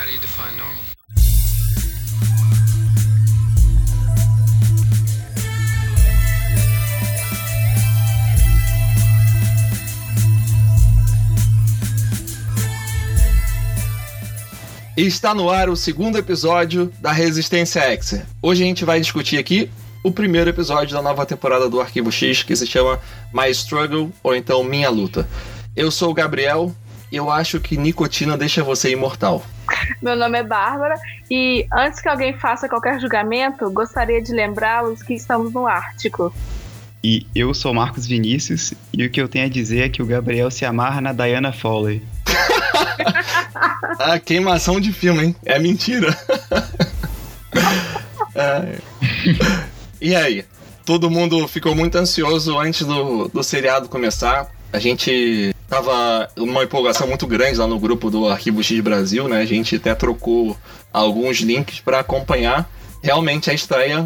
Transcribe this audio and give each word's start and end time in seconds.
How 0.00 0.06
do 0.06 0.12
you 0.12 0.18
define 0.18 0.56
normal? 0.56 0.82
Está 14.96 15.34
no 15.34 15.50
ar 15.50 15.68
o 15.68 15.76
segundo 15.76 16.16
episódio 16.16 16.90
da 16.98 17.12
Resistência 17.12 17.82
X. 17.82 18.22
Hoje 18.40 18.62
a 18.62 18.66
gente 18.66 18.86
vai 18.86 19.00
discutir 19.00 19.36
aqui 19.36 19.70
o 20.02 20.10
primeiro 20.10 20.48
episódio 20.48 20.94
da 20.94 21.02
nova 21.02 21.26
temporada 21.26 21.68
do 21.68 21.78
Arquivo 21.78 22.10
X, 22.10 22.42
que 22.42 22.56
se 22.56 22.66
chama 22.66 22.98
My 23.34 23.50
Struggle, 23.50 24.10
ou 24.22 24.34
então 24.34 24.64
Minha 24.64 24.88
Luta. 24.88 25.28
Eu 25.76 25.90
sou 25.90 26.10
o 26.10 26.14
Gabriel 26.14 26.74
e 27.12 27.16
eu 27.16 27.30
acho 27.30 27.60
que 27.60 27.76
nicotina 27.76 28.38
deixa 28.38 28.64
você 28.64 28.90
imortal. 28.90 29.44
Meu 30.00 30.16
nome 30.16 30.38
é 30.38 30.42
Bárbara 30.42 30.98
e 31.30 31.66
antes 31.72 32.00
que 32.00 32.08
alguém 32.08 32.32
faça 32.32 32.68
qualquer 32.68 33.00
julgamento, 33.00 33.70
gostaria 33.70 34.22
de 34.22 34.32
lembrá-los 34.32 35.02
que 35.02 35.14
estamos 35.14 35.52
no 35.52 35.66
Ártico. 35.66 36.32
E 37.02 37.26
eu 37.34 37.54
sou 37.54 37.72
Marcos 37.72 38.06
Vinícius 38.06 38.74
e 38.92 39.04
o 39.04 39.10
que 39.10 39.20
eu 39.20 39.28
tenho 39.28 39.46
a 39.46 39.48
dizer 39.48 39.86
é 39.86 39.88
que 39.88 40.02
o 40.02 40.06
Gabriel 40.06 40.50
se 40.50 40.64
amarra 40.64 41.00
na 41.00 41.12
Diana 41.12 41.52
Foley. 41.52 42.02
ah, 43.98 44.18
queimação 44.18 44.78
de 44.78 44.92
filme, 44.92 45.24
hein? 45.24 45.36
É 45.44 45.58
mentira. 45.58 46.14
é. 48.34 48.78
E 50.00 50.14
aí? 50.14 50.44
Todo 50.84 51.10
mundo 51.10 51.46
ficou 51.46 51.74
muito 51.74 51.96
ansioso 51.96 52.58
antes 52.58 52.86
do, 52.86 53.28
do 53.28 53.42
seriado 53.42 53.88
começar. 53.88 54.48
A 54.72 54.78
gente 54.78 55.54
tava 55.70 56.28
uma 56.36 56.64
empolgação 56.64 57.06
muito 57.06 57.28
grande 57.28 57.56
lá 57.56 57.66
no 57.66 57.78
grupo 57.78 58.10
do 58.10 58.28
Arquivo 58.28 58.62
X 58.62 58.80
Brasil, 58.80 59.28
né? 59.28 59.40
A 59.40 59.46
gente 59.46 59.76
até 59.76 59.94
trocou 59.94 60.56
alguns 60.92 61.38
links 61.38 61.78
para 61.78 62.00
acompanhar 62.00 62.68
realmente 63.00 63.48
a 63.48 63.54
estreia 63.54 64.04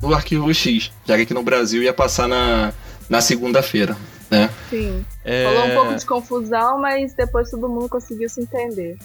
do 0.00 0.14
Arquivo 0.14 0.54
X, 0.54 0.92
já 1.04 1.16
que 1.16 1.22
aqui 1.22 1.34
no 1.34 1.42
Brasil 1.42 1.82
ia 1.82 1.92
passar 1.92 2.28
na, 2.28 2.72
na 3.08 3.20
segunda-feira, 3.20 3.96
né? 4.30 4.48
Sim. 4.70 5.04
É... 5.24 5.44
Rolou 5.46 5.66
um 5.66 5.74
pouco 5.74 5.94
de 5.96 6.06
confusão, 6.06 6.78
mas 6.80 7.12
depois 7.14 7.50
todo 7.50 7.68
mundo 7.68 7.88
conseguiu 7.88 8.28
se 8.28 8.40
entender. 8.40 8.96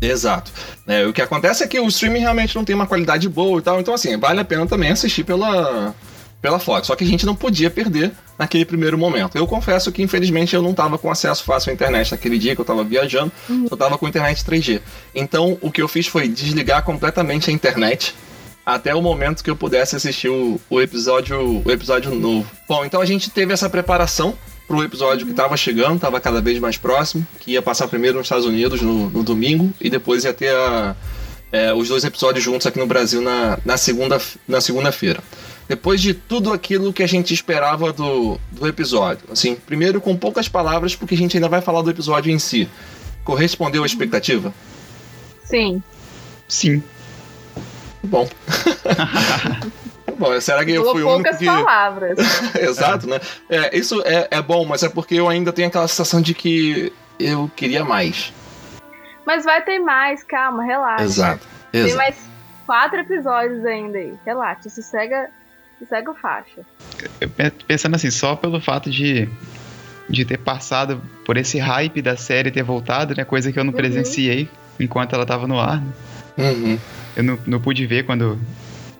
Exato. 0.00 0.50
É, 0.86 1.04
o 1.06 1.12
que 1.12 1.20
acontece 1.20 1.62
é 1.62 1.66
que 1.66 1.78
o 1.78 1.88
streaming 1.88 2.20
realmente 2.20 2.56
não 2.56 2.64
tem 2.64 2.74
uma 2.74 2.86
qualidade 2.86 3.28
boa 3.28 3.58
e 3.58 3.62
tal, 3.62 3.80
então 3.80 3.92
assim, 3.92 4.16
vale 4.16 4.40
a 4.40 4.44
pena 4.44 4.66
também 4.66 4.90
assistir 4.90 5.24
pela, 5.24 5.94
pela 6.40 6.58
Fox. 6.58 6.86
Só 6.86 6.96
que 6.96 7.04
a 7.04 7.06
gente 7.06 7.26
não 7.26 7.34
podia 7.34 7.70
perder 7.70 8.12
naquele 8.38 8.64
primeiro 8.64 8.96
momento. 8.96 9.36
Eu 9.36 9.46
confesso 9.46 9.90
que, 9.90 10.02
infelizmente, 10.02 10.54
eu 10.54 10.62
não 10.62 10.70
estava 10.70 10.96
com 10.98 11.10
acesso 11.10 11.44
fácil 11.44 11.70
à 11.70 11.74
internet 11.74 12.12
naquele 12.12 12.38
dia 12.38 12.54
que 12.54 12.60
eu 12.60 12.64
estava 12.64 12.84
viajando, 12.84 13.32
uhum. 13.48 13.66
eu 13.70 13.74
estava 13.74 13.98
com 13.98 14.06
internet 14.06 14.44
3G. 14.44 14.80
Então, 15.14 15.58
o 15.60 15.70
que 15.70 15.82
eu 15.82 15.88
fiz 15.88 16.06
foi 16.06 16.28
desligar 16.28 16.82
completamente 16.84 17.50
a 17.50 17.52
internet 17.52 18.14
até 18.64 18.94
o 18.94 19.00
momento 19.00 19.42
que 19.42 19.50
eu 19.50 19.56
pudesse 19.56 19.96
assistir 19.96 20.28
o, 20.28 20.60
o 20.68 20.80
episódio, 20.80 21.62
o 21.64 21.70
episódio 21.70 22.14
novo. 22.14 22.48
Bom, 22.68 22.84
então 22.84 23.00
a 23.00 23.06
gente 23.06 23.30
teve 23.30 23.52
essa 23.52 23.68
preparação 23.68 24.36
pro 24.66 24.84
episódio 24.84 25.24
que 25.24 25.32
estava 25.32 25.56
chegando, 25.56 25.96
estava 25.96 26.20
cada 26.20 26.42
vez 26.42 26.58
mais 26.58 26.76
próximo, 26.76 27.26
que 27.40 27.52
ia 27.52 27.62
passar 27.62 27.88
primeiro 27.88 28.18
nos 28.18 28.26
Estados 28.26 28.44
Unidos 28.44 28.82
no, 28.82 29.08
no 29.08 29.22
domingo 29.24 29.72
e 29.80 29.88
depois 29.88 30.24
ia 30.24 30.34
ter 30.34 30.54
a, 30.54 30.94
é, 31.50 31.72
os 31.72 31.88
dois 31.88 32.04
episódios 32.04 32.44
juntos 32.44 32.66
aqui 32.66 32.78
no 32.78 32.86
Brasil 32.86 33.22
na, 33.22 33.58
na 33.64 33.78
segunda 33.78 34.20
na 34.46 34.60
segunda-feira. 34.60 35.22
Depois 35.68 36.00
de 36.00 36.14
tudo 36.14 36.52
aquilo 36.52 36.92
que 36.92 37.02
a 37.02 37.06
gente 37.06 37.34
esperava 37.34 37.92
do, 37.92 38.40
do 38.50 38.66
episódio, 38.66 39.28
assim, 39.30 39.54
primeiro 39.54 40.00
com 40.00 40.16
poucas 40.16 40.48
palavras, 40.48 40.96
porque 40.96 41.14
a 41.14 41.18
gente 41.18 41.36
ainda 41.36 41.48
vai 41.48 41.60
falar 41.60 41.82
do 41.82 41.90
episódio 41.90 42.32
em 42.32 42.38
si. 42.38 42.68
Correspondeu 43.22 43.82
à 43.82 43.86
expectativa? 43.86 44.52
Sim. 45.44 45.82
Sim. 46.48 46.82
Bom. 48.02 48.26
Bom, 50.18 50.40
será 50.40 50.64
que 50.64 50.72
eu 50.72 50.90
fui 50.90 51.02
o 51.02 51.14
único 51.14 51.36
que... 51.36 51.44
palavras. 51.44 52.18
Exato, 52.58 53.06
né? 53.06 53.20
É, 53.48 53.76
isso 53.76 54.02
é, 54.04 54.26
é 54.32 54.42
bom, 54.42 54.64
mas 54.64 54.82
é 54.82 54.88
porque 54.88 55.14
eu 55.14 55.28
ainda 55.28 55.52
tenho 55.52 55.68
aquela 55.68 55.86
sensação 55.86 56.20
de 56.20 56.34
que 56.34 56.92
eu 57.20 57.48
queria 57.54 57.84
mais. 57.84 58.32
Mas 59.24 59.44
vai 59.44 59.62
ter 59.62 59.78
mais, 59.78 60.24
calma, 60.24 60.64
relaxa. 60.64 61.04
Exato. 61.04 61.46
Tem 61.70 61.82
Exato. 61.82 61.96
mais 61.96 62.16
quatro 62.66 62.98
episódios 62.98 63.64
ainda 63.64 63.98
aí. 63.98 64.14
Relaxa, 64.26 64.68
sossega, 64.68 65.30
sossega 65.78 66.10
o 66.10 66.14
faixa. 66.14 66.62
Pensando 67.66 67.94
assim, 67.94 68.10
só 68.10 68.36
pelo 68.36 68.60
fato 68.60 68.90
de, 68.90 69.28
de 70.08 70.24
ter 70.24 70.38
passado 70.38 71.00
por 71.24 71.36
esse 71.36 71.58
hype 71.58 72.02
da 72.02 72.16
série 72.16 72.50
ter 72.50 72.62
voltado, 72.62 73.14
né? 73.16 73.24
Coisa 73.24 73.52
que 73.52 73.58
eu 73.58 73.64
não 73.64 73.72
uhum. 73.72 73.76
presenciei 73.76 74.48
enquanto 74.78 75.14
ela 75.14 75.26
tava 75.26 75.46
no 75.46 75.58
ar. 75.58 75.82
Né? 76.36 76.50
Uhum. 76.50 76.78
Eu 77.16 77.22
não, 77.22 77.38
não 77.46 77.60
pude 77.60 77.86
ver 77.86 78.04
quando 78.04 78.38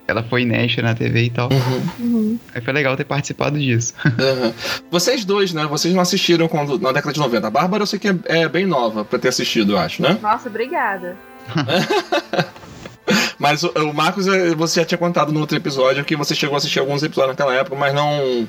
ela 0.06 0.22
foi 0.22 0.42
inédita 0.42 0.80
na 0.80 0.94
TV 0.94 1.24
e 1.24 1.30
tal. 1.30 1.50
Uhum. 1.52 1.90
Uhum. 1.98 2.38
Aí 2.54 2.62
foi 2.62 2.72
legal 2.72 2.96
ter 2.96 3.04
participado 3.04 3.58
disso. 3.58 3.94
Uhum. 4.18 4.52
Vocês 4.90 5.24
dois, 5.24 5.52
né? 5.52 5.66
Vocês 5.66 5.94
não 5.94 6.00
assistiram 6.00 6.48
quando, 6.48 6.78
na 6.78 6.92
década 6.92 7.12
de 7.12 7.20
90. 7.20 7.46
A 7.46 7.50
Bárbara 7.50 7.82
eu 7.82 7.86
sei 7.86 7.98
que 7.98 8.08
é, 8.08 8.16
é 8.26 8.48
bem 8.48 8.66
nova 8.66 9.04
pra 9.04 9.18
ter 9.18 9.28
assistido, 9.28 9.72
eu 9.72 9.78
acho, 9.78 10.02
né? 10.02 10.18
Nossa, 10.20 10.48
obrigada. 10.48 11.16
mas 13.38 13.62
o, 13.62 13.68
o, 13.68 13.94
Marcos, 13.94 14.26
é, 14.26 14.54
você 14.54 14.80
já 14.80 14.86
tinha 14.86 14.98
contado 14.98 15.32
no 15.32 15.40
outro 15.40 15.56
episódio 15.56 16.04
que 16.04 16.16
você 16.16 16.34
chegou 16.34 16.54
a 16.54 16.58
assistir 16.58 16.80
alguns 16.80 17.02
episódios 17.02 17.36
naquela 17.36 17.54
época, 17.54 17.76
mas 17.76 17.94
não. 17.94 18.48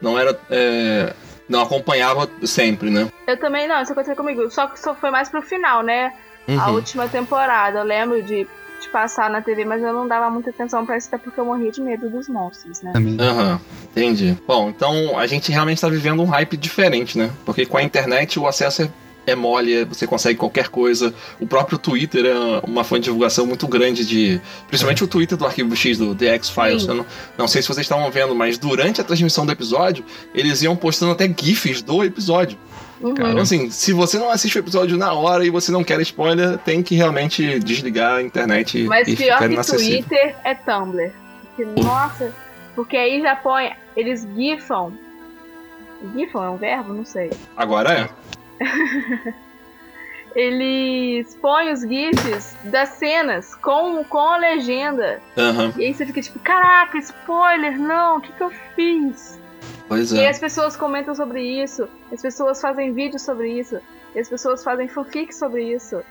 Não 0.00 0.18
era. 0.18 0.38
É, 0.50 1.12
não 1.48 1.62
acompanhava 1.62 2.28
sempre, 2.44 2.90
né? 2.90 3.10
Eu 3.26 3.38
também 3.38 3.66
não, 3.66 3.80
isso 3.80 3.92
aconteceu 3.92 4.14
comigo. 4.14 4.50
Só 4.50 4.66
que 4.66 4.78
só 4.78 4.94
foi 4.94 5.10
mais 5.10 5.28
pro 5.28 5.42
final, 5.42 5.82
né? 5.82 6.12
Uhum. 6.46 6.60
A 6.60 6.70
última 6.70 7.08
temporada. 7.08 7.80
Eu 7.80 7.84
lembro 7.84 8.22
de 8.22 8.46
de 8.80 8.88
passar 8.88 9.28
na 9.28 9.42
TV, 9.42 9.64
mas 9.64 9.82
eu 9.82 9.92
não 9.92 10.06
dava 10.06 10.30
muita 10.30 10.50
atenção 10.50 10.84
pra 10.86 10.96
isso, 10.96 11.08
até 11.08 11.18
porque 11.18 11.38
eu 11.38 11.44
morria 11.44 11.70
de 11.70 11.80
medo 11.80 12.08
dos 12.08 12.28
monstros, 12.28 12.80
né? 12.80 12.92
Aham, 12.94 13.52
uhum, 13.52 13.60
entendi. 13.90 14.36
Bom, 14.46 14.70
então 14.70 15.18
a 15.18 15.26
gente 15.26 15.50
realmente 15.50 15.80
tá 15.80 15.88
vivendo 15.88 16.22
um 16.22 16.26
hype 16.26 16.56
diferente, 16.56 17.18
né? 17.18 17.30
Porque 17.44 17.66
com 17.66 17.76
a 17.76 17.82
internet 17.82 18.38
o 18.38 18.46
acesso 18.46 18.82
é 18.82 18.90
é 19.30 19.34
mole, 19.34 19.84
você 19.84 20.06
consegue 20.06 20.38
qualquer 20.38 20.68
coisa. 20.68 21.14
O 21.40 21.46
próprio 21.46 21.78
Twitter 21.78 22.26
é 22.26 22.60
uma 22.66 22.84
fonte 22.84 23.00
de 23.00 23.04
divulgação 23.04 23.46
muito 23.46 23.66
grande 23.66 24.04
de. 24.04 24.40
Principalmente 24.66 25.04
o 25.04 25.06
Twitter 25.06 25.36
do 25.36 25.46
Arquivo 25.46 25.74
X, 25.74 25.98
do 25.98 26.14
The 26.14 26.34
X-Files. 26.34 26.86
Não, 26.86 27.06
não 27.36 27.48
sei 27.48 27.62
se 27.62 27.68
vocês 27.68 27.84
estavam 27.84 28.10
vendo, 28.10 28.34
mas 28.34 28.58
durante 28.58 29.00
a 29.00 29.04
transmissão 29.04 29.46
do 29.46 29.52
episódio, 29.52 30.04
eles 30.34 30.62
iam 30.62 30.76
postando 30.76 31.12
até 31.12 31.28
GIFs 31.28 31.82
do 31.82 32.04
episódio. 32.04 32.58
Uhum. 33.00 33.12
Então, 33.12 33.38
assim, 33.38 33.70
se 33.70 33.92
você 33.92 34.18
não 34.18 34.30
assiste 34.30 34.56
o 34.56 34.58
episódio 34.58 34.96
na 34.96 35.12
hora 35.12 35.44
e 35.44 35.50
você 35.50 35.70
não 35.70 35.84
quer 35.84 36.00
spoiler, 36.00 36.58
tem 36.58 36.82
que 36.82 36.96
realmente 36.96 37.58
desligar 37.60 38.16
a 38.16 38.22
internet 38.22 38.82
Mas 38.84 39.06
e 39.06 39.16
pior 39.16 39.38
ficar 39.38 39.64
que 39.64 39.70
Twitter 39.70 40.36
é 40.44 40.54
Tumblr. 40.54 41.12
Porque, 41.42 41.80
nossa, 41.80 42.32
porque 42.74 42.96
aí 42.96 43.20
já 43.20 43.36
põe. 43.36 43.72
Eles 43.96 44.26
gifam. 44.36 44.92
Gifam 46.14 46.44
é 46.44 46.50
um 46.50 46.56
verbo? 46.56 46.92
Não 46.92 47.04
sei. 47.04 47.30
Agora 47.56 47.92
é. 47.92 48.08
eles 50.34 51.34
põem 51.40 51.72
os 51.72 51.80
GIFs 51.80 52.54
das 52.64 52.90
cenas 52.90 53.54
com, 53.56 54.04
com 54.04 54.18
a 54.18 54.36
legenda. 54.36 55.20
Uhum. 55.36 55.72
E 55.76 55.86
aí 55.86 55.94
você 55.94 56.06
fica 56.06 56.22
tipo, 56.22 56.38
caraca, 56.40 56.98
spoiler, 56.98 57.78
não, 57.78 58.18
o 58.18 58.20
que, 58.20 58.32
que 58.32 58.42
eu 58.42 58.52
fiz? 58.74 59.38
Pois 59.88 60.12
é. 60.12 60.24
E 60.24 60.26
as 60.26 60.38
pessoas 60.38 60.76
comentam 60.76 61.14
sobre 61.14 61.42
isso, 61.42 61.88
as 62.12 62.20
pessoas 62.20 62.60
fazem 62.60 62.92
vídeos 62.92 63.22
sobre 63.22 63.50
isso, 63.58 63.80
e 64.14 64.18
as 64.20 64.28
pessoas 64.28 64.62
fazem 64.62 64.86
fanfics 64.86 65.38
sobre 65.38 65.74
isso. 65.74 66.02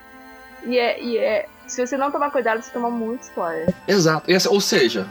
E 0.64 0.76
é, 0.76 1.02
e 1.02 1.16
é. 1.16 1.46
Se 1.66 1.86
você 1.86 1.96
não 1.96 2.10
tomar 2.10 2.30
cuidado, 2.30 2.60
você 2.62 2.70
toma 2.70 2.90
muito 2.90 3.22
spoiler. 3.22 3.72
Exato. 3.86 4.30
Esse, 4.30 4.48
ou 4.48 4.60
seja, 4.60 5.06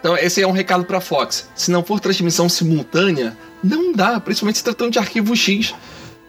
então 0.00 0.16
esse 0.16 0.42
é 0.42 0.46
um 0.46 0.52
recado 0.52 0.84
pra 0.84 1.00
Fox. 1.00 1.48
Se 1.54 1.70
não 1.70 1.84
for 1.84 2.00
transmissão 2.00 2.48
simultânea, 2.48 3.36
não 3.62 3.92
dá, 3.92 4.18
principalmente 4.18 4.58
se 4.58 4.64
tratando 4.64 4.92
de 4.92 4.98
arquivo 4.98 5.36
X. 5.36 5.74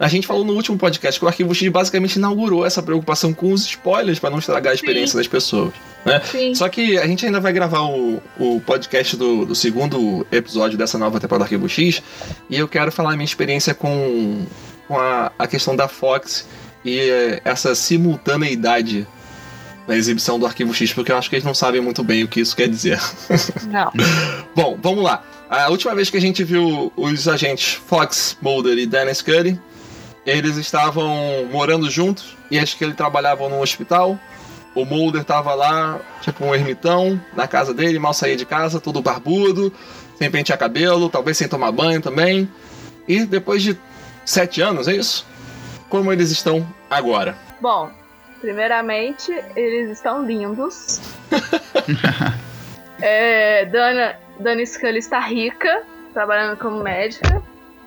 A 0.02 0.08
gente 0.08 0.26
falou 0.26 0.44
no 0.44 0.54
último 0.54 0.80
podcast 0.80 1.20
que 1.20 1.24
o 1.24 1.28
Arquivo 1.28 1.54
X 1.54 1.70
basicamente 1.70 2.16
inaugurou 2.16 2.66
essa 2.66 2.82
preocupação 2.82 3.36
com 3.36 3.54
os 3.54 3.68
spoilers 3.68 4.18
para 4.18 4.32
não 4.32 4.40
estragar 4.40 4.72
a 4.72 4.74
experiência 4.74 5.12
Sim. 5.12 5.18
das 5.18 5.28
pessoas. 5.28 5.74
Né? 6.04 6.20
Só 6.56 6.68
que 6.70 6.98
a 6.98 7.06
gente 7.06 7.24
ainda 7.24 7.40
vai 7.40 7.54
gravar 7.54 7.82
o, 7.82 8.20
o 8.40 8.60
podcast 8.62 9.16
do, 9.16 9.46
do, 9.46 9.54
segundo 9.54 10.26
episódio 10.32 10.76
dessa 10.76 10.98
nova 10.98 11.20
temporada 11.20 11.44
do 11.44 11.46
Arquivo 11.46 11.70
X 11.70 12.02
e 12.50 12.58
eu 12.58 12.68
quero 12.68 12.92
falar 12.92 13.14
a 13.14 13.16
minha 13.16 13.26
experiência 13.26 13.76
com, 13.76 14.44
com 14.88 14.98
a, 14.98 15.32
a 15.38 15.46
questão 15.46 15.76
da 15.76 15.88
Fox 15.88 16.48
e 16.84 17.40
essa 17.46 17.76
simultaneidade 17.76 19.08
na 19.88 19.96
exibição 19.96 20.40
do 20.40 20.48
Arquivo 20.48 20.74
X, 20.74 20.94
porque 20.94 21.12
eu 21.12 21.18
acho 21.18 21.30
que 21.30 21.36
eles 21.36 21.46
não 21.46 21.54
sabem 21.54 21.80
muito 21.80 22.04
bem 22.04 22.24
o 22.24 22.28
que 22.28 22.40
isso 22.40 22.56
quer 22.56 22.68
dizer. 22.68 23.00
Não. 23.70 23.92
Bom, 24.56 24.80
vamos 24.82 25.04
lá. 25.04 25.24
A 25.48 25.70
última 25.70 25.94
vez 25.94 26.10
que 26.10 26.18
a 26.18 26.22
gente 26.22 26.44
viu 26.44 26.92
os 26.96 27.28
agentes 27.28 27.74
Fox, 27.86 28.36
Mulder 28.42 28.80
e 28.80 28.88
Dennis 28.88 29.20
Scully 29.20 29.60
eles 30.26 30.58
estavam 30.58 31.46
morando 31.52 31.90
juntos 31.90 32.38
e 32.50 32.60
acho 32.60 32.78
que 32.78 32.84
eles 32.84 32.96
trabalhavam 32.96 33.50
no 33.50 33.62
hospital. 33.62 34.20
O 34.74 34.86
Mulder 34.86 35.24
tava 35.24 35.54
lá, 35.54 36.00
tipo 36.22 36.46
um 36.46 36.56
ermitão, 36.56 37.20
na 37.34 37.48
casa 37.48 37.74
dele, 37.74 38.00
mal 38.00 38.14
saía 38.14 38.38
de 38.38 38.46
casa, 38.46 38.80
todo 38.80 39.02
barbudo, 39.02 39.74
sem 40.18 40.32
pentear 40.32 40.58
cabelo, 40.58 41.10
talvez 41.10 41.38
sem 41.38 41.48
tomar 41.48 41.72
banho 41.72 42.02
também. 42.02 42.50
E 43.08 43.26
depois 43.26 43.62
de 43.62 43.78
sete 44.24 44.62
anos, 44.62 44.88
é 44.88 44.94
isso? 44.94 45.26
Como 45.90 46.12
eles 46.14 46.32
estão 46.32 46.66
agora? 46.90 47.36
Bom, 47.60 47.92
Primeiramente, 48.42 49.32
eles 49.56 49.92
estão 49.92 50.26
lindos. 50.26 51.00
é, 53.00 53.66
Dana, 53.66 54.16
Dana 54.40 54.66
Scully 54.66 54.98
está 54.98 55.20
rica, 55.20 55.84
trabalhando 56.12 56.58
como 56.58 56.82
médica, 56.82 57.42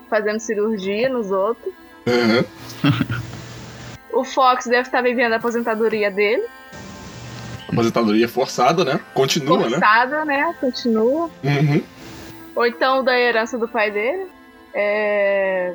fazendo 0.09 0.39
cirurgia 0.39 1.09
nos 1.09 1.29
outros. 1.29 1.73
Uhum. 2.05 2.45
O 4.15 4.23
Fox 4.23 4.65
deve 4.65 4.83
estar 4.83 5.01
vivendo 5.01 5.33
a 5.33 5.35
aposentadoria 5.35 6.09
dele. 6.09 6.43
Aposentadoria 7.67 8.27
forçada, 8.29 8.85
né? 8.85 8.99
Continua, 9.13 9.59
forçada, 9.59 9.69
né? 9.69 9.87
Forçada, 9.87 10.25
né? 10.25 10.55
Continua. 10.61 11.29
Uhum. 11.43 11.83
Ou 12.55 12.65
então 12.65 13.03
da 13.03 13.19
herança 13.19 13.57
do 13.57 13.67
pai 13.67 13.91
dele. 13.91 14.27
É... 14.73 15.73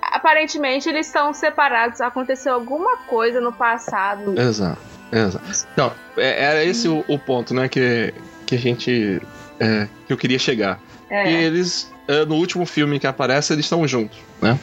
Aparentemente 0.00 0.88
eles 0.88 1.06
estão 1.06 1.34
separados. 1.34 2.00
Aconteceu 2.00 2.54
alguma 2.54 2.96
coisa 2.98 3.40
no 3.40 3.52
passado. 3.52 4.38
Exato, 4.40 4.80
exato. 5.12 5.66
Então, 5.72 5.92
é, 6.16 6.44
era 6.44 6.64
esse 6.64 6.88
o, 6.88 7.04
o, 7.06 7.18
ponto, 7.18 7.52
né? 7.52 7.68
Que, 7.68 8.14
que 8.46 8.54
a 8.54 8.58
gente. 8.58 9.20
É, 9.60 9.88
que 10.06 10.12
eu 10.12 10.16
queria 10.16 10.38
chegar. 10.38 10.80
É. 11.10 11.30
E 11.30 11.34
eles, 11.34 11.92
é, 12.08 12.24
no 12.24 12.36
último 12.36 12.64
filme 12.64 12.98
que 12.98 13.06
aparece, 13.06 13.52
eles 13.52 13.66
estão 13.66 13.86
juntos, 13.86 14.18
né? 14.40 14.58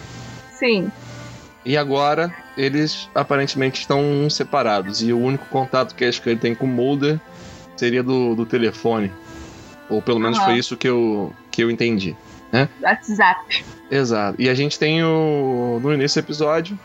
Sim. 0.58 0.92
E 1.66 1.78
agora 1.78 2.34
eles 2.58 3.10
aparentemente 3.16 3.82
estão 3.82 4.30
separados. 4.30 5.02
E 5.02 5.14
o 5.14 5.20
único 5.20 5.46
contato 5.46 5.96
que 5.96 6.04
a 6.04 6.12
Scully 6.12 6.36
tem 6.36 6.54
com 6.54 6.66
o 6.66 6.70
Mulder 6.70 7.20
seria 7.76 8.04
do, 8.04 8.36
do 8.36 8.46
telefone. 8.46 9.12
Ou 9.90 10.02
pelo 10.02 10.20
menos 10.20 10.38
uhum. 10.40 10.46
foi 10.46 10.54
isso 10.56 10.76
que 10.76 10.88
eu, 10.88 11.34
que 11.50 11.64
eu 11.64 11.72
entendi. 11.72 12.16
Né? 12.52 12.70
WhatsApp. 12.82 13.66
Exato. 13.90 14.42
E 14.42 14.50
a 14.50 14.54
gente 14.54 14.78
tem 14.78 15.04
o. 15.04 15.80
No 15.82 15.94
início 15.94 16.22
do 16.22 16.26
episódio, 16.26 16.78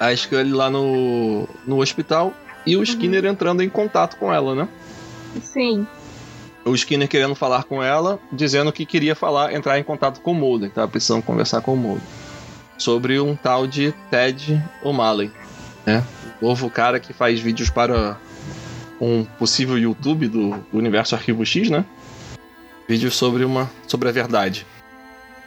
a 0.00 0.14
Scully 0.14 0.52
lá 0.52 0.70
no, 0.70 1.48
no 1.66 1.80
hospital 1.80 2.34
e 2.66 2.74
o 2.74 2.78
uhum. 2.78 2.84
Skinner 2.84 3.24
entrando 3.26 3.62
em 3.62 3.68
contato 3.68 4.16
com 4.16 4.32
ela, 4.32 4.54
né? 4.54 4.68
Sim. 5.40 5.86
O 6.64 6.74
Skinner 6.74 7.08
querendo 7.08 7.34
falar 7.34 7.64
com 7.64 7.82
ela, 7.82 8.18
dizendo 8.32 8.72
que 8.72 8.86
queria 8.86 9.14
falar, 9.14 9.52
entrar 9.52 9.78
em 9.78 9.84
contato 9.84 10.20
com 10.20 10.32
o 10.32 10.34
Mulder, 10.34 10.70
que 10.70 10.74
tava 10.74 10.88
precisando 10.88 11.22
conversar 11.22 11.60
com 11.60 11.74
o 11.74 11.76
Mulder 11.76 12.02
sobre 12.78 13.20
um 13.20 13.34
tal 13.36 13.66
de 13.66 13.92
Ted 14.10 14.62
O'Malley, 14.82 15.30
né? 15.86 16.04
O 16.40 16.46
novo 16.46 16.68
cara 16.68 16.98
que 17.00 17.12
faz 17.12 17.40
vídeos 17.40 17.70
para 17.70 18.18
um 19.00 19.24
possível 19.24 19.78
YouTube 19.78 20.28
do 20.28 20.64
Universo 20.72 21.14
Arquivo 21.14 21.44
X, 21.44 21.70
né? 21.70 21.84
Vídeos 22.88 23.14
sobre 23.16 23.44
uma 23.44 23.70
sobre 23.86 24.08
a 24.08 24.12
verdade. 24.12 24.66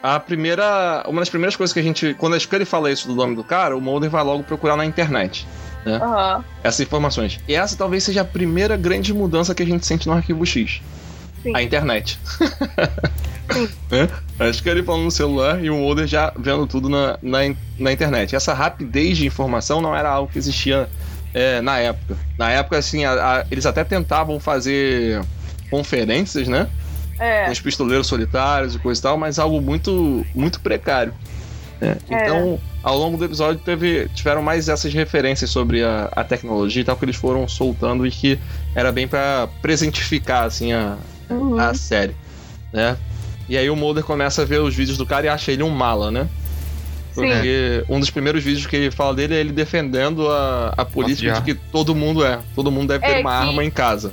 A 0.02 0.20
primeira, 0.20 1.04
uma 1.08 1.20
das 1.20 1.28
primeiras 1.28 1.56
coisas 1.56 1.74
que 1.74 1.80
a 1.80 1.82
gente, 1.82 2.14
quando 2.14 2.34
a 2.34 2.40
Scully 2.40 2.64
fala 2.64 2.90
isso 2.90 3.08
do 3.08 3.16
nome 3.16 3.34
do 3.34 3.42
cara, 3.42 3.76
o 3.76 3.80
Mulder 3.80 4.08
vai 4.08 4.22
logo 4.22 4.44
procurar 4.44 4.76
na 4.76 4.84
internet, 4.84 5.46
né? 5.84 5.98
Uhum. 5.98 6.44
Essas 6.62 6.80
informações. 6.80 7.40
E 7.48 7.54
essa 7.54 7.76
talvez 7.76 8.04
seja 8.04 8.20
a 8.20 8.24
primeira 8.24 8.76
grande 8.76 9.12
mudança 9.12 9.54
que 9.54 9.62
a 9.62 9.66
gente 9.66 9.84
sente 9.84 10.06
no 10.06 10.14
Arquivo 10.14 10.46
X. 10.46 10.80
Sim. 11.42 11.52
A 11.54 11.62
internet. 11.62 12.18
né? 13.90 14.08
Acho 14.08 14.27
que 14.50 14.68
ele 14.68 14.82
falando 14.82 15.04
no 15.04 15.10
celular 15.10 15.62
e 15.62 15.70
o 15.70 15.76
Mulder 15.76 16.06
já 16.06 16.32
vendo 16.38 16.66
tudo 16.66 16.88
na, 16.88 17.18
na, 17.22 17.38
na, 17.78 17.92
internet. 17.92 18.34
Essa 18.34 18.52
rapidez 18.54 19.18
de 19.18 19.26
informação 19.26 19.80
não 19.80 19.94
era 19.94 20.08
algo 20.08 20.30
que 20.30 20.38
existia 20.38 20.88
é, 21.34 21.60
na 21.60 21.78
época. 21.78 22.16
Na 22.38 22.50
época, 22.50 22.78
assim, 22.78 23.04
a, 23.04 23.12
a, 23.12 23.46
eles 23.50 23.66
até 23.66 23.84
tentavam 23.84 24.40
fazer 24.40 25.22
conferências, 25.70 26.48
né? 26.48 26.68
É. 27.18 27.46
Com 27.46 27.52
os 27.52 27.60
pistoleiros 27.60 28.06
solitários 28.06 28.74
e 28.74 28.78
coisa 28.78 29.00
e 29.00 29.02
tal, 29.02 29.16
mas 29.16 29.38
algo 29.38 29.60
muito, 29.60 30.24
muito 30.34 30.60
precário. 30.60 31.12
Né? 31.80 31.96
É. 32.08 32.24
Então, 32.24 32.60
ao 32.82 32.96
longo 32.96 33.16
do 33.16 33.24
episódio, 33.24 33.60
teve, 33.64 34.08
tiveram 34.14 34.42
mais 34.42 34.68
essas 34.68 34.92
referências 34.92 35.50
sobre 35.50 35.82
a, 35.82 36.08
a 36.12 36.24
tecnologia 36.24 36.82
e 36.82 36.84
tal 36.84 36.96
que 36.96 37.04
eles 37.04 37.16
foram 37.16 37.46
soltando 37.48 38.06
e 38.06 38.10
que 38.10 38.38
era 38.74 38.92
bem 38.92 39.08
para 39.08 39.48
presentificar 39.60 40.44
assim, 40.44 40.72
a, 40.72 40.96
uhum. 41.28 41.58
a 41.58 41.74
série. 41.74 42.14
Né? 42.72 42.96
E 43.48 43.56
aí 43.56 43.70
o 43.70 43.76
Mulder 43.76 44.04
começa 44.04 44.42
a 44.42 44.44
ver 44.44 44.60
os 44.60 44.74
vídeos 44.74 44.98
do 44.98 45.06
cara 45.06 45.26
e 45.26 45.28
acha 45.28 45.50
ele 45.50 45.62
um 45.62 45.70
mala, 45.70 46.10
né? 46.10 46.28
Porque 47.14 47.84
Sim. 47.86 47.92
um 47.92 47.98
dos 47.98 48.10
primeiros 48.10 48.44
vídeos 48.44 48.66
que 48.66 48.76
ele 48.76 48.90
fala 48.90 49.14
dele 49.14 49.34
é 49.34 49.40
ele 49.40 49.52
defendendo 49.52 50.28
a, 50.28 50.74
a 50.76 50.84
política 50.84 51.32
de 51.32 51.42
que 51.42 51.54
todo 51.54 51.94
mundo 51.94 52.24
é. 52.24 52.38
Todo 52.54 52.70
mundo 52.70 52.88
deve 52.88 53.04
ter 53.04 53.18
é 53.18 53.20
uma 53.20 53.32
arma 53.32 53.64
em 53.64 53.70
casa. 53.70 54.12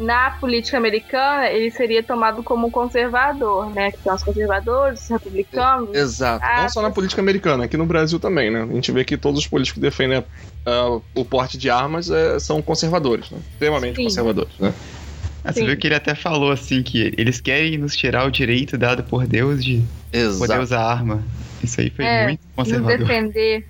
Na 0.00 0.30
política 0.30 0.78
americana, 0.78 1.48
ele 1.50 1.70
seria 1.70 2.02
tomado 2.02 2.42
como 2.42 2.70
conservador, 2.70 3.70
né? 3.70 3.92
Que 3.92 3.98
são 4.02 4.14
os 4.14 4.22
conservadores, 4.22 5.02
os 5.02 5.08
republicanos. 5.08 5.94
Exato. 5.94 6.44
Não 6.44 6.68
só 6.70 6.80
na 6.80 6.90
política 6.90 7.20
americana, 7.20 7.64
aqui 7.64 7.76
no 7.76 7.84
Brasil 7.84 8.18
também, 8.18 8.50
né? 8.50 8.66
A 8.68 8.74
gente 8.74 8.90
vê 8.90 9.04
que 9.04 9.18
todos 9.18 9.40
os 9.40 9.46
políticos 9.46 9.74
que 9.74 9.80
defendem 9.80 10.18
uh, 10.20 11.02
o 11.14 11.24
porte 11.24 11.58
de 11.58 11.68
armas 11.68 12.08
uh, 12.08 12.40
são 12.40 12.62
conservadores, 12.62 13.30
né? 13.30 13.38
Extremamente 13.52 13.96
Sim. 13.96 14.04
conservadores, 14.04 14.52
né? 14.58 14.72
Ah, 15.42 15.52
você 15.52 15.64
viu 15.64 15.76
que 15.76 15.86
ele 15.86 15.94
até 15.94 16.14
falou 16.14 16.52
assim 16.52 16.82
que 16.82 17.14
eles 17.16 17.40
querem 17.40 17.78
nos 17.78 17.96
tirar 17.96 18.26
o 18.26 18.30
direito 18.30 18.76
dado 18.76 19.02
por 19.02 19.26
Deus 19.26 19.64
de 19.64 19.82
Exato. 20.12 20.38
poder 20.38 20.60
usar 20.60 20.82
arma. 20.82 21.24
Isso 21.62 21.80
aí 21.80 21.90
foi 21.90 22.04
é, 22.04 22.24
muito 22.24 22.40
conservador. 22.54 22.98
Nos 22.98 23.08
defender. 23.08 23.66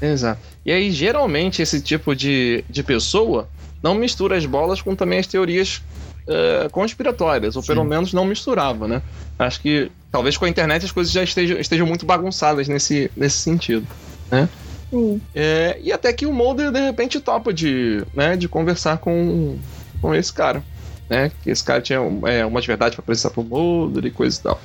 Exato. 0.00 0.40
E 0.64 0.72
aí, 0.72 0.90
geralmente, 0.90 1.62
esse 1.62 1.80
tipo 1.80 2.14
de, 2.14 2.64
de 2.68 2.82
pessoa 2.82 3.48
não 3.82 3.94
mistura 3.94 4.36
as 4.36 4.46
bolas 4.46 4.80
com 4.80 4.94
também 4.94 5.18
as 5.18 5.26
teorias 5.26 5.82
uh, 6.26 6.68
conspiratórias, 6.70 7.56
ou 7.56 7.62
Sim. 7.62 7.68
pelo 7.68 7.84
menos 7.84 8.12
não 8.12 8.24
misturava, 8.24 8.88
né? 8.88 9.02
Acho 9.38 9.60
que 9.60 9.90
talvez 10.10 10.36
com 10.36 10.44
a 10.44 10.48
internet 10.48 10.84
as 10.84 10.92
coisas 10.92 11.12
já 11.12 11.22
estejam, 11.22 11.58
estejam 11.58 11.86
muito 11.86 12.06
bagunçadas 12.06 12.68
nesse, 12.68 13.10
nesse 13.16 13.36
sentido, 13.36 13.86
né? 14.30 14.48
Sim. 14.90 15.20
É, 15.34 15.78
e 15.82 15.92
até 15.92 16.12
que 16.12 16.26
o 16.26 16.32
Mulder 16.32 16.70
de 16.70 16.80
repente 16.80 17.20
topa 17.20 17.52
de, 17.52 18.02
né, 18.14 18.36
de 18.36 18.48
conversar 18.48 18.98
com, 18.98 19.58
com 20.00 20.14
esse 20.14 20.32
cara 20.32 20.62
né? 21.08 21.30
Que 21.42 21.50
esse 21.50 21.62
cara 21.62 21.80
tinha 21.80 21.98
é, 22.26 22.44
uma 22.44 22.60
de 22.60 22.66
verdade 22.66 22.96
para 22.96 23.02
apresentar 23.02 23.30
pro 23.30 23.44
Mulder 23.44 24.04
e 24.04 24.10
coisa 24.10 24.38
e 24.38 24.42
tal. 24.42 24.60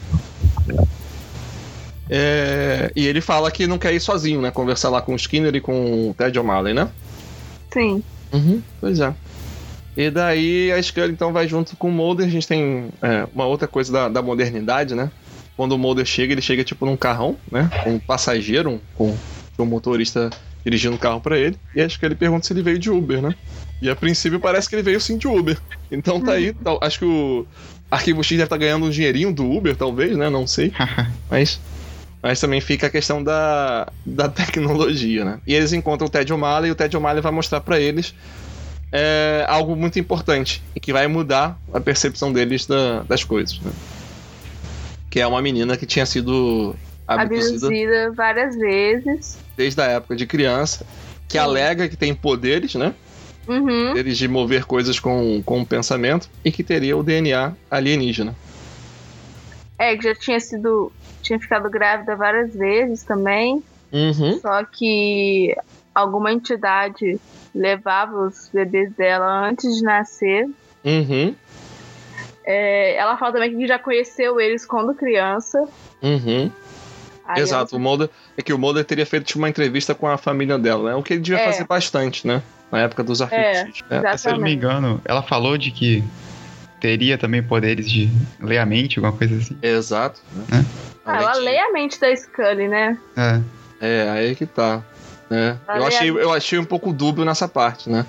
É, 2.09 2.91
e 2.95 3.07
ele 3.07 3.21
fala 3.21 3.49
que 3.49 3.65
não 3.65 3.77
quer 3.77 3.93
ir 3.93 4.01
sozinho, 4.01 4.41
né? 4.41 4.51
Conversar 4.51 4.89
lá 4.89 5.01
com 5.01 5.13
o 5.13 5.15
Skinner 5.15 5.55
e 5.55 5.61
com 5.61 6.09
o 6.09 6.13
Ted 6.13 6.37
O'Malley, 6.37 6.73
né? 6.73 6.89
Sim. 7.71 8.03
Uhum, 8.33 8.61
pois 8.79 8.99
é. 8.99 9.13
E 9.95 10.09
daí 10.09 10.71
a 10.71 10.81
Scully 10.81 11.11
então 11.11 11.33
vai 11.33 11.47
junto 11.47 11.75
com 11.75 11.89
o 11.89 11.91
Mulder. 11.91 12.27
A 12.27 12.29
gente 12.29 12.47
tem 12.47 12.89
é, 13.01 13.27
uma 13.33 13.45
outra 13.45 13.67
coisa 13.67 13.91
da, 13.91 14.09
da, 14.09 14.21
modernidade, 14.21 14.95
né? 14.95 15.11
Quando 15.57 15.73
o 15.73 15.77
Mulder 15.77 16.05
chega, 16.05 16.33
ele 16.33 16.41
chega 16.41 16.63
tipo 16.63 16.85
num 16.85 16.95
carrão, 16.95 17.35
né? 17.51 17.69
Com 17.83 17.91
um 17.95 17.99
passageiro, 17.99 18.81
com, 18.95 19.15
com 19.55 19.63
um 19.63 19.65
motorista 19.65 20.29
dirigindo 20.63 20.95
o 20.95 20.99
carro 20.99 21.19
para 21.19 21.37
ele. 21.37 21.57
E 21.75 21.81
acho 21.81 21.99
que 21.99 22.05
ele 22.05 22.15
pergunta 22.15 22.45
se 22.45 22.53
ele 22.53 22.61
veio 22.61 22.79
de 22.79 22.89
Uber, 22.89 23.21
né? 23.21 23.35
E 23.81 23.89
a 23.89 23.95
princípio 23.95 24.39
parece 24.39 24.69
que 24.69 24.75
ele 24.75 24.83
veio 24.83 25.01
sim 25.01 25.17
de 25.17 25.27
Uber. 25.27 25.57
Então 25.91 26.21
tá 26.21 26.33
aí. 26.33 26.53
Tá, 26.53 26.77
acho 26.81 26.99
que 26.99 27.05
o 27.05 27.45
Arquivo 27.89 28.23
X 28.23 28.31
deve 28.31 28.43
estar 28.43 28.55
tá 28.55 28.59
ganhando 28.59 28.85
um 28.85 28.89
dinheirinho 28.89 29.33
do 29.33 29.49
Uber, 29.49 29.75
talvez, 29.75 30.15
né? 30.15 30.29
Não 30.29 30.45
sei. 30.45 30.71
mas. 31.29 31.59
Mas 32.23 32.39
também 32.39 32.61
fica 32.61 32.85
a 32.85 32.89
questão 32.89 33.23
da, 33.23 33.91
da 34.05 34.29
tecnologia, 34.29 35.25
né? 35.25 35.39
E 35.47 35.55
eles 35.55 35.73
encontram 35.73 36.05
o 36.07 36.09
Ted 36.09 36.31
O'Malley 36.31 36.69
e 36.69 36.71
o 36.71 36.75
Ted 36.75 36.95
O'Malley 36.95 37.19
vai 37.19 37.31
mostrar 37.31 37.61
para 37.61 37.79
eles 37.79 38.13
é, 38.91 39.43
algo 39.47 39.75
muito 39.75 39.97
importante 39.97 40.61
e 40.75 40.79
que 40.79 40.93
vai 40.93 41.07
mudar 41.07 41.59
a 41.73 41.79
percepção 41.79 42.31
deles 42.31 42.67
da, 42.67 43.01
das 43.03 43.23
coisas, 43.23 43.59
né? 43.61 43.71
Que 45.09 45.19
é 45.19 45.25
uma 45.25 45.41
menina 45.41 45.75
que 45.75 45.87
tinha 45.87 46.05
sido 46.05 46.75
abduzida, 47.13 47.67
abduzida 47.67 48.11
várias 48.11 48.55
vezes. 48.55 49.37
Desde 49.55 49.81
a 49.81 49.85
época 49.85 50.15
de 50.15 50.25
criança, 50.25 50.85
que 51.27 51.33
Sim. 51.33 51.39
alega 51.39 51.87
que 51.87 51.95
tem 51.95 52.13
poderes, 52.13 52.75
né? 52.75 52.93
Uhum. 53.47 53.89
Poderes 53.89 54.17
de 54.17 54.27
mover 54.27 54.65
coisas 54.65 54.99
com, 54.99 55.41
com 55.43 55.61
o 55.61 55.65
pensamento 55.65 56.29
e 56.43 56.51
que 56.51 56.63
teria 56.63 56.95
o 56.95 57.03
DNA 57.03 57.53
alienígena. 57.69 58.35
É, 59.77 59.95
que 59.97 60.03
já 60.03 60.15
tinha 60.15 60.39
sido. 60.39 60.91
tinha 61.21 61.39
ficado 61.39 61.69
grávida 61.69 62.15
várias 62.15 62.53
vezes 62.53 63.03
também. 63.03 63.63
Uhum. 63.91 64.39
Só 64.39 64.63
que 64.63 65.55
alguma 65.93 66.31
entidade 66.31 67.19
levava 67.53 68.27
os 68.27 68.49
bebês 68.53 68.93
dela 68.93 69.49
antes 69.49 69.75
de 69.75 69.83
nascer. 69.83 70.47
Uhum. 70.83 71.35
É, 72.43 72.95
ela 72.95 73.17
fala 73.17 73.33
também 73.33 73.55
que 73.55 73.67
já 73.67 73.77
conheceu 73.77 74.39
eles 74.39 74.65
quando 74.65 74.93
criança. 74.93 75.67
Uhum. 76.01 76.51
Exato, 77.39 77.75
ela... 77.75 77.79
o 77.79 77.83
Mulder, 77.83 78.09
é 78.37 78.41
que 78.41 78.53
o 78.53 78.57
Mulder 78.57 78.83
teria 78.83 79.05
feito 79.05 79.25
tipo, 79.25 79.39
uma 79.39 79.49
entrevista 79.49 79.93
com 79.93 80.07
a 80.07 80.17
família 80.17 80.57
dela, 80.57 80.91
né? 80.91 80.95
O 80.95 81.03
que 81.03 81.13
ele 81.13 81.21
devia 81.21 81.39
é. 81.41 81.45
fazer 81.45 81.65
bastante, 81.65 82.25
né? 82.27 82.41
Na 82.71 82.79
época 82.81 83.03
dos 83.03 83.21
arquivos. 83.21 83.83
É, 83.89 83.95
é. 83.95 84.17
Se 84.17 84.29
eu 84.29 84.33
não 84.33 84.41
me 84.41 84.53
engano, 84.53 85.01
ela 85.05 85.21
falou 85.21 85.57
de 85.57 85.71
que 85.71 86.03
teria 86.79 87.17
também 87.17 87.43
poderes 87.43 87.89
de 87.89 88.09
ler 88.39 88.57
a 88.57 88.65
mente, 88.65 88.97
alguma 88.97 89.15
coisa 89.15 89.35
assim. 89.35 89.57
Exato. 89.61 90.21
Né? 90.49 90.65
Ah, 91.05 91.17
ela 91.17 91.33
lê 91.35 91.59
a 91.59 91.71
mente 91.71 91.99
da 91.99 92.15
Scully, 92.15 92.67
né? 92.67 92.97
É. 93.15 93.41
É, 93.81 94.09
aí 94.09 94.35
que 94.35 94.45
tá. 94.45 94.83
Né? 95.29 95.57
Eu, 95.67 95.85
achei, 95.85 96.09
eu 96.09 96.33
achei 96.33 96.59
um 96.59 96.65
pouco 96.65 96.91
dúbio 96.93 97.25
nessa 97.25 97.47
parte, 97.47 97.89
né? 97.89 98.05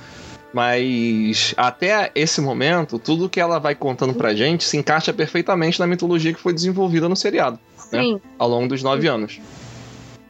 Mas 0.52 1.54
até 1.56 2.10
esse 2.14 2.40
momento, 2.40 2.98
tudo 2.98 3.28
que 3.28 3.40
ela 3.40 3.58
vai 3.58 3.74
contando 3.74 4.12
pra 4.12 4.34
gente 4.34 4.64
se 4.64 4.76
encaixa 4.76 5.12
perfeitamente 5.12 5.80
na 5.80 5.86
mitologia 5.86 6.32
que 6.32 6.40
foi 6.40 6.52
desenvolvida 6.52 7.08
no 7.08 7.16
seriado. 7.16 7.58
Né? 7.92 8.02
Sim. 8.02 8.14
Né? 8.14 8.20
Ao 8.38 8.48
longo 8.48 8.68
dos 8.68 8.82
nove 8.82 9.06
anos. 9.06 9.40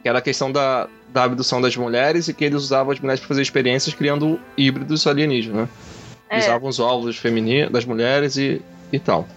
Que 0.01 0.09
era 0.09 0.19
a 0.19 0.21
questão 0.21 0.51
da, 0.51 0.87
da 1.11 1.23
abdução 1.23 1.61
das 1.61 1.75
mulheres 1.77 2.27
e 2.27 2.33
que 2.33 2.43
eles 2.43 2.61
usavam 2.61 2.91
as 2.91 2.99
mulheres 2.99 3.21
para 3.21 3.29
fazer 3.29 3.41
experiências 3.41 3.95
criando 3.95 4.39
híbridos 4.57 5.07
alienígenas, 5.07 5.61
né? 5.61 5.69
É. 6.29 6.39
Usavam 6.39 6.69
os 6.69 6.79
óvulos 6.79 7.17
femininos 7.17 7.71
das 7.71 7.85
mulheres 7.85 8.37
e, 8.37 8.61
e 8.91 8.99
tal. 8.99 9.27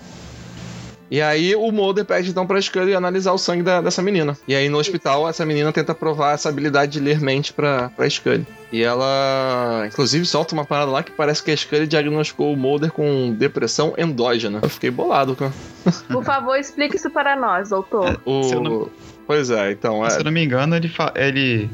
E 1.10 1.20
aí 1.20 1.54
o 1.54 1.70
Mulder 1.70 2.04
pede 2.04 2.30
então 2.30 2.46
pra 2.46 2.60
Scully 2.60 2.94
analisar 2.94 3.32
o 3.32 3.38
sangue 3.38 3.62
da, 3.62 3.80
dessa 3.80 4.02
menina. 4.02 4.36
E 4.46 4.54
aí 4.54 4.68
no 4.68 4.78
hospital 4.78 5.28
essa 5.28 5.46
menina 5.46 5.72
tenta 5.72 5.94
provar 5.94 6.34
essa 6.34 6.48
habilidade 6.48 6.92
de 6.92 7.00
ler 7.00 7.20
mente 7.20 7.52
pra, 7.52 7.90
pra 7.90 8.08
Scully. 8.08 8.46
E 8.72 8.82
ela, 8.82 9.84
inclusive, 9.86 10.26
solta 10.26 10.54
uma 10.54 10.64
parada 10.64 10.90
lá 10.90 11.02
que 11.02 11.12
parece 11.12 11.42
que 11.42 11.50
a 11.50 11.56
Scully 11.56 11.86
diagnosticou 11.86 12.52
o 12.52 12.56
Mulder 12.56 12.90
com 12.90 13.32
depressão 13.32 13.94
endógena. 13.96 14.58
Eu 14.62 14.68
fiquei 14.68 14.90
bolado, 14.90 15.36
cara. 15.36 15.52
Por 16.10 16.24
favor, 16.24 16.56
explique 16.56 16.96
isso 16.96 17.08
para 17.10 17.36
nós, 17.36 17.70
doutor. 17.70 18.08
É, 18.08 18.16
o... 18.24 18.60
Não... 18.60 18.90
Pois 19.26 19.50
é, 19.50 19.70
então... 19.72 20.04
É... 20.04 20.10
Se 20.10 20.18
eu 20.18 20.24
não 20.24 20.32
me 20.32 20.44
engano, 20.44 20.74
ele, 20.74 20.88
fa... 20.88 21.12
ele... 21.14 21.70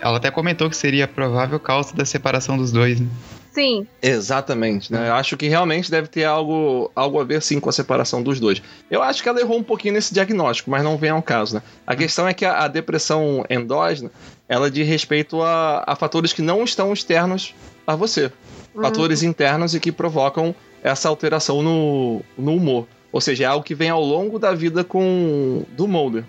Ela 0.00 0.18
até 0.18 0.30
comentou 0.30 0.68
que 0.68 0.76
seria 0.76 1.08
provável 1.08 1.58
causa 1.58 1.94
da 1.94 2.04
separação 2.04 2.56
dos 2.56 2.70
dois, 2.70 3.00
né? 3.00 3.08
Sim. 3.52 3.86
Exatamente, 4.00 4.92
né? 4.92 5.08
Eu 5.08 5.14
acho 5.14 5.36
que 5.36 5.48
realmente 5.48 5.90
deve 5.90 6.06
ter 6.06 6.24
algo, 6.24 6.90
algo 6.94 7.20
a 7.20 7.24
ver 7.24 7.42
sim 7.42 7.58
com 7.58 7.68
a 7.68 7.72
separação 7.72 8.22
dos 8.22 8.38
dois. 8.38 8.62
Eu 8.90 9.02
acho 9.02 9.22
que 9.22 9.28
ela 9.28 9.40
errou 9.40 9.58
um 9.58 9.62
pouquinho 9.62 9.94
nesse 9.94 10.14
diagnóstico, 10.14 10.70
mas 10.70 10.84
não 10.84 10.96
vem 10.96 11.10
ao 11.10 11.22
caso, 11.22 11.56
né? 11.56 11.62
A 11.86 11.96
questão 11.96 12.28
é 12.28 12.34
que 12.34 12.44
a, 12.44 12.64
a 12.64 12.68
depressão 12.68 13.44
endógena, 13.50 14.10
ela 14.48 14.70
diz 14.70 14.86
respeito 14.86 15.42
a, 15.42 15.82
a, 15.86 15.96
fatores 15.96 16.32
que 16.32 16.42
não 16.42 16.62
estão 16.62 16.92
externos 16.92 17.54
a 17.86 17.96
você. 17.96 18.30
Uhum. 18.72 18.82
Fatores 18.82 19.22
internos 19.22 19.74
e 19.74 19.80
que 19.80 19.90
provocam 19.90 20.54
essa 20.82 21.08
alteração 21.08 21.60
no, 21.60 22.22
no 22.38 22.54
humor. 22.54 22.86
Ou 23.12 23.20
seja, 23.20 23.44
é 23.44 23.46
algo 23.48 23.64
que 23.64 23.74
vem 23.74 23.90
ao 23.90 24.02
longo 24.02 24.38
da 24.38 24.54
vida 24.54 24.84
com 24.84 25.64
do 25.76 25.88
Mulder. 25.88 26.22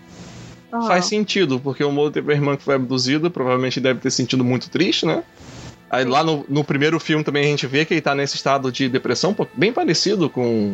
Uhum. 0.74 0.88
Faz 0.88 1.06
sentido, 1.06 1.60
porque 1.60 1.84
o 1.84 1.92
Mulder 1.92 2.14
teve 2.14 2.28
uma 2.28 2.34
irmã 2.34 2.58
que 2.58 2.64
foi 2.64 2.76
abduzida, 2.76 3.30
provavelmente 3.30 3.80
deve 3.80 4.00
ter 4.00 4.10
sentido 4.10 4.44
muito 4.44 4.72
triste, 4.72 5.06
né? 5.06 5.24
Aí 5.92 6.06
lá 6.06 6.24
no, 6.24 6.46
no, 6.48 6.64
primeiro 6.64 6.98
filme 7.02 7.22
também 7.22 7.44
a 7.44 7.48
gente 7.48 7.68
vê 7.68 7.84
que 7.84 7.94
ele 7.94 8.02
tá 8.02 8.16
nesse 8.16 8.38
estado 8.38 8.72
de 8.72 8.88
depressão, 8.88 9.36
bem 9.54 9.74
parecido 9.74 10.30
com. 10.30 10.74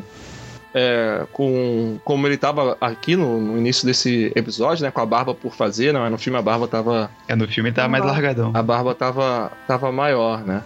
É, 0.73 1.25
com 1.31 1.97
como 2.03 2.27
ele 2.27 2.35
estava 2.35 2.77
aqui 2.79 3.15
no, 3.15 3.41
no, 3.41 3.57
início 3.57 3.83
desse 3.83 4.31
episódio, 4.35 4.83
né? 4.83 4.91
Com 4.91 5.01
a 5.01 5.05
barba 5.07 5.33
por 5.33 5.55
fazer, 5.55 5.91
não 5.91 6.05
é? 6.05 6.09
No 6.09 6.19
filme 6.19 6.37
a 6.37 6.41
barba 6.41 6.67
tava. 6.67 7.09
É, 7.27 7.35
no 7.35 7.47
filme 7.47 7.71
tava 7.71 7.89
mais 7.89 8.05
largadão. 8.05 8.51
A 8.53 8.61
barba 8.61 8.93
tava, 8.93 9.51
tava 9.67 9.91
maior, 9.91 10.45
né? 10.45 10.61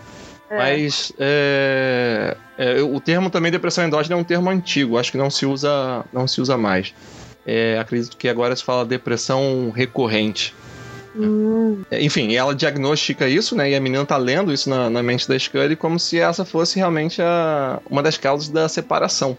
É. 0.49 0.57
Mas 0.57 1.13
é, 1.17 2.35
é, 2.57 2.81
o 2.81 2.99
termo 2.99 3.29
também 3.29 3.53
depressão 3.53 3.85
endógena 3.85 4.17
é 4.17 4.19
um 4.19 4.23
termo 4.23 4.49
antigo, 4.49 4.97
acho 4.97 5.09
que 5.09 5.17
não 5.17 5.29
se 5.29 5.45
usa, 5.45 6.03
não 6.11 6.27
se 6.27 6.41
usa 6.41 6.57
mais. 6.57 6.93
É, 7.45 7.79
acredito 7.79 8.17
que 8.17 8.27
agora 8.27 8.53
se 8.53 8.63
fala 8.63 8.85
depressão 8.85 9.71
recorrente. 9.73 10.53
Hum. 11.15 11.83
Enfim, 11.91 12.35
ela 12.35 12.55
diagnostica 12.55 13.27
isso, 13.27 13.55
né? 13.55 13.69
E 13.71 13.75
a 13.75 13.81
menina 13.81 14.05
tá 14.05 14.17
lendo 14.17 14.51
isso 14.51 14.69
na, 14.69 14.89
na 14.89 15.03
mente 15.03 15.27
da 15.27 15.37
Scully 15.37 15.75
como 15.75 15.99
se 15.99 16.19
essa 16.19 16.45
fosse 16.45 16.77
realmente 16.77 17.21
a, 17.21 17.79
uma 17.89 18.01
das 18.01 18.17
causas 18.17 18.49
da 18.49 18.69
separação 18.69 19.37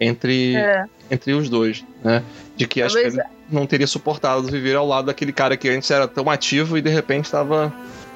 entre, 0.00 0.56
é. 0.56 0.84
entre 1.10 1.32
os 1.32 1.48
dois, 1.48 1.84
né? 2.02 2.22
De 2.56 2.66
que 2.66 2.82
a. 2.82 2.88
Scully 2.88 3.20
não 3.50 3.66
teria 3.66 3.86
suportado 3.86 4.42
viver 4.42 4.74
ao 4.74 4.86
lado 4.86 5.06
daquele 5.06 5.32
cara 5.32 5.56
que 5.56 5.68
antes 5.68 5.90
era 5.90 6.08
tão 6.08 6.28
ativo 6.28 6.76
e 6.76 6.82
de 6.82 6.90
repente 6.90 7.26
estava 7.26 7.72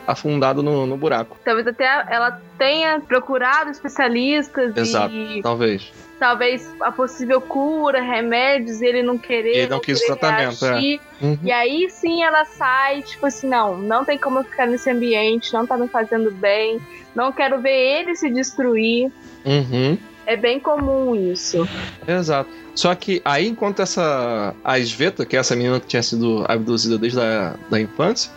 afundado 0.06 0.62
no, 0.62 0.86
no 0.86 0.96
buraco. 0.96 1.38
Talvez 1.44 1.66
até 1.66 1.84
ela 2.10 2.40
tenha 2.58 3.00
procurado 3.00 3.70
especialistas 3.70 4.76
Exato, 4.76 5.14
e... 5.14 5.40
talvez 5.40 5.92
talvez 6.20 6.70
a 6.82 6.92
possível 6.92 7.40
cura, 7.40 8.02
remédios, 8.02 8.82
ele 8.82 9.02
não 9.02 9.16
querer. 9.16 9.56
Ele 9.56 9.68
não, 9.68 9.80
quis 9.80 10.00
tratamento, 10.02 10.66
é. 10.66 10.98
uhum. 11.22 11.38
E 11.42 11.50
aí 11.50 11.88
sim 11.90 12.22
ela 12.22 12.44
sai, 12.44 13.00
tipo 13.00 13.24
assim, 13.24 13.48
não, 13.48 13.78
não 13.78 14.04
tem 14.04 14.18
como 14.18 14.38
eu 14.38 14.44
ficar 14.44 14.66
nesse 14.66 14.90
ambiente, 14.90 15.52
não 15.54 15.66
tá 15.66 15.78
me 15.78 15.88
fazendo 15.88 16.30
bem, 16.30 16.78
não 17.14 17.32
quero 17.32 17.58
ver 17.60 17.70
ele 17.70 18.14
se 18.14 18.30
destruir. 18.30 19.10
Uhum. 19.46 19.96
É 20.26 20.36
bem 20.36 20.60
comum 20.60 21.16
isso. 21.16 21.66
Exato. 22.06 22.50
Só 22.74 22.94
que 22.94 23.20
aí, 23.24 23.48
enquanto 23.48 23.80
essa. 23.80 24.54
A 24.62 24.78
Sveta, 24.78 25.24
que 25.24 25.36
é 25.36 25.40
essa 25.40 25.56
menina 25.56 25.80
que 25.80 25.86
tinha 25.86 26.02
sido 26.02 26.44
abduzida 26.46 26.98
desde 26.98 27.18
a 27.18 27.56
da 27.68 27.80
infância, 27.80 28.30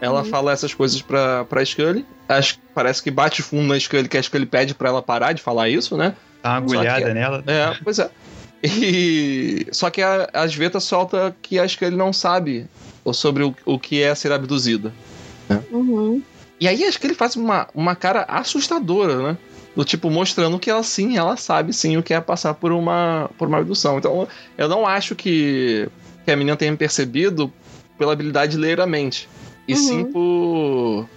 ela 0.00 0.20
uhum. 0.20 0.26
fala 0.26 0.52
essas 0.52 0.72
coisas 0.72 1.02
pra, 1.02 1.44
pra 1.44 1.64
Scully. 1.64 2.06
Acho, 2.28 2.58
parece 2.72 3.02
que 3.02 3.10
bate 3.10 3.42
fundo 3.42 3.68
na 3.68 3.78
Scully, 3.78 4.08
que 4.08 4.16
a 4.16 4.22
Scully 4.22 4.46
pede 4.46 4.74
pra 4.74 4.88
ela 4.88 5.02
parar 5.02 5.32
de 5.32 5.42
falar 5.42 5.68
isso, 5.68 5.96
né? 5.96 6.14
Dá 6.44 6.50
uma 6.50 6.56
agulhada 6.58 7.06
que, 7.06 7.14
nela. 7.14 7.42
É, 7.46 7.74
pois 7.82 7.98
é. 7.98 8.10
E, 8.62 9.66
só 9.72 9.88
que 9.88 10.02
a, 10.02 10.28
a 10.30 10.46
Sveta 10.46 10.78
solta 10.78 11.34
que 11.40 11.58
acho 11.58 11.78
que 11.78 11.86
ele 11.86 11.96
não 11.96 12.12
sabe 12.12 12.66
sobre 13.14 13.42
o, 13.42 13.54
o 13.64 13.78
que 13.78 14.02
é 14.02 14.14
ser 14.14 14.30
abduzida. 14.30 14.92
Né? 15.48 15.62
Uhum. 15.72 16.22
E 16.60 16.68
aí 16.68 16.84
acho 16.84 17.00
que 17.00 17.06
ele 17.06 17.14
faz 17.14 17.34
uma, 17.34 17.66
uma 17.74 17.96
cara 17.96 18.26
assustadora, 18.28 19.16
né? 19.22 19.38
Do 19.74 19.84
tipo, 19.84 20.10
mostrando 20.10 20.58
que 20.58 20.70
ela 20.70 20.82
sim, 20.82 21.16
ela 21.16 21.36
sabe 21.36 21.72
sim 21.72 21.96
o 21.96 22.02
que 22.02 22.12
é 22.12 22.20
passar 22.20 22.54
por 22.54 22.72
uma, 22.72 23.30
por 23.38 23.48
uma 23.48 23.58
abdução. 23.58 23.98
Então, 23.98 24.28
eu 24.56 24.68
não 24.68 24.86
acho 24.86 25.16
que, 25.16 25.88
que 26.24 26.30
a 26.30 26.36
menina 26.36 26.56
tenha 26.56 26.76
percebido 26.76 27.50
pela 27.98 28.12
habilidade 28.12 28.52
de 28.52 28.58
ler 28.58 28.80
a 28.80 28.86
mente. 28.86 29.28
E 29.66 29.72
uhum. 29.72 29.78
sim 29.78 30.04
por. 30.04 31.08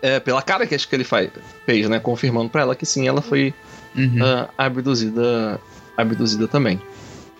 É, 0.00 0.20
pela 0.20 0.40
cara 0.40 0.66
que 0.66 0.74
acho 0.74 0.88
que 0.88 0.94
ele 0.94 1.04
faz, 1.04 1.28
fez, 1.66 1.88
né? 1.88 1.98
Confirmando 1.98 2.48
para 2.48 2.62
ela 2.62 2.76
que 2.76 2.86
sim, 2.86 3.08
ela 3.08 3.20
foi 3.20 3.52
uhum. 3.96 4.18
uh, 4.22 4.48
abduzida, 4.56 5.60
abduzida 5.96 6.46
também. 6.46 6.80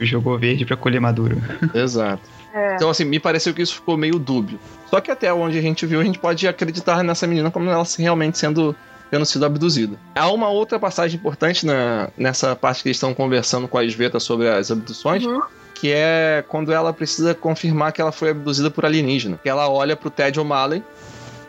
Jogou 0.00 0.38
verde 0.38 0.64
para 0.64 0.76
colher 0.76 1.00
maduro. 1.00 1.36
Exato. 1.74 2.22
É. 2.52 2.74
Então, 2.74 2.88
assim, 2.88 3.04
me 3.04 3.20
pareceu 3.20 3.52
que 3.52 3.62
isso 3.62 3.74
ficou 3.74 3.96
meio 3.96 4.18
dúbio. 4.18 4.58
Só 4.88 5.00
que 5.00 5.10
até 5.10 5.32
onde 5.32 5.58
a 5.58 5.62
gente 5.62 5.84
viu, 5.84 6.00
a 6.00 6.04
gente 6.04 6.18
pode 6.18 6.46
acreditar 6.46 7.02
nessa 7.02 7.26
menina 7.26 7.50
como 7.50 7.68
ela 7.68 7.84
realmente 7.98 8.38
sendo 8.38 8.74
tendo 9.10 9.24
sido 9.24 9.46
abduzida. 9.46 9.96
Há 10.14 10.30
uma 10.30 10.48
outra 10.48 10.78
passagem 10.78 11.18
importante 11.18 11.64
na, 11.64 12.10
nessa 12.16 12.56
parte 12.56 12.82
que 12.82 12.88
eles 12.88 12.96
estão 12.96 13.14
conversando 13.14 13.68
com 13.68 13.78
a 13.78 13.84
Sveta 13.84 14.18
sobre 14.18 14.48
as 14.48 14.70
abduções, 14.70 15.24
uhum. 15.24 15.42
que 15.74 15.92
é 15.92 16.44
quando 16.48 16.72
ela 16.72 16.92
precisa 16.92 17.34
confirmar 17.34 17.92
que 17.92 18.00
ela 18.00 18.12
foi 18.12 18.30
abduzida 18.30 18.70
por 18.70 18.84
alienígena. 18.84 19.38
Que 19.40 19.48
ela 19.48 19.68
olha 19.68 19.96
pro 19.96 20.10
Ted 20.10 20.38
O'Malley, 20.40 20.82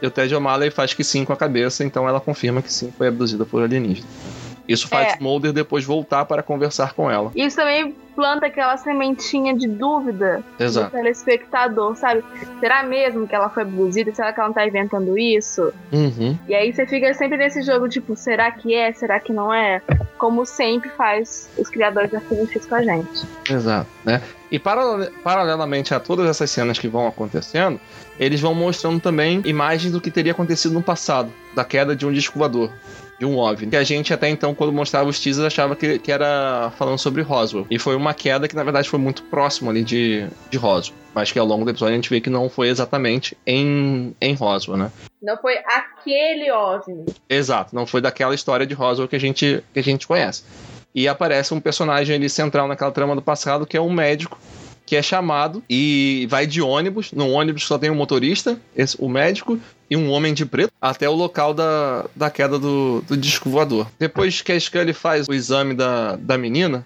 e 0.02 0.06
o 0.06 0.12
Ted 0.12 0.34
O'Malley 0.36 0.70
faz 0.70 0.94
que 0.94 1.04
sim 1.04 1.26
com 1.26 1.34
a 1.34 1.38
cabeça, 1.38 1.84
então 1.84 2.08
ela 2.08 2.20
confirma 2.20 2.62
que 2.62 2.72
sim, 2.72 2.94
foi 2.96 3.08
abduzida 3.08 3.46
por 3.46 3.64
alienígena. 3.64 4.08
Isso 4.68 4.88
faz 4.88 5.14
é. 5.14 5.18
Mulder 5.20 5.54
depois 5.54 5.86
voltar 5.86 6.26
para 6.26 6.44
conversar 6.44 6.94
com 6.94 7.10
ela. 7.10 7.32
Isso 7.36 7.56
também 7.56 7.96
planta 8.16 8.48
aquela 8.48 8.76
sementinha 8.78 9.56
de 9.56 9.68
dúvida 9.68 10.44
Exato. 10.60 10.90
do 10.90 10.98
telespectador, 10.98 11.96
sabe? 11.96 12.24
Será 12.60 12.82
mesmo 12.82 13.28
que 13.28 13.36
ela 13.36 13.48
foi 13.48 13.62
abduzida? 13.62 14.14
Será 14.14 14.34
que 14.34 14.40
ela 14.40 14.50
não 14.50 14.56
tá 14.56 14.66
inventando 14.66 15.16
isso? 15.18 15.72
Uhum. 15.94 16.36
E 16.48 16.56
aí 16.56 16.74
você 16.74 16.88
fica 16.88 17.14
sempre 17.14 17.38
nesse 17.38 17.62
jogo, 17.62 17.88
tipo, 17.88 18.16
será 18.16 18.52
que 18.52 18.74
é? 18.74 18.92
Será 18.92 19.20
que 19.20 19.32
não 19.32 19.54
é? 19.54 19.84
Como 20.18 20.48
sempre 20.48 20.90
faz 20.90 21.48
os 21.58 21.70
criadores 21.70 22.10
da 22.10 22.20
Film 22.20 22.48
com 22.68 22.76
a 22.76 22.82
gente. 22.82 23.24
Exato, 23.48 23.90
né? 24.04 24.20
E 24.50 24.58
paralelamente 24.58 25.94
a 25.94 26.00
todas 26.00 26.28
essas 26.28 26.50
cenas 26.50 26.80
que 26.80 26.88
vão 26.88 27.06
acontecendo, 27.08 27.80
eles 28.20 28.42
vão 28.42 28.56
mostrando 28.56 29.00
também 29.00 29.44
imagens 29.46 29.92
do 29.92 30.02
que 30.02 30.10
teria 30.10 30.32
acontecido 30.32 30.74
no 30.74 30.82
passado, 30.82 31.32
da 31.54 31.64
queda 31.64 31.96
de 31.96 32.06
um 32.06 32.12
disco 32.12 32.40
voador 32.40 32.72
de 33.20 33.26
um 33.26 33.38
OVNI. 33.38 33.72
Que 33.72 33.76
a 33.76 33.84
gente 33.84 34.14
até 34.14 34.30
então, 34.30 34.54
quando 34.54 34.72
mostrava 34.72 35.10
os 35.10 35.20
teasers, 35.20 35.46
achava 35.46 35.76
que, 35.76 36.00
que 36.00 36.12
era 36.12 36.72
falando 36.78 36.98
sobre 36.98 37.22
Roswell. 37.22 37.66
E 37.70 37.80
foi 37.80 37.96
uma 37.96 38.14
queda 38.14 38.48
que, 38.48 38.56
na 38.56 38.64
verdade, 38.64 38.90
foi 38.90 39.00
muito 39.00 39.24
próximo 39.24 39.70
ali 39.70 39.84
de, 39.84 40.28
de 40.50 40.58
Roswell. 40.58 40.98
Mas 41.14 41.32
que 41.32 41.40
ao 41.40 41.46
longo 41.46 41.66
do 41.66 41.72
episódio 41.72 41.94
a 41.94 41.96
gente 41.96 42.10
vê 42.10 42.22
que 42.22 42.30
não 42.30 42.50
foi 42.50 42.70
exatamente 42.70 43.36
em, 43.46 44.16
em 44.22 44.34
Roswell, 44.34 44.78
né? 44.78 44.92
Não 45.22 45.38
foi 45.38 45.58
aquele 45.58 46.52
OVNI. 46.52 47.06
Exato, 47.30 47.76
não 47.76 47.88
foi 47.88 48.02
daquela 48.02 48.36
história 48.36 48.66
de 48.66 48.74
Roswell 48.74 49.08
que 49.08 49.16
a 49.16 49.20
gente, 49.20 49.64
que 49.74 49.80
a 49.80 49.84
gente 49.84 50.06
conhece. 50.06 50.44
E 50.94 51.08
aparece 51.08 51.54
um 51.54 51.60
personagem 51.60 52.16
ali 52.16 52.30
central 52.30 52.68
naquela 52.68 52.92
trama 52.92 53.16
do 53.16 53.22
passado, 53.22 53.66
que 53.66 53.78
é 53.78 53.82
um 53.82 53.92
médico 53.92 54.38
que 54.88 54.96
é 54.96 55.02
chamado 55.02 55.62
e 55.70 56.26
vai 56.30 56.48
de 56.48 56.62
ônibus. 56.62 57.12
No 57.12 57.30
ônibus 57.30 57.68
só 57.68 57.78
tem 57.78 57.92
um 57.92 57.96
motorista, 57.96 58.58
esse, 58.76 58.96
o 58.98 59.10
médico, 59.10 59.60
e 59.90 59.98
um 59.98 60.10
homem 60.10 60.34
de 60.34 60.46
preto, 60.46 60.72
até 60.82 61.08
o 61.08 61.14
local 61.14 61.54
da, 61.54 62.06
da 62.16 62.30
queda 62.30 62.58
do, 62.58 63.04
do 63.08 63.16
disco 63.16 63.50
voador. 63.50 63.88
Depois 64.00 64.42
que 64.42 64.52
a 64.52 64.60
Scully 64.60 64.94
faz 64.94 65.28
o 65.28 65.34
exame 65.34 65.74
da, 65.74 66.16
da 66.16 66.38
menina, 66.38 66.86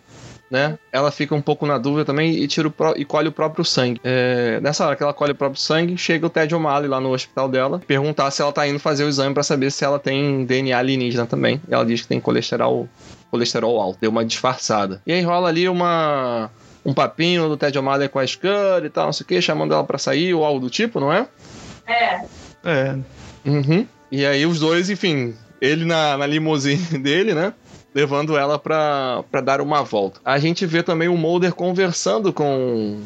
né? 0.49 0.77
Ela 0.91 1.11
fica 1.11 1.33
um 1.33 1.41
pouco 1.41 1.65
na 1.65 1.77
dúvida 1.77 2.03
também 2.03 2.35
e 2.35 2.47
tira 2.47 2.69
pro, 2.69 2.93
e 2.97 3.05
colhe 3.05 3.29
o 3.29 3.31
próprio 3.31 3.63
sangue. 3.63 4.01
É, 4.03 4.59
nessa 4.61 4.85
hora 4.85 4.95
que 4.95 5.03
ela 5.03 5.13
colhe 5.13 5.31
o 5.31 5.35
próprio 5.35 5.61
sangue, 5.61 5.95
chega 5.95 6.25
o 6.25 6.29
Ted 6.29 6.53
O'Malley 6.53 6.89
lá 6.89 6.99
no 6.99 7.13
hospital 7.13 7.47
dela, 7.47 7.81
perguntar 7.87 8.29
se 8.31 8.41
ela 8.41 8.51
tá 8.51 8.67
indo 8.67 8.79
fazer 8.79 9.05
o 9.05 9.09
exame 9.09 9.33
para 9.33 9.43
saber 9.43 9.71
se 9.71 9.85
ela 9.85 9.97
tem 9.97 10.43
DNA 10.43 10.77
alienígena 10.77 11.25
também. 11.25 11.61
Ela 11.69 11.85
diz 11.85 12.01
que 12.01 12.07
tem 12.07 12.19
colesterol, 12.19 12.89
colesterol 13.29 13.79
alto, 13.79 13.99
deu 14.01 14.11
uma 14.11 14.25
disfarçada. 14.25 15.01
E 15.07 15.13
aí 15.13 15.21
rola 15.21 15.47
ali 15.47 15.69
uma 15.69 16.51
um 16.85 16.93
papinho 16.93 17.47
do 17.47 17.57
Ted 17.57 17.77
O'Malley 17.77 18.09
com 18.09 18.19
a 18.19 18.25
Scully 18.25 18.85
e 18.85 18.89
tal, 18.89 19.05
não 19.05 19.13
sei 19.13 19.23
o 19.23 19.27
que, 19.27 19.41
chamando 19.41 19.73
ela 19.73 19.83
pra 19.83 19.97
sair 19.97 20.33
ou 20.33 20.43
algo 20.43 20.59
do 20.59 20.69
tipo, 20.69 20.99
não 20.99 21.11
é? 21.11 21.27
É. 21.87 22.25
É. 22.63 22.97
Uhum. 23.45 23.87
E 24.11 24.25
aí 24.25 24.45
os 24.45 24.59
dois, 24.59 24.89
enfim, 24.89 25.35
ele 25.59 25.85
na, 25.85 26.17
na 26.17 26.25
limusine 26.25 26.97
dele, 26.99 27.33
né? 27.33 27.53
Levando 27.93 28.37
ela 28.37 28.57
pra, 28.57 29.23
pra 29.29 29.41
dar 29.41 29.61
uma 29.61 29.83
volta. 29.83 30.19
A 30.23 30.39
gente 30.39 30.65
vê 30.65 30.81
também 30.81 31.09
o 31.09 31.17
Mulder 31.17 31.53
conversando 31.53 32.31
com. 32.31 33.01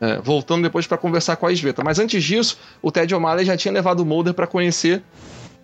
É, 0.00 0.16
voltando 0.16 0.62
depois 0.62 0.86
para 0.86 0.98
conversar 0.98 1.36
com 1.36 1.46
a 1.46 1.54
Sveta. 1.54 1.84
Mas 1.84 1.98
antes 1.98 2.22
disso, 2.24 2.58
o 2.82 2.90
Ted 2.90 3.14
O'Malley 3.14 3.44
já 3.44 3.56
tinha 3.56 3.72
levado 3.72 4.00
o 4.00 4.06
Mulder 4.06 4.34
para 4.34 4.46
conhecer 4.46 5.02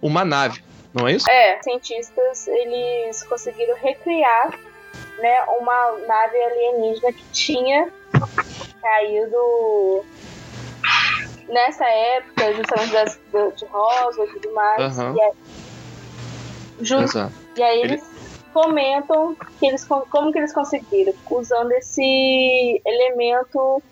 uma 0.01 0.25
nave, 0.25 0.63
não 0.95 1.07
é 1.09 1.13
isso? 1.13 1.31
É, 1.31 1.61
cientistas 1.63 2.47
eles 2.47 3.23
conseguiram 3.25 3.77
recriar 3.77 4.59
né, 5.21 5.43
uma 5.59 5.93
nave 6.07 6.37
alienígena 6.37 7.13
que 7.13 7.25
tinha 7.33 7.89
caído 8.81 10.05
nessa 11.49 11.85
época, 11.85 12.55
justamente 12.55 12.93
das, 12.93 13.19
de 13.57 13.65
Roswell 13.67 14.29
e 14.29 14.33
tudo 14.33 14.55
mais. 14.55 14.99
Aham. 14.99 15.15
E, 15.17 15.21
aí, 15.21 15.33
e 17.57 17.63
aí 17.63 17.83
eles 17.83 18.03
comentam 18.53 19.37
que 19.59 19.67
eles, 19.67 19.85
como 19.85 20.33
que 20.33 20.39
eles 20.39 20.53
conseguiram, 20.53 21.15
usando 21.31 21.73
esse 21.73 22.81
elemento 22.85 23.83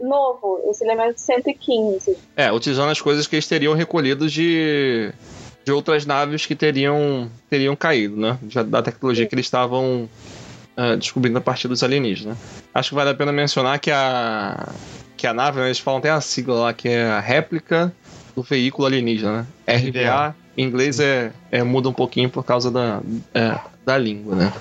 novo, 0.00 0.60
esse 0.70 0.84
elemento 0.84 1.18
115. 1.18 2.16
É, 2.36 2.52
utilizando 2.52 2.90
as 2.90 3.00
coisas 3.00 3.26
que 3.26 3.36
eles 3.36 3.46
teriam 3.46 3.74
recolhido 3.74 4.28
de, 4.28 5.12
de 5.64 5.72
outras 5.72 6.04
naves 6.04 6.46
que 6.46 6.54
teriam, 6.54 7.30
teriam 7.48 7.76
caído, 7.76 8.16
né? 8.16 8.38
Já 8.48 8.62
da 8.62 8.82
tecnologia 8.82 9.26
que 9.26 9.34
eles 9.34 9.46
estavam 9.46 10.08
ah, 10.78 10.94
descobrindo 10.94 11.36
a 11.38 11.40
partir 11.40 11.66
dos 11.66 11.82
alienígenas. 11.82 12.36
né? 12.36 12.42
Acho 12.72 12.90
que 12.90 12.94
vale 12.94 13.10
a 13.10 13.14
pena 13.14 13.32
mencionar 13.32 13.80
que 13.80 13.90
a, 13.90 14.68
que 15.16 15.26
a 15.26 15.34
nave, 15.34 15.58
né, 15.58 15.66
eles 15.66 15.80
falam 15.80 15.98
até 15.98 16.08
a 16.08 16.20
sigla 16.20 16.54
lá, 16.54 16.72
que 16.72 16.88
é 16.88 17.04
a 17.04 17.18
réplica 17.18 17.92
do 18.36 18.42
veículo 18.44 18.86
alienígena, 18.86 19.44
né? 19.66 19.76
RVA. 19.76 20.36
Em 20.56 20.62
inglês 20.62 21.00
é, 21.00 21.32
é- 21.50 21.64
muda 21.64 21.88
um 21.88 21.92
pouquinho 21.92 22.30
por 22.30 22.44
causa 22.44 22.70
da, 22.70 23.00
é, 23.34 23.58
da 23.84 23.98
língua, 23.98 24.36
né? 24.36 24.52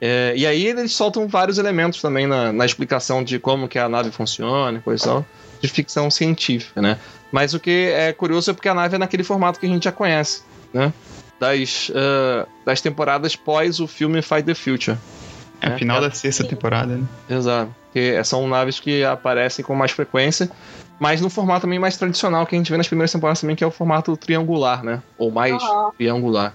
É, 0.00 0.32
e 0.36 0.44
aí 0.44 0.66
eles 0.66 0.92
soltam 0.92 1.28
vários 1.28 1.56
elementos 1.56 2.00
também 2.02 2.26
na, 2.26 2.52
na 2.52 2.66
explicação 2.66 3.22
de 3.22 3.38
como 3.38 3.68
que 3.68 3.78
a 3.78 3.88
nave 3.88 4.10
funciona 4.10 4.78
e 4.78 4.80
coisa 4.82 5.04
tal, 5.04 5.26
de 5.60 5.68
ficção 5.68 6.10
científica, 6.10 6.82
né? 6.82 6.98
Mas 7.30 7.54
o 7.54 7.60
que 7.60 7.92
é 7.94 8.12
curioso 8.12 8.50
é 8.50 8.54
porque 8.54 8.68
a 8.68 8.74
nave 8.74 8.96
é 8.96 8.98
naquele 8.98 9.22
formato 9.22 9.60
que 9.60 9.66
a 9.66 9.68
gente 9.68 9.84
já 9.84 9.92
conhece, 9.92 10.42
né? 10.74 10.92
Das, 11.38 11.92
ah, 11.94 12.46
das 12.64 12.80
temporadas 12.80 13.36
pós 13.36 13.78
o 13.78 13.86
filme 13.86 14.20
Fight 14.20 14.42
the 14.42 14.54
Future. 14.54 14.96
É 15.60 15.68
É, 15.68 15.74
o 15.74 15.78
final 15.78 15.98
é. 15.98 16.00
da 16.02 16.10
sexta 16.10 16.44
temporada, 16.44 16.96
né? 16.96 17.04
Exato. 17.28 17.74
Que 17.92 18.22
são 18.24 18.46
naves 18.46 18.78
que 18.80 19.02
aparecem 19.04 19.64
com 19.64 19.74
mais 19.74 19.90
frequência, 19.90 20.50
mas 21.00 21.20
no 21.20 21.30
formato 21.30 21.62
também 21.62 21.78
mais 21.78 21.96
tradicional 21.96 22.46
que 22.46 22.54
a 22.54 22.58
gente 22.58 22.70
vê 22.70 22.76
nas 22.76 22.86
primeiras 22.86 23.10
temporadas 23.12 23.40
também, 23.40 23.56
que 23.56 23.64
é 23.64 23.66
o 23.66 23.70
formato 23.70 24.16
triangular, 24.16 24.84
né? 24.84 25.02
Ou 25.16 25.30
mais 25.30 25.60
Aham. 25.62 25.90
triangular, 25.96 26.54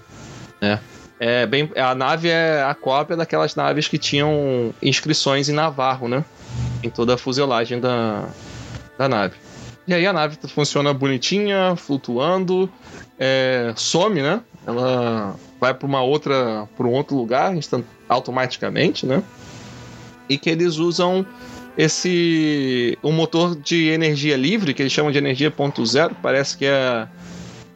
né? 0.60 0.78
É 1.18 1.46
bem, 1.46 1.70
a 1.76 1.94
nave 1.94 2.28
é 2.28 2.62
a 2.62 2.74
cópia 2.74 3.16
daquelas 3.16 3.54
naves 3.54 3.88
que 3.88 3.98
tinham 3.98 4.74
inscrições 4.82 5.48
em 5.48 5.52
Navarro, 5.52 6.08
né? 6.08 6.24
Em 6.82 6.90
toda 6.90 7.14
a 7.14 7.18
fuselagem 7.18 7.80
da, 7.80 8.24
da 8.98 9.08
nave. 9.08 9.34
E 9.86 9.94
aí 9.94 10.06
a 10.06 10.12
nave 10.12 10.36
funciona 10.48 10.92
bonitinha, 10.94 11.76
flutuando, 11.76 12.70
é, 13.18 13.72
some, 13.76 14.22
né? 14.22 14.40
Ela 14.66 15.34
vai 15.64 15.72
para 15.72 15.86
uma 15.86 16.02
outra, 16.02 16.68
para 16.76 16.86
um 16.86 16.90
outro 16.92 17.16
lugar 17.16 17.54
automaticamente, 18.06 19.06
né? 19.06 19.22
E 20.28 20.36
que 20.36 20.50
eles 20.50 20.76
usam 20.76 21.24
esse 21.76 22.98
um 23.02 23.12
motor 23.12 23.56
de 23.56 23.88
energia 23.88 24.36
livre 24.36 24.74
que 24.74 24.82
eles 24.82 24.92
chamam 24.92 25.10
de 25.10 25.16
energia 25.16 25.50
ponto 25.50 25.84
zero, 25.86 26.14
parece 26.22 26.56
que 26.58 26.66
é 26.66 27.08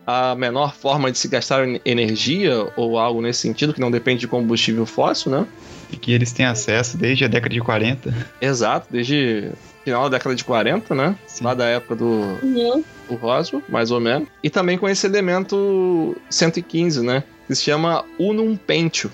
a 0.07 0.35
menor 0.35 0.75
forma 0.75 1.11
de 1.11 1.17
se 1.19 1.29
gastar 1.29 1.67
en- 1.67 1.81
energia 1.85 2.67
ou 2.77 2.99
algo 2.99 3.23
nesse 3.23 3.41
sentido 3.41 3.73
que 3.73 3.81
não 3.81 3.91
depende 3.91 4.21
de 4.21 4.29
combustível 4.29 4.85
fóssil, 4.87 5.31
né? 5.33 5.47
E 5.91 5.97
que 5.97 6.13
eles 6.13 6.31
têm 6.33 6.45
acesso 6.47 6.97
desde 6.99 7.25
a 7.25 7.29
década 7.29 7.55
de 7.55 7.61
40. 7.61 8.13
Exato, 8.41 8.87
desde 8.91 9.51
final 9.85 10.03
da 10.11 10.17
década 10.19 10.35
de 10.35 10.45
40, 10.45 10.95
né? 10.95 11.17
Sim. 11.27 11.45
Lá 11.45 11.55
da 11.55 11.65
época 11.67 11.97
do, 11.97 12.05
Uhum. 12.43 12.85
o 13.09 13.15
Roswell, 13.15 13.63
mais 13.69 13.91
ou 13.91 13.99
menos. 14.01 14.29
E 14.43 14.51
também 14.51 14.77
com 14.79 14.87
esse 14.89 15.07
elemento 15.07 16.15
115, 16.31 17.03
né? 17.03 17.25
Que 17.49 17.55
se 17.55 17.63
chama 17.63 18.05
Unum 18.19 18.57
Pentio. 18.57 19.11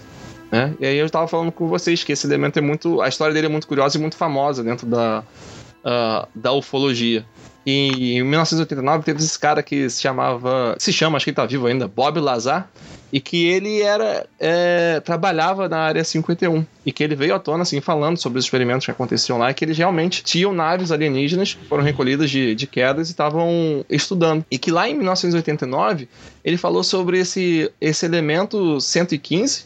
Né? 0.52 0.74
E 0.78 0.86
aí 0.86 0.96
eu 0.98 1.06
estava 1.06 1.26
falando 1.26 1.50
com 1.50 1.66
vocês 1.66 2.04
que 2.04 2.12
esse 2.12 2.26
elemento 2.26 2.58
é 2.58 2.62
muito. 2.62 3.00
A 3.00 3.08
história 3.08 3.32
dele 3.32 3.46
é 3.46 3.50
muito 3.50 3.66
curiosa 3.66 3.96
e 3.96 4.00
muito 4.00 4.16
famosa 4.16 4.62
dentro 4.62 4.86
da, 4.86 5.24
ah, 5.84 6.26
da 6.34 6.52
ufologia. 6.52 7.24
E 7.66 8.18
em 8.18 8.22
1989 8.22 9.04
teve 9.04 9.20
esse 9.20 9.38
cara 9.38 9.62
que 9.62 9.88
se 9.88 10.02
chamava. 10.02 10.76
Se 10.78 10.92
chama, 10.92 11.16
acho 11.16 11.24
que 11.24 11.30
ele 11.30 11.36
tá 11.36 11.46
vivo 11.46 11.66
ainda, 11.66 11.88
Bob 11.88 12.20
Lazar. 12.20 12.68
E 13.12 13.20
que 13.20 13.46
ele 13.46 13.80
era. 13.80 14.26
é, 14.40 15.00
trabalhava 15.00 15.68
na 15.68 15.78
área 15.78 16.02
51. 16.02 16.66
E 16.84 16.92
que 16.92 17.02
ele 17.02 17.14
veio 17.14 17.34
à 17.34 17.38
tona, 17.38 17.62
assim, 17.62 17.80
falando 17.80 18.18
sobre 18.18 18.38
os 18.38 18.44
experimentos 18.44 18.84
que 18.84 18.90
aconteciam 18.90 19.38
lá. 19.38 19.50
E 19.50 19.54
que 19.54 19.64
eles 19.64 19.78
realmente 19.78 20.22
tinham 20.22 20.52
naves 20.52 20.90
alienígenas 20.90 21.54
que 21.54 21.64
foram 21.66 21.84
recolhidas 21.84 22.28
de, 22.28 22.54
de 22.54 22.66
quedas 22.66 23.08
e 23.08 23.12
estavam 23.12 23.84
estudando. 23.88 24.44
E 24.50 24.58
que 24.58 24.70
lá 24.70 24.88
em 24.88 24.94
1989 24.94 26.08
ele 26.44 26.56
falou 26.56 26.82
sobre 26.82 27.20
esse, 27.20 27.70
esse 27.80 28.04
elemento 28.04 28.80
115 28.80 29.64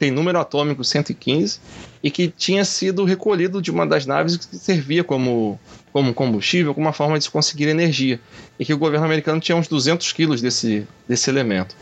tem 0.00 0.10
número 0.10 0.40
atômico 0.40 0.82
115 0.82 1.60
e 2.02 2.10
que 2.10 2.26
tinha 2.26 2.64
sido 2.64 3.04
recolhido 3.04 3.60
de 3.60 3.70
uma 3.70 3.86
das 3.86 4.06
naves 4.06 4.38
que 4.38 4.56
servia 4.56 5.04
como, 5.04 5.60
como 5.92 6.14
combustível, 6.14 6.72
como 6.72 6.86
uma 6.86 6.92
forma 6.92 7.18
de 7.18 7.24
se 7.24 7.30
conseguir 7.30 7.68
energia. 7.68 8.18
E 8.58 8.64
que 8.64 8.72
o 8.72 8.78
governo 8.78 9.04
americano 9.04 9.38
tinha 9.40 9.54
uns 9.54 9.68
200 9.68 10.10
quilos 10.12 10.40
desse, 10.40 10.88
desse 11.06 11.28
elemento. 11.28 11.76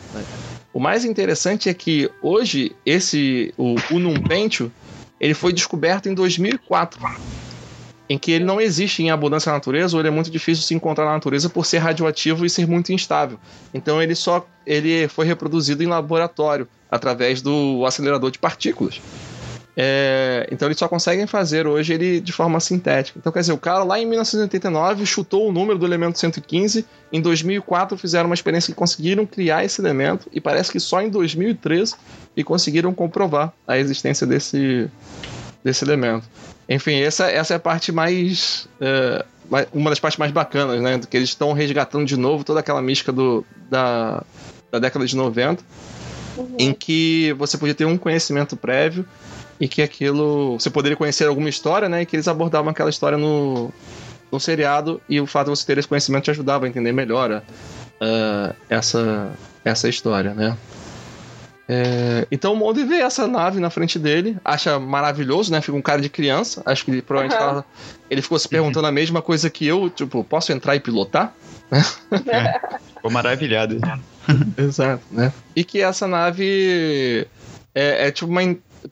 O 0.72 0.80
mais 0.80 1.04
interessante 1.04 1.68
é 1.68 1.74
que 1.74 2.10
hoje 2.20 2.72
esse 2.84 3.54
o 3.56 3.76
Unum 3.92 4.20
Pentio 4.20 4.70
ele 5.20 5.34
foi 5.34 5.52
descoberto 5.52 6.08
em 6.08 6.14
2004 6.14 7.00
em 8.08 8.18
que 8.18 8.32
ele 8.32 8.44
não 8.44 8.60
existe 8.60 9.02
em 9.02 9.10
abundância 9.10 9.50
na 9.50 9.56
natureza 9.56 9.96
ou 9.96 10.00
ele 10.00 10.08
é 10.08 10.10
muito 10.10 10.30
difícil 10.30 10.62
de 10.62 10.66
se 10.66 10.74
encontrar 10.74 11.04
na 11.04 11.12
natureza 11.12 11.48
por 11.50 11.66
ser 11.66 11.78
radioativo 11.78 12.46
e 12.46 12.50
ser 12.50 12.66
muito 12.66 12.92
instável. 12.92 13.38
Então 13.72 14.02
ele 14.02 14.14
só 14.14 14.46
ele 14.66 15.08
foi 15.08 15.26
reproduzido 15.26 15.82
em 15.82 15.86
laboratório 15.86 16.66
através 16.90 17.42
do 17.42 17.84
acelerador 17.86 18.30
de 18.30 18.38
partículas. 18.38 19.00
É, 19.80 20.48
então 20.50 20.66
eles 20.66 20.76
só 20.76 20.88
conseguem 20.88 21.24
fazer 21.24 21.64
hoje 21.64 21.92
ele 21.92 22.20
de 22.20 22.32
forma 22.32 22.58
sintética. 22.58 23.16
Então 23.16 23.30
quer 23.30 23.40
dizer, 23.40 23.52
o 23.52 23.58
cara 23.58 23.84
lá 23.84 24.00
em 24.00 24.06
1989 24.06 25.06
chutou 25.06 25.48
o 25.48 25.52
número 25.52 25.78
do 25.78 25.86
elemento 25.86 26.18
115, 26.18 26.84
em 27.12 27.20
2004 27.20 27.96
fizeram 27.96 28.26
uma 28.26 28.34
experiência 28.34 28.72
que 28.72 28.76
conseguiram 28.76 29.24
criar 29.24 29.64
esse 29.64 29.80
elemento 29.80 30.28
e 30.32 30.40
parece 30.40 30.72
que 30.72 30.80
só 30.80 31.00
em 31.00 31.08
2013 31.08 31.94
e 32.36 32.42
conseguiram 32.42 32.92
comprovar 32.92 33.52
a 33.68 33.78
existência 33.78 34.26
desse 34.26 34.90
desse 35.68 35.84
elemento. 35.84 36.26
Enfim, 36.68 36.94
essa, 37.00 37.30
essa 37.30 37.54
é 37.54 37.56
a 37.56 37.60
parte 37.60 37.92
mais, 37.92 38.68
é, 38.80 39.24
mais- 39.50 39.66
uma 39.72 39.90
das 39.90 40.00
partes 40.00 40.18
mais 40.18 40.32
bacanas, 40.32 40.80
né? 40.80 40.98
Que 41.08 41.16
eles 41.16 41.28
estão 41.28 41.52
resgatando 41.52 42.06
de 42.06 42.16
novo 42.16 42.42
toda 42.44 42.60
aquela 42.60 42.80
mística 42.82 43.12
do, 43.12 43.44
da, 43.70 44.22
da 44.72 44.78
década 44.78 45.06
de 45.06 45.14
90, 45.16 45.62
em 46.58 46.72
que 46.72 47.34
você 47.38 47.56
podia 47.58 47.74
ter 47.74 47.84
um 47.84 47.96
conhecimento 47.98 48.56
prévio 48.56 49.04
e 49.60 49.66
que 49.68 49.82
aquilo. 49.82 50.58
Você 50.58 50.70
poderia 50.70 50.96
conhecer 50.96 51.26
alguma 51.26 51.48
história, 51.48 51.88
né? 51.88 52.02
E 52.02 52.06
que 52.06 52.16
eles 52.16 52.28
abordavam 52.28 52.70
aquela 52.70 52.90
história 52.90 53.18
no, 53.18 53.72
no 54.32 54.38
seriado 54.40 55.00
e 55.08 55.20
o 55.20 55.26
fato 55.26 55.46
de 55.50 55.58
você 55.58 55.66
ter 55.66 55.78
esse 55.78 55.88
conhecimento 55.88 56.24
te 56.24 56.30
ajudava 56.30 56.64
a 56.66 56.68
entender 56.68 56.92
melhor 56.92 57.42
ah, 58.00 58.54
essa, 58.68 59.30
essa 59.64 59.88
história, 59.88 60.32
né? 60.34 60.56
É, 61.68 62.26
então 62.30 62.54
o 62.54 62.56
Mulder 62.56 62.86
vê 62.86 62.96
essa 63.00 63.26
nave 63.26 63.60
na 63.60 63.68
frente 63.68 63.98
dele, 63.98 64.38
acha 64.44 64.78
maravilhoso, 64.78 65.52
né? 65.52 65.60
Fica 65.60 65.76
um 65.76 65.82
cara 65.82 66.00
de 66.00 66.08
criança. 66.08 66.62
Acho 66.64 66.84
que 66.84 66.90
ele, 66.90 67.02
provavelmente 67.02 67.40
Aham. 67.42 67.50
ela- 67.52 67.64
ele 68.08 68.22
ficou 68.22 68.38
se 68.38 68.48
perguntando 68.48 68.86
a 68.86 68.92
mesma 68.92 69.20
coisa 69.20 69.50
que 69.50 69.66
eu, 69.66 69.90
tipo, 69.90 70.24
posso 70.24 70.50
entrar 70.50 70.74
e 70.76 70.80
pilotar? 70.80 71.34
Ficou 72.94 73.10
maravilhado. 73.10 73.78
Exato, 74.56 75.02
né? 75.10 75.32
E 75.54 75.62
que 75.64 75.80
essa 75.80 76.06
nave 76.06 77.26
é, 77.74 78.06
é 78.08 78.10
tipo 78.10 78.30
uma. 78.30 78.40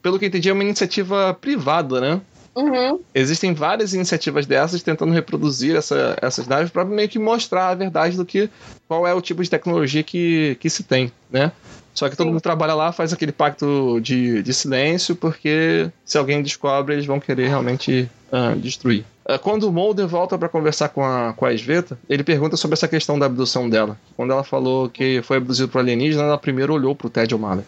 Pelo 0.03 0.19
que 0.19 0.25
eu 0.25 0.29
entendi, 0.29 0.49
é 0.49 0.53
uma 0.53 0.65
iniciativa 0.65 1.33
privada, 1.41 2.01
né? 2.01 2.21
Uhum. 2.57 3.01
Existem 3.15 3.55
várias 3.55 3.95
iniciativas 3.95 4.47
dessas 4.47 4.83
tentando 4.83 5.13
reproduzir 5.13 5.77
essa- 5.77 6.17
essas 6.21 6.47
naves 6.47 6.71
para 6.71 6.85
meio 6.85 7.09
que 7.09 7.19
mostrar 7.19 7.69
a 7.69 7.75
verdade 7.75 8.17
do 8.17 8.25
que 8.25 8.51
qual 8.89 9.07
é 9.07 9.15
o 9.15 9.21
tipo 9.21 9.43
de 9.43 9.51
tecnologia 9.51 10.03
que, 10.03 10.57
que 10.61 10.69
se 10.71 10.83
tem, 10.83 11.13
né? 11.31 11.53
Só 11.97 12.11
que 12.11 12.17
todo 12.17 12.27
Sim. 12.27 12.33
mundo 12.33 12.43
trabalha 12.43 12.75
lá, 12.75 12.93
faz 12.93 13.11
aquele 13.11 13.33
pacto 13.33 13.99
de, 14.03 14.43
de 14.43 14.53
silêncio, 14.53 15.17
porque 15.17 15.91
se 16.05 16.19
alguém 16.19 16.43
descobre, 16.43 16.95
eles 16.95 17.07
vão 17.07 17.19
querer 17.19 17.49
realmente 17.49 18.07
ah, 18.31 18.55
destruir. 18.55 19.03
Ah, 19.25 19.39
quando 19.39 19.65
o 19.65 19.73
Mulder 19.73 20.07
volta 20.07 20.37
para 20.37 20.47
conversar 20.47 20.91
com 20.91 21.03
a, 21.03 21.33
com 21.33 21.47
a 21.47 21.57
Sveta, 21.57 21.99
ele 22.07 22.23
pergunta 22.23 22.55
sobre 22.55 22.75
essa 22.75 22.87
questão 22.87 23.19
da 23.19 23.25
abdução 23.25 23.69
dela. 23.69 23.99
Quando 24.15 24.31
ela 24.31 24.45
falou 24.45 24.91
que 24.91 25.23
foi 25.23 25.39
abduzido 25.39 25.71
por 25.71 25.79
alienígena, 25.79 26.25
ela 26.25 26.39
primeiro 26.39 26.75
olhou 26.75 26.95
pro 26.95 27.09
Ted 27.09 27.35
O'Malley. 27.35 27.65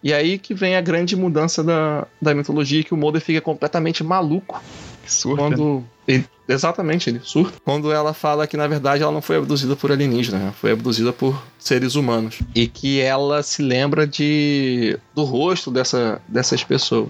E 0.00 0.14
aí 0.14 0.38
que 0.38 0.54
vem 0.54 0.76
a 0.76 0.80
grande 0.80 1.16
mudança 1.16 1.64
da, 1.64 2.06
da 2.22 2.32
mitologia, 2.32 2.84
que 2.84 2.94
o 2.94 2.96
Mulder 2.96 3.20
fica 3.20 3.40
completamente 3.40 4.04
maluco 4.04 4.62
Que 5.06 5.12
surta. 5.12 5.42
né? 5.48 5.56
quando. 5.56 5.84
ele- 6.06 6.28
exatamente, 6.48 7.08
ele 7.10 7.20
surta. 7.22 7.58
Quando 7.64 7.92
ela 7.92 8.12
fala 8.12 8.46
que, 8.46 8.56
na 8.56 8.66
verdade, 8.66 9.02
ela 9.02 9.12
não 9.12 9.22
foi 9.22 9.36
abduzida 9.36 9.74
por 9.76 9.90
alienígena, 9.92 10.38
né? 10.38 10.54
foi 10.60 10.72
abduzida 10.72 11.12
por 11.12 11.40
seres 11.58 11.94
humanos. 11.94 12.40
E 12.54 12.66
que 12.66 13.00
ela 13.00 13.42
se 13.42 13.62
lembra 13.62 14.06
de 14.06 14.98
do 15.14 15.24
rosto 15.24 15.70
dessa, 15.70 16.20
dessas 16.28 16.62
pessoas. 16.64 17.08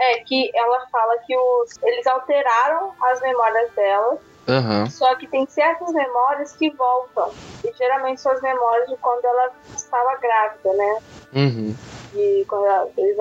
É, 0.00 0.18
que 0.24 0.50
ela 0.54 0.86
fala 0.92 1.16
que 1.26 1.36
os, 1.36 1.70
eles 1.82 2.06
alteraram 2.06 2.92
as 3.02 3.20
memórias 3.20 3.70
dela. 3.74 4.18
Aham. 4.48 4.88
Só 4.88 5.14
que 5.16 5.26
tem 5.26 5.44
certas 5.46 5.92
memórias 5.92 6.52
que 6.52 6.70
voltam. 6.70 7.30
E 7.64 7.72
geralmente 7.76 8.20
são 8.20 8.32
as 8.32 8.40
memórias 8.40 8.88
de 8.88 8.96
quando 8.96 9.24
ela 9.24 9.50
estava 9.76 10.16
grávida, 10.16 10.72
né? 10.72 10.98
Uhum. 11.34 11.74
De 12.14 12.44
quando 12.48 12.64
ela- 12.66 12.88
eles 12.96 13.16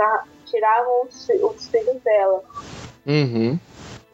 tiravam 0.45 1.03
os, 1.07 1.27
os 1.29 1.67
filhos 1.67 2.01
dela. 2.03 2.41
Uhum. 3.05 3.59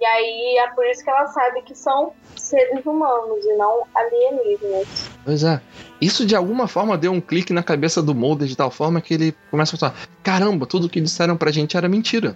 E 0.04 0.06
aí 0.06 0.58
é 0.58 0.68
por 0.76 0.86
isso 0.86 1.02
que 1.02 1.10
ela 1.10 1.26
sabe 1.28 1.62
que 1.62 1.74
são 1.74 2.12
seres 2.36 2.86
humanos 2.86 3.46
e 3.46 3.56
não 3.56 3.84
alienígenas. 3.96 5.10
Pois 5.24 5.46
é. 5.46 5.62
Isso 6.02 6.26
de 6.26 6.36
alguma 6.36 6.68
forma 6.68 6.98
deu 6.98 7.14
um 7.14 7.22
clique 7.22 7.54
na 7.54 7.64
cabeça 7.64 8.02
do 8.02 8.14
Mulder 8.14 8.46
de 8.46 8.58
tal 8.58 8.70
forma 8.70 9.00
que 9.00 9.14
ele 9.14 9.34
começa 9.50 9.74
a 9.74 9.80
pensar: 9.80 10.08
caramba, 10.22 10.66
tudo 10.66 10.90
que 10.90 11.00
disseram 11.00 11.38
pra 11.38 11.52
gente 11.52 11.78
era 11.78 11.88
mentira. 11.88 12.36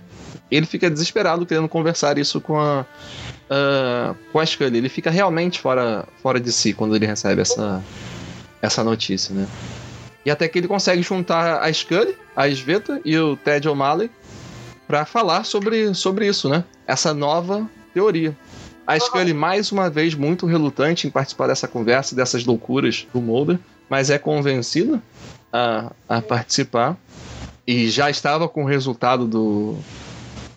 Ele 0.49 0.65
fica 0.65 0.89
desesperado 0.89 1.45
querendo 1.45 1.67
conversar 1.67 2.17
isso 2.17 2.39
com 2.39 2.57
a. 2.57 2.85
ah, 3.49 4.15
com 4.31 4.39
a 4.39 4.45
Scully. 4.45 4.77
Ele 4.77 4.87
fica 4.87 5.11
realmente 5.11 5.59
fora, 5.59 6.07
fora 6.23 6.39
de 6.39 6.53
si 6.53 6.71
quando 6.73 6.95
ele 6.95 7.05
recebe 7.05 7.41
essa, 7.41 7.83
essa 8.61 8.81
notícia, 8.81 9.35
né? 9.35 9.45
E 10.25 10.31
até 10.31 10.47
que 10.47 10.57
ele 10.57 10.69
consegue 10.69 11.01
juntar 11.01 11.61
a 11.61 11.73
Scully, 11.73 12.17
a 12.33 12.47
Sveta 12.47 13.01
e 13.03 13.17
o 13.17 13.35
Ted 13.35 13.67
O'Malley 13.67 14.09
pra 14.87 15.05
falar 15.05 15.43
sobre, 15.43 15.93
sobre 15.93 16.27
isso, 16.27 16.47
né? 16.47 16.63
Essa 16.85 17.13
nova 17.13 17.69
teoria. 17.93 18.35
A 18.85 18.97
Scully, 18.97 19.33
mais 19.33 19.71
uma 19.71 19.89
vez, 19.89 20.15
muito 20.15 20.45
relutante 20.45 21.07
em 21.07 21.09
participar 21.09 21.47
dessa 21.47 21.67
conversa, 21.67 22.15
dessas 22.15 22.45
loucuras 22.45 23.05
do 23.13 23.19
Mulder, 23.19 23.59
mas 23.89 24.09
é 24.09 24.17
convencida 24.17 25.01
a, 25.51 25.91
a 26.07 26.21
participar. 26.21 26.95
E 27.65 27.89
já 27.89 28.09
estava 28.09 28.47
com 28.47 28.63
o 28.63 28.65
resultado 28.65 29.27
do, 29.27 29.75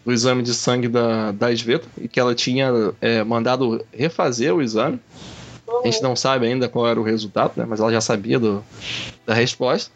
do 0.05 0.13
exame 0.13 0.45
de 0.45 0.55
sangue 0.55 0.87
da, 0.87 1.33
da 1.33 1.53
Sveta, 1.53 1.89
e 1.99 2.07
que 2.07 2.21
ela 2.21 2.33
tinha 2.33 2.71
é, 3.01 3.25
mandado 3.25 3.85
refazer 3.93 4.55
o 4.55 4.63
exame. 4.63 5.01
A 5.83 5.87
gente 5.87 6.01
não 6.01 6.15
sabe 6.15 6.47
ainda 6.47 6.69
qual 6.69 6.87
era 6.87 7.01
o 7.01 7.03
resultado, 7.03 7.55
né? 7.57 7.65
Mas 7.67 7.81
ela 7.81 7.91
já 7.91 8.01
sabia 8.01 8.39
do, 8.39 8.63
da 9.27 9.35
resposta. 9.35 9.91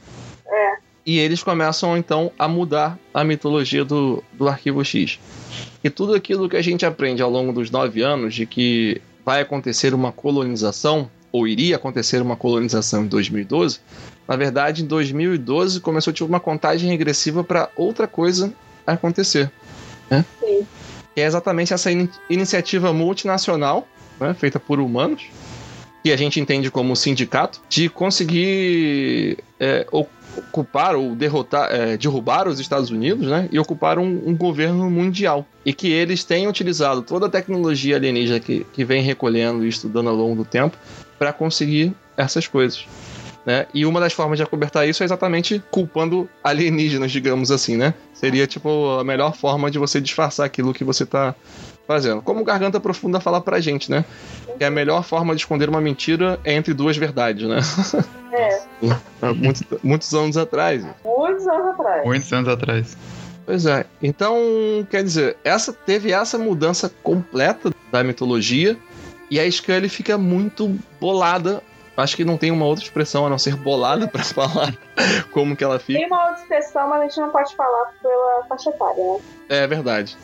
É. 0.45 0.77
E 1.07 1.19
eles 1.19 1.43
começam 1.43 1.97
então 1.97 2.33
a 2.39 2.49
mudar 2.49 2.99
a 3.13 3.23
mitologia 3.23 3.85
do, 3.85 4.25
do 4.33 4.49
Arquivo 4.49 4.83
X. 4.85 5.19
E 5.83 5.91
tudo 5.91 6.15
aquilo 6.15 6.49
que 6.49 6.57
a 6.57 6.63
gente 6.63 6.87
aprende 6.87 7.23
ao 7.23 7.31
longo 7.31 7.53
dos 7.53 7.71
nove 7.71 8.01
anos 8.01 8.35
de 8.35 8.47
que 8.47 9.03
vai 9.25 9.43
acontecer 9.43 9.93
uma 9.93 10.13
colonização, 10.13 11.11
ou 11.31 11.47
iria 11.47 11.77
acontecer 11.77 12.23
uma 12.23 12.37
colonização 12.37 13.05
em 13.05 13.09
2012, 13.09 13.81
na 14.27 14.37
verdade 14.37 14.83
em 14.83 14.87
2012 14.87 15.81
começou 15.81 16.13
tipo, 16.13 16.29
uma 16.29 16.41
contagem 16.41 16.89
regressiva 16.89 17.45
para 17.45 17.69
outra 17.77 18.07
coisa 18.07 18.53
acontecer. 18.87 19.51
Né? 20.11 20.25
Sim. 20.41 20.67
Que 21.15 21.21
é 21.21 21.25
exatamente 21.25 21.75
essa 21.75 21.91
ini- 21.91 22.11
iniciativa 22.31 22.93
multinacional, 22.93 23.87
né, 24.19 24.35
feita 24.35 24.59
por 24.59 24.81
humanos, 24.81 25.25
que 26.03 26.13
a 26.13 26.17
gente 26.17 26.39
entende 26.39 26.71
como 26.71 26.95
sindicato, 26.95 27.61
de 27.69 27.89
conseguir 27.89 29.39
é, 29.59 29.87
ocupar 30.37 30.95
ou 30.97 31.15
derrotar, 31.15 31.69
é, 31.73 31.97
derrubar 31.97 32.49
os 32.49 32.61
Estados 32.61 32.91
Unidos, 32.91 33.27
né, 33.27 33.49
e 33.51 33.59
ocupar 33.59 33.99
um, 33.99 34.23
um 34.27 34.37
governo 34.37 34.91
mundial. 34.91 35.47
E 35.65 35.73
que 35.73 35.91
eles 35.91 36.25
têm 36.25 36.47
utilizado 36.47 37.03
toda 37.03 37.27
a 37.27 37.31
tecnologia 37.31 37.97
alienígena 37.97 38.41
que, 38.41 38.67
que 38.73 38.85
vem 38.85 39.03
recolhendo 39.03 39.65
e 39.65 39.69
estudando 39.69 40.09
ao 40.09 40.15
longo 40.15 40.37
do 40.37 40.45
tempo 40.45 40.77
para 41.19 41.33
conseguir 41.33 41.95
essas 42.17 42.47
coisas. 42.47 42.87
Né? 43.47 43.67
E 43.75 43.85
uma 43.85 44.01
das 44.01 44.13
formas 44.13 44.39
de 44.39 44.43
acobertar 44.43 44.89
isso 44.89 45.03
é 45.03 45.07
exatamente 45.07 45.63
culpando 45.71 46.29
alienígenas, 46.43 47.13
digamos 47.13 47.51
assim, 47.51 47.77
né? 47.77 47.93
Seria 48.15 48.47
tipo 48.47 48.99
a 48.99 49.05
melhor 49.05 49.37
forma 49.37 49.71
de 49.71 49.79
você 49.79 50.01
disfarçar 50.01 50.47
aquilo 50.47 50.73
que 50.73 50.83
você 50.83 51.05
tá 51.05 51.35
fazendo. 51.87 52.23
Como 52.23 52.41
o 52.41 52.45
Garganta 52.45 52.81
Profunda 52.81 53.21
fala 53.21 53.41
pra 53.41 53.61
gente, 53.61 53.91
né? 53.91 54.05
Que 54.59 54.65
a 54.65 54.71
melhor 54.71 55.03
forma 55.05 55.35
de 55.35 55.41
esconder 55.41 55.69
uma 55.69 55.81
mentira 55.81 56.39
é 56.45 56.53
entre 56.55 56.73
duas 56.75 56.97
verdades, 56.97 57.49
né? 57.49 57.59
É, 58.33 58.61
muitos, 59.35 59.63
muitos 59.83 60.15
anos 60.15 60.37
atrás. 60.37 60.85
muitos 61.05 61.47
anos 61.47 61.67
atrás. 61.75 62.05
Muitos 62.05 62.33
anos 62.33 62.49
atrás. 62.49 62.97
Pois 63.47 63.67
é. 63.67 63.85
Então, 64.03 64.39
quer 64.91 65.03
dizer, 65.03 65.37
essa 65.45 65.73
teve 65.73 66.13
essa 66.13 66.39
mudança 66.39 66.91
completa 67.03 67.71
da 67.93 68.03
mitologia 68.03 68.77
e 69.31 69.39
a 69.39 69.51
Scully 69.51 69.89
fica 69.89 70.17
muito 70.17 70.79
bolada. 71.01 71.63
Acho 71.97 72.17
que 72.17 72.25
não 72.25 72.37
tem 72.37 72.51
uma 72.51 72.65
outra 72.65 72.85
expressão 72.85 73.25
a 73.27 73.31
não 73.31 73.39
ser 73.39 73.55
bolada 73.57 74.09
pra 74.09 74.25
falar 74.25 74.75
como 75.31 75.55
que 75.55 75.63
ela 75.63 75.79
fica. 75.79 75.99
Tem 75.99 76.09
uma 76.09 76.29
outra 76.29 76.43
expressão, 76.43 76.89
mas 76.89 77.01
a 77.01 77.05
gente 77.05 77.21
não 77.21 77.31
pode 77.31 77.55
falar 77.55 77.93
pela 78.03 78.45
faixa 78.49 78.71
etária, 78.71 79.05
né? 79.05 79.19
É 79.49 79.67
verdade. 79.67 80.17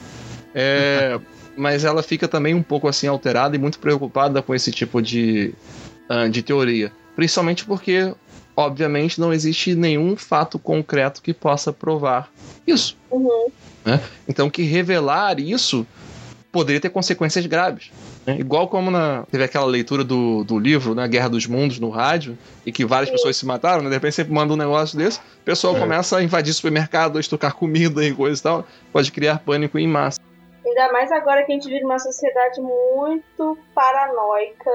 É, 0.54 1.20
mas 1.60 1.84
ela 1.84 2.02
fica 2.02 2.26
também 2.26 2.54
um 2.54 2.62
pouco 2.62 2.88
assim 2.88 3.06
alterada 3.06 3.54
e 3.54 3.58
muito 3.58 3.78
preocupada 3.78 4.40
com 4.40 4.54
esse 4.54 4.72
tipo 4.72 5.00
de, 5.02 5.52
ah, 6.08 6.26
de 6.26 6.42
teoria. 6.42 6.90
Principalmente 7.14 7.64
porque, 7.64 8.12
obviamente, 8.56 9.20
não 9.20 9.32
existe 9.32 9.74
nenhum 9.74 10.16
fato 10.16 10.58
concreto 10.58 11.20
que 11.20 11.34
possa 11.34 11.72
provar 11.72 12.30
isso. 12.66 12.96
Uhum. 13.10 13.48
Então, 14.28 14.48
que 14.48 14.62
revelar 14.62 15.38
isso 15.38 15.86
poderia 16.52 16.80
ter 16.80 16.90
consequências 16.90 17.46
graves. 17.46 17.90
né? 18.26 18.36
Igual 18.38 18.68
como 18.68 18.90
na, 18.90 19.24
teve 19.30 19.44
aquela 19.44 19.66
leitura 19.66 20.02
do, 20.02 20.42
do 20.44 20.58
livro, 20.58 20.94
né, 20.94 21.06
Guerra 21.06 21.28
dos 21.28 21.46
Mundos, 21.46 21.78
no 21.78 21.90
rádio, 21.90 22.36
e 22.66 22.72
que 22.72 22.84
várias 22.84 23.08
Sim. 23.08 23.16
pessoas 23.16 23.36
se 23.36 23.46
mataram, 23.46 23.82
né? 23.82 23.88
De 23.88 23.94
repente 23.94 24.14
você 24.14 24.24
manda 24.24 24.52
um 24.52 24.56
negócio 24.56 24.98
desse, 24.98 25.18
o 25.18 25.44
pessoal 25.44 25.76
É. 25.76 25.78
começa 25.80 26.16
a 26.16 26.22
invadir 26.22 26.52
supermercado, 26.52 27.18
a 27.18 27.20
estocar 27.20 27.54
comida 27.54 28.04
e 28.04 28.12
coisa 28.12 28.38
e 28.38 28.42
tal. 28.42 28.66
Pode 28.92 29.12
criar 29.12 29.38
pânico 29.38 29.78
em 29.78 29.86
massa. 29.86 30.19
Ainda 30.70 30.92
mais 30.92 31.10
agora 31.12 31.44
que 31.44 31.52
a 31.52 31.54
gente 31.54 31.68
vive 31.68 31.82
numa 31.82 31.98
sociedade 31.98 32.60
muito 32.60 33.58
paranoica 33.74 34.70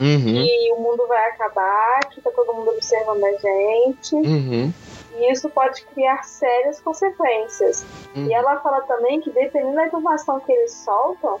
Uhum, 0.00 0.28
e 0.28 0.72
o 0.74 0.80
mundo 0.80 1.06
vai 1.08 1.30
acabar, 1.30 2.00
que 2.10 2.20
tá 2.20 2.30
todo 2.30 2.54
mundo 2.54 2.70
observando 2.70 3.24
a 3.24 3.32
gente. 3.32 4.14
uhum, 4.14 4.72
E 5.16 5.32
isso 5.32 5.50
pode 5.50 5.84
criar 5.86 6.22
sérias 6.24 6.80
consequências. 6.80 7.84
uhum. 8.14 8.26
E 8.26 8.32
ela 8.32 8.60
fala 8.60 8.80
também 8.82 9.20
que 9.20 9.30
dependendo 9.30 9.74
da 9.74 9.86
informação 9.86 10.38
que 10.40 10.52
eles 10.52 10.72
soltam, 10.72 11.40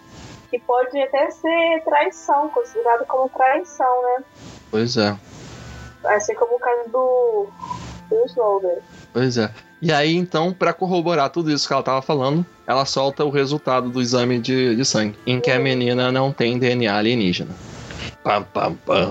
que 0.50 0.58
pode 0.58 1.00
até 1.00 1.30
ser 1.30 1.82
traição, 1.84 2.48
considerado 2.48 3.06
como 3.06 3.28
traição, 3.28 4.02
né? 4.02 4.24
Pois 4.70 4.96
é, 4.96 5.16
Assim 6.04 6.34
como 6.34 6.56
o 6.56 6.58
caso 6.58 6.88
do, 6.90 7.46
do 8.08 8.24
Snowden. 8.26 8.78
pois 9.12 9.36
é. 9.38 9.50
E 9.80 9.92
aí, 9.92 10.16
então, 10.16 10.52
pra 10.52 10.72
corroborar 10.72 11.30
tudo 11.30 11.52
isso 11.52 11.66
que 11.66 11.72
ela 11.72 11.82
tava 11.82 12.02
falando, 12.02 12.44
ela 12.66 12.84
solta 12.84 13.24
o 13.24 13.30
resultado 13.30 13.88
do 13.88 14.00
exame 14.00 14.40
de, 14.40 14.74
de 14.74 14.84
sangue, 14.84 15.16
em 15.24 15.40
que 15.40 15.50
a 15.50 15.58
menina 15.58 16.10
não 16.10 16.32
tem 16.32 16.58
DNA 16.58 16.92
alienígena. 16.92 17.50
Pam, 18.24 18.42
pam, 18.42 18.74
pam. 18.84 19.10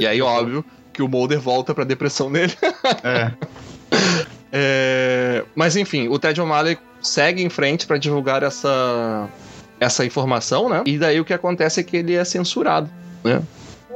E 0.00 0.06
aí, 0.06 0.20
óbvio, 0.20 0.64
que 0.92 1.02
o 1.02 1.08
Mulder 1.08 1.40
volta 1.40 1.74
pra 1.74 1.84
depressão 1.84 2.30
dele. 2.30 2.54
É. 3.02 3.32
É, 4.58 5.44
Mas 5.54 5.76
enfim, 5.76 6.08
o 6.08 6.18
Ted 6.18 6.40
O'Malley 6.40 6.78
segue 7.02 7.42
em 7.42 7.50
frente 7.50 7.86
pra 7.86 7.98
divulgar 7.98 8.42
essa, 8.42 9.28
essa 9.78 10.04
informação, 10.04 10.68
né? 10.70 10.82
E 10.86 10.96
daí 10.96 11.20
o 11.20 11.24
que 11.26 11.34
acontece 11.34 11.80
é 11.80 11.82
que 11.82 11.96
ele 11.96 12.14
é 12.14 12.24
censurado, 12.24 12.88
né? 13.22 13.42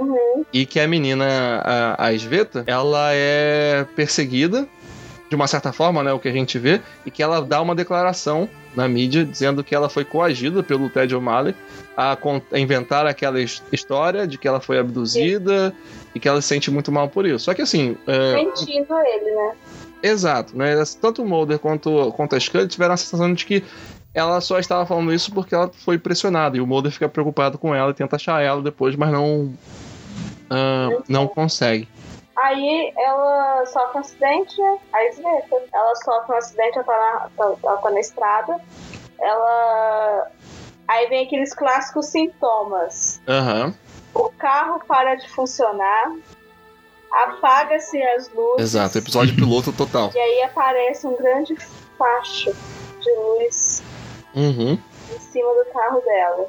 Uhum. 0.00 0.44
E 0.52 0.64
que 0.66 0.80
a 0.80 0.88
menina, 0.88 1.26
a, 1.64 2.06
a 2.06 2.12
Sveta, 2.18 2.64
ela 2.66 3.10
é 3.12 3.84
perseguida 3.94 4.66
de 5.28 5.36
uma 5.36 5.46
certa 5.46 5.72
forma, 5.72 6.02
né? 6.02 6.12
O 6.12 6.18
que 6.18 6.26
a 6.28 6.32
gente 6.32 6.58
vê, 6.58 6.80
e 7.06 7.10
que 7.10 7.22
ela 7.22 7.40
dá 7.40 7.60
uma 7.62 7.74
declaração 7.74 8.48
na 8.74 8.88
mídia 8.88 9.24
dizendo 9.24 9.62
que 9.62 9.74
ela 9.74 9.88
foi 9.88 10.04
coagida 10.04 10.60
pelo 10.62 10.88
Ted 10.90 11.14
O'Malley 11.14 11.54
a, 11.96 12.16
a 12.52 12.58
inventar 12.58 13.06
aquela 13.06 13.40
his- 13.40 13.62
história 13.70 14.26
de 14.26 14.36
que 14.38 14.48
ela 14.48 14.60
foi 14.60 14.78
abduzida 14.78 15.72
e 16.14 16.18
que 16.18 16.26
ela 16.28 16.40
se 16.42 16.48
sente 16.48 16.68
muito 16.70 16.90
mal 16.90 17.08
por 17.08 17.26
isso. 17.26 17.44
Só 17.44 17.54
que 17.54 17.62
assim. 17.62 17.96
é, 18.08 18.34
Mentindo 18.34 18.92
ele, 18.98 19.30
né? 19.30 19.52
Exato, 20.02 20.56
né? 20.56 20.74
Tanto 21.00 21.22
o 21.22 21.28
Mulder 21.28 21.58
quanto, 21.58 22.10
quanto 22.16 22.34
a 22.34 22.40
Scully 22.40 22.66
tiveram 22.66 22.94
a 22.94 22.96
sensação 22.96 23.32
de 23.32 23.44
que 23.44 23.62
ela 24.12 24.40
só 24.40 24.58
estava 24.58 24.84
falando 24.84 25.12
isso 25.14 25.30
porque 25.32 25.54
ela 25.54 25.70
foi 25.84 25.96
pressionada. 25.98 26.56
E 26.56 26.60
o 26.60 26.66
Mulder 26.66 26.90
fica 26.90 27.08
preocupado 27.08 27.56
com 27.58 27.72
ela 27.72 27.90
e 27.92 27.94
tenta 27.94 28.16
achar 28.16 28.42
ela 28.42 28.60
depois, 28.62 28.96
mas 28.96 29.12
não. 29.12 29.52
Ah, 30.50 30.88
não 31.08 31.26
consegue. 31.28 31.88
Aí 32.36 32.92
ela 32.96 33.64
sofre 33.66 33.98
um 33.98 34.00
acidente, 34.00 34.60
né? 34.60 34.78
A 34.92 35.12
Sveta. 35.12 35.62
Ela 35.72 35.94
sofre 35.96 36.32
um 36.34 36.38
acidente, 36.38 36.78
ela 36.78 36.84
tá 36.84 36.92
na, 36.96 37.28
tá- 37.36 37.56
ela 37.62 37.76
tá 37.78 37.90
na 37.90 38.00
estrada. 38.00 38.56
Ela. 39.18 40.30
Aí 40.88 41.08
vem 41.08 41.26
aqueles 41.26 41.54
clássicos 41.54 42.06
sintomas. 42.06 43.20
Aham, 43.28 43.74
O 44.14 44.28
carro 44.30 44.80
para 44.88 45.14
de 45.16 45.28
funcionar. 45.28 46.12
Apaga-se 47.12 48.00
as 48.02 48.28
luzes. 48.32 48.60
exato. 48.62 48.98
Episódio 48.98 49.34
piloto 49.34 49.72
total. 49.72 50.10
E 50.14 50.18
aí 50.18 50.42
aparece 50.42 51.06
um 51.06 51.16
grande 51.16 51.56
facho 51.98 52.52
de 53.00 53.10
luz 53.16 53.82
Uhum, 54.34 54.78
em 55.12 55.18
cima 55.18 55.50
do 55.54 55.64
carro 55.72 56.00
dela. 56.02 56.46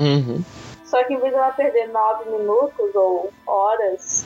uhum. 0.00 0.42
Só 0.88 1.04
que 1.04 1.14
em 1.14 1.20
vez 1.20 1.32
dela 1.32 1.50
perder 1.52 1.88
nove 1.88 2.30
minutos 2.30 2.94
ou 2.94 3.30
horas 3.46 4.24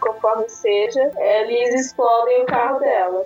conforme 0.00 0.48
seja, 0.48 1.10
eles 1.16 1.86
explodem 1.86 2.42
o 2.42 2.46
carro 2.46 2.78
dela. 2.78 3.24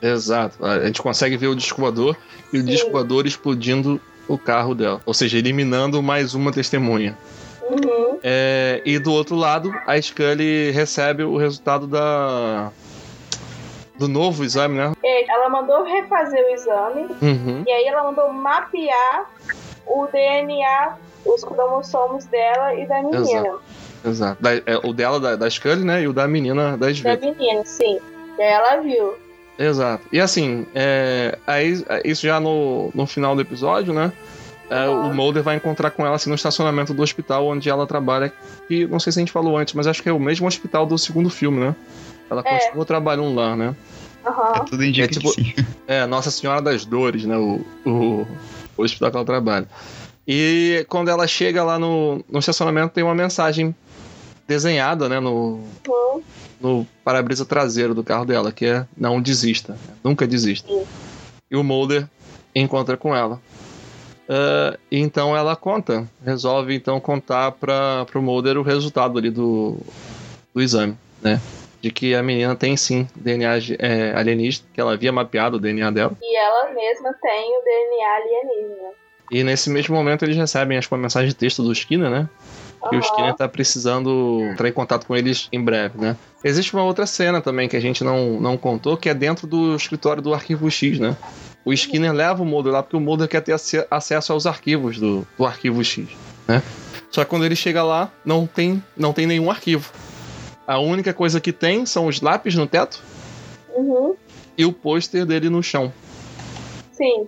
Exato. 0.00 0.64
A 0.64 0.84
gente 0.84 1.00
consegue 1.00 1.36
ver 1.36 1.46
o 1.46 1.54
disco 1.54 1.80
voador 1.80 2.16
e 2.52 2.58
o 2.58 2.90
voador 2.90 3.26
explodindo 3.26 4.00
o 4.28 4.36
carro 4.36 4.74
dela. 4.74 5.00
Ou 5.06 5.14
seja, 5.14 5.38
eliminando 5.38 6.02
mais 6.02 6.34
uma 6.34 6.52
testemunha. 6.52 7.16
Uhum. 7.62 8.18
É, 8.22 8.82
e 8.84 8.98
do 8.98 9.12
outro 9.12 9.36
lado, 9.36 9.72
a 9.86 10.00
Scully 10.00 10.70
recebe 10.72 11.22
o 11.22 11.36
resultado 11.36 11.86
da. 11.86 12.70
do 13.98 14.08
novo 14.08 14.44
exame, 14.44 14.76
né? 14.76 14.92
Ela 15.28 15.48
mandou 15.48 15.84
refazer 15.84 16.44
o 16.44 16.54
exame 16.54 17.06
Uhum. 17.22 17.62
e 17.66 17.70
aí 17.70 17.86
ela 17.86 18.04
mandou 18.04 18.32
mapear 18.32 19.30
o 19.86 20.06
DNA, 20.06 20.96
os 21.24 21.44
cromossomos 21.44 22.24
dela 22.26 22.74
e 22.74 22.86
da 22.86 23.02
menina. 23.02 23.58
Exato. 24.04 24.42
Da- 24.42 24.54
é, 24.54 24.80
o 24.82 24.92
dela, 24.92 25.20
da, 25.20 25.36
da 25.36 25.48
Scully, 25.50 25.84
né? 25.84 26.02
E 26.02 26.08
o 26.08 26.12
da 26.12 26.26
menina 26.26 26.72
da 26.76 26.86
Da 26.88 26.94
Sveta. 26.94 27.24
menina, 27.26 27.62
sim. 27.64 27.98
E 28.38 28.42
aí 28.42 28.52
ela 28.52 28.80
viu. 28.80 29.14
Exato. 29.58 30.04
E 30.10 30.18
assim, 30.20 30.66
é, 30.74 31.38
aí, 31.46 31.84
isso 32.04 32.26
já 32.26 32.40
no, 32.40 32.90
no 32.94 33.06
final 33.06 33.34
do 33.36 33.40
episódio, 33.42 33.92
né? 33.92 34.10
é, 34.70 34.88
Uhum. 34.88 35.10
O 35.10 35.14
Mulder 35.14 35.42
vai 35.42 35.56
encontrar 35.56 35.90
com 35.90 36.04
ela 36.06 36.16
assim, 36.16 36.30
no 36.30 36.34
estacionamento 36.34 36.94
do 36.94 37.02
hospital 37.02 37.46
onde 37.46 37.68
ela 37.68 37.86
trabalha. 37.86 38.32
Que 38.66 38.86
não 38.86 38.98
sei 38.98 39.12
se 39.12 39.18
a 39.18 39.20
gente 39.22 39.30
falou 39.30 39.56
antes, 39.56 39.74
mas 39.74 39.86
acho 39.86 40.02
que 40.02 40.08
é 40.08 40.12
o 40.12 40.18
mesmo 40.18 40.46
hospital 40.48 40.86
do 40.86 40.96
segundo 40.98 41.28
filme, 41.30 41.60
né? 41.60 41.76
Ela 42.30 42.42
É. 42.44 42.58
continua 42.58 42.84
trabalhando 42.86 43.34
lá, 43.34 43.54
né? 43.54 43.76
Aham. 44.26 44.52
É, 44.56 44.60
tudo 44.64 44.82
indica 44.84 45.04
É 45.04 45.08
tipo- 45.08 45.32
que 45.34 45.42
sim. 45.44 45.54
É, 45.86 46.06
Nossa 46.06 46.30
Senhora 46.30 46.62
das 46.62 46.84
Dores, 46.86 47.24
né? 47.26 47.36
O, 47.36 47.60
o, 47.84 48.26
o 48.76 48.82
hospital 48.82 49.10
que 49.10 49.16
ela 49.18 49.26
trabalha. 49.26 49.68
E 50.26 50.86
quando 50.88 51.08
ela 51.08 51.26
chega 51.26 51.64
lá 51.64 51.78
no, 51.78 52.24
no 52.28 52.38
estacionamento, 52.38 52.94
tem 52.94 53.02
uma 53.02 53.14
mensagem 53.14 53.74
desenhada, 54.46 55.08
né? 55.08 55.18
No, 55.18 55.60
Uhum. 55.88 56.22
no 56.60 56.86
para-brisa 57.04 57.44
traseiro 57.44 57.94
do 57.94 58.04
carro 58.04 58.24
dela, 58.24 58.52
que 58.52 58.66
é 58.66 58.86
não 58.96 59.20
desista, 59.20 59.76
nunca 60.02 60.26
desista. 60.26 60.68
Sim. 60.68 60.84
E 61.50 61.56
o 61.56 61.64
Mulder 61.64 62.06
encontra 62.54 62.96
com 62.96 63.14
ela. 63.14 63.40
E 64.90 64.98
então 64.98 65.36
ela 65.36 65.54
conta, 65.56 66.08
resolve 66.24 66.74
então 66.74 66.98
contar 67.00 67.52
para 67.52 68.06
o 68.14 68.22
Mulder 68.22 68.56
o 68.56 68.62
resultado 68.62 69.18
ali 69.18 69.30
do, 69.30 69.76
do 70.54 70.62
exame, 70.62 70.96
né? 71.20 71.40
De 71.82 71.90
que 71.90 72.14
a 72.14 72.22
menina 72.22 72.54
tem 72.54 72.76
sim 72.76 73.06
DNA 73.16 73.58
é, 73.78 74.14
alienígena, 74.16 74.66
que 74.72 74.80
ela 74.80 74.92
havia 74.92 75.12
mapeado 75.12 75.56
o 75.56 75.60
DNA 75.60 75.90
dela. 75.90 76.16
E 76.22 76.36
ela 76.36 76.72
mesma 76.72 77.12
tem 77.20 77.58
o 77.58 77.62
DNA 77.62 78.14
alienígena. 78.14 79.01
E 79.32 79.42
nesse 79.42 79.70
mesmo 79.70 79.96
momento 79.96 80.24
eles 80.24 80.36
recebem 80.36 80.76
acho 80.76 80.88
uma 80.94 81.00
mensagem 81.00 81.28
de 81.28 81.34
texto 81.34 81.62
do 81.62 81.72
Skinner, 81.72 82.10
né? 82.10 82.28
Que 82.88 82.96
o. 82.96 83.00
Skinner 83.00 83.34
tá 83.34 83.48
precisando 83.48 84.40
entrar 84.52 84.68
em 84.68 84.72
contato 84.72 85.06
com 85.06 85.16
eles 85.16 85.48
em 85.50 85.60
breve, 85.62 85.98
né? 85.98 86.16
Existe 86.44 86.74
uma 86.74 86.82
outra 86.84 87.06
cena 87.06 87.40
também 87.40 87.66
que 87.68 87.76
a 87.76 87.80
gente 87.80 88.04
não, 88.04 88.38
não 88.40 88.56
contou, 88.58 88.96
que 88.96 89.08
é 89.08 89.14
dentro 89.14 89.46
do 89.46 89.74
escritório 89.74 90.20
do 90.22 90.34
Arquivo 90.34 90.70
X, 90.70 90.98
né? 90.98 91.16
O 91.64 91.72
Skinner 91.72 92.12
leva 92.12 92.42
o 92.42 92.44
Mulder 92.46 92.72
lá 92.72 92.82
porque 92.82 92.96
o 92.96 93.00
Mulder 93.00 93.26
quer 93.28 93.40
ter 93.40 93.52
ace- 93.54 93.86
acesso 93.90 94.32
aos 94.34 94.46
arquivos 94.46 94.98
do, 94.98 95.26
do 95.38 95.46
Arquivo 95.46 95.82
X, 95.82 96.08
né? 96.46 96.62
Só 97.10 97.24
que 97.24 97.30
quando 97.30 97.44
ele 97.46 97.56
chega 97.56 97.82
lá, 97.82 98.10
não 98.24 98.46
tem, 98.46 98.82
não 98.96 99.12
tem 99.12 99.26
nenhum 99.26 99.50
arquivo. 99.50 99.90
A 100.66 100.78
única 100.78 101.12
coisa 101.14 101.40
que 101.40 101.52
tem 101.52 101.86
são 101.86 102.06
os 102.06 102.20
lápis 102.20 102.54
no 102.54 102.66
teto 102.66 103.02
Uhum. 103.74 104.14
e 104.58 104.64
o 104.66 104.72
pôster 104.72 105.24
dele 105.24 105.48
no 105.48 105.62
chão. 105.62 105.92
Sim. 106.92 107.26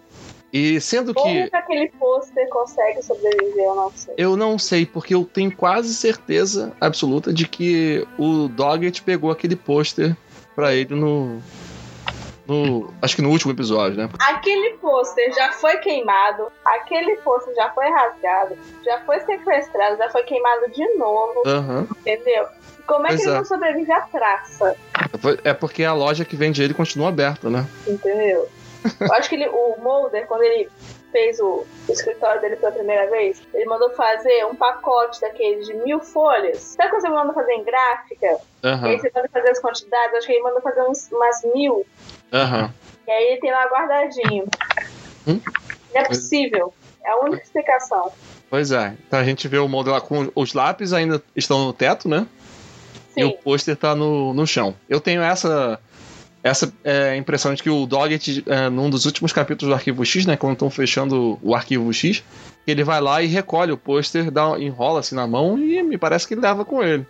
E 0.57 0.81
sendo 0.81 1.13
que... 1.13 1.21
Como 1.21 1.51
que 1.51 1.57
aquele 1.57 1.89
pôster 1.99 2.49
consegue 2.49 3.03
sobreviver, 3.03 3.65
eu 3.65 3.75
não 3.75 3.91
sei. 3.91 4.15
Eu 4.17 4.37
não 4.37 4.57
sei, 4.57 4.87
porque 4.87 5.13
eu 5.13 5.25
tenho 5.25 5.51
quase 5.55 5.93
certeza 5.93 6.73
absoluta 6.81 7.33
de 7.33 7.49
que 7.49 8.07
o 8.17 8.47
Doggett 8.47 9.03
pegou 9.03 9.33
aquele 9.33 9.57
pôster 9.57 10.17
pra 10.55 10.73
ele 10.73 10.95
no. 10.95 11.41
No. 12.47 12.95
Acho 13.03 13.17
que 13.17 13.23
no 13.23 13.31
último 13.31 13.51
episódio, 13.53 13.97
né? 13.97 14.09
Aquele 14.29 14.75
pôster 14.75 15.35
já 15.35 15.51
foi 15.53 15.79
queimado, 15.79 16.47
aquele 16.65 17.17
pôster 17.17 17.53
já 17.57 17.71
foi 17.71 17.89
rasgado, 17.89 18.57
já 18.85 19.01
foi 19.01 19.19
sequestrado, 19.21 19.97
já 19.97 20.09
foi 20.11 20.23
queimado 20.23 20.71
de 20.71 20.87
novo, 20.95 21.43
Aham. 21.47 21.89
entendeu? 22.01 22.47
Como 22.87 23.07
é 23.07 23.11
que 23.11 23.17
Pois 23.17 23.27
ele 23.27 23.35
é. 23.35 23.39
não 23.39 23.45
sobrevive 23.45 23.91
à 23.91 24.03
traça, 24.03 24.77
É 25.43 25.53
porque 25.53 25.83
a 25.83 25.95
loja 25.95 26.25
que 26.25 26.37
vende 26.37 26.63
ele 26.63 26.75
continua 26.75 27.09
aberta, 27.09 27.51
né? 27.51 27.67
entendeu? 27.89 28.47
Eu 29.01 29.13
acho 29.15 29.29
que 29.29 29.35
ele, 29.35 29.49
o 29.49 29.77
Mulder, 29.79 30.27
quando 30.27 30.43
ele 30.43 30.69
fez 31.11 31.39
o, 31.39 31.65
o 31.89 31.93
escritório 31.93 32.41
dele 32.41 32.57
pela 32.57 32.73
primeira 32.73 33.09
vez, 33.09 33.41
ele 33.55 33.65
mandou 33.67 33.91
fazer 33.91 34.45
um 34.47 34.55
pacote 34.55 35.21
daqueles 35.21 35.67
de 35.67 35.75
mil 35.75 36.01
folhas. 36.01 36.59
Sabe 36.59 36.91
quando 36.91 37.03
você 37.03 37.09
manda 37.09 37.33
fazer 37.33 37.53
em 37.53 37.65
gráfica? 37.65 38.39
E 38.63 38.89
aí 38.89 38.99
você 38.99 39.11
manda 39.15 39.29
fazer 39.29 39.51
as 39.51 39.61
quantidades? 39.61 40.17
Acho 40.17 40.27
que 40.27 40.33
ele 40.33 40.43
mandou 40.43 40.61
fazer 40.61 40.83
uns, 40.83 41.11
umas 41.13 41.43
mil. 41.55 41.87
Aham. 42.33 42.73
E 43.07 43.11
aí 43.11 43.25
ele 43.29 43.41
tem 43.41 43.53
lá 43.53 43.65
guardadinho. 43.67 44.47
Hum? 45.27 45.41
Não 45.95 46.01
é 46.01 46.05
possível. 46.05 46.75
É 47.05 47.11
a 47.11 47.21
única 47.21 47.43
explicação. 47.43 48.11
Pois 48.51 48.73
é. 48.73 48.95
Então 49.07 49.19
a 49.19 49.25
gente 49.25 49.47
vê 49.47 49.59
o 49.59 49.69
molde 49.69 49.91
lá 49.91 50.01
com 50.01 50.31
os 50.35 50.53
lápis 50.53 50.93
ainda 50.93 51.23
estão 51.37 51.65
no 51.65 51.73
teto, 51.73 52.09
né? 52.09 52.27
E 53.17 53.25
o 53.25 53.31
Sim. 53.31 53.39
pôster 53.45 53.77
tá 53.77 53.95
no, 53.95 54.35
no 54.35 54.47
chão. 54.47 54.75
Eu 54.89 55.01
tenho 55.01 55.23
essa 55.23 55.79
essa 56.45 56.71
é, 56.85 57.17
impressão 57.17 57.55
de 57.55 57.63
que 57.63 57.71
o 57.71 57.87
Doggett, 57.87 58.45
é, 58.47 58.69
num 58.69 58.91
dos 58.91 59.07
últimos 59.07 59.33
capítulos 59.33 59.73
do 59.73 59.75
Arquivo 59.75 60.05
X, 60.05 60.27
né, 60.27 60.37
quando 60.37 60.53
estão 60.53 60.69
fechando 60.69 61.39
o 61.43 61.55
Arquivo 61.55 61.91
X, 61.91 62.23
ele 62.67 62.85
vai 62.85 63.01
lá 63.01 63.23
e 63.23 63.27
recolhe 63.27 63.73
o 63.73 63.79
pôster, 63.79 64.27
enrola 64.61 65.01
assim 65.01 65.15
na 65.15 65.27
mão 65.27 65.59
e 65.59 65.83
me 65.83 65.97
parece 65.97 66.29
que 66.29 66.35
ele 66.35 66.43
leva 66.43 66.63
com 66.63 66.83
ele. 66.83 67.07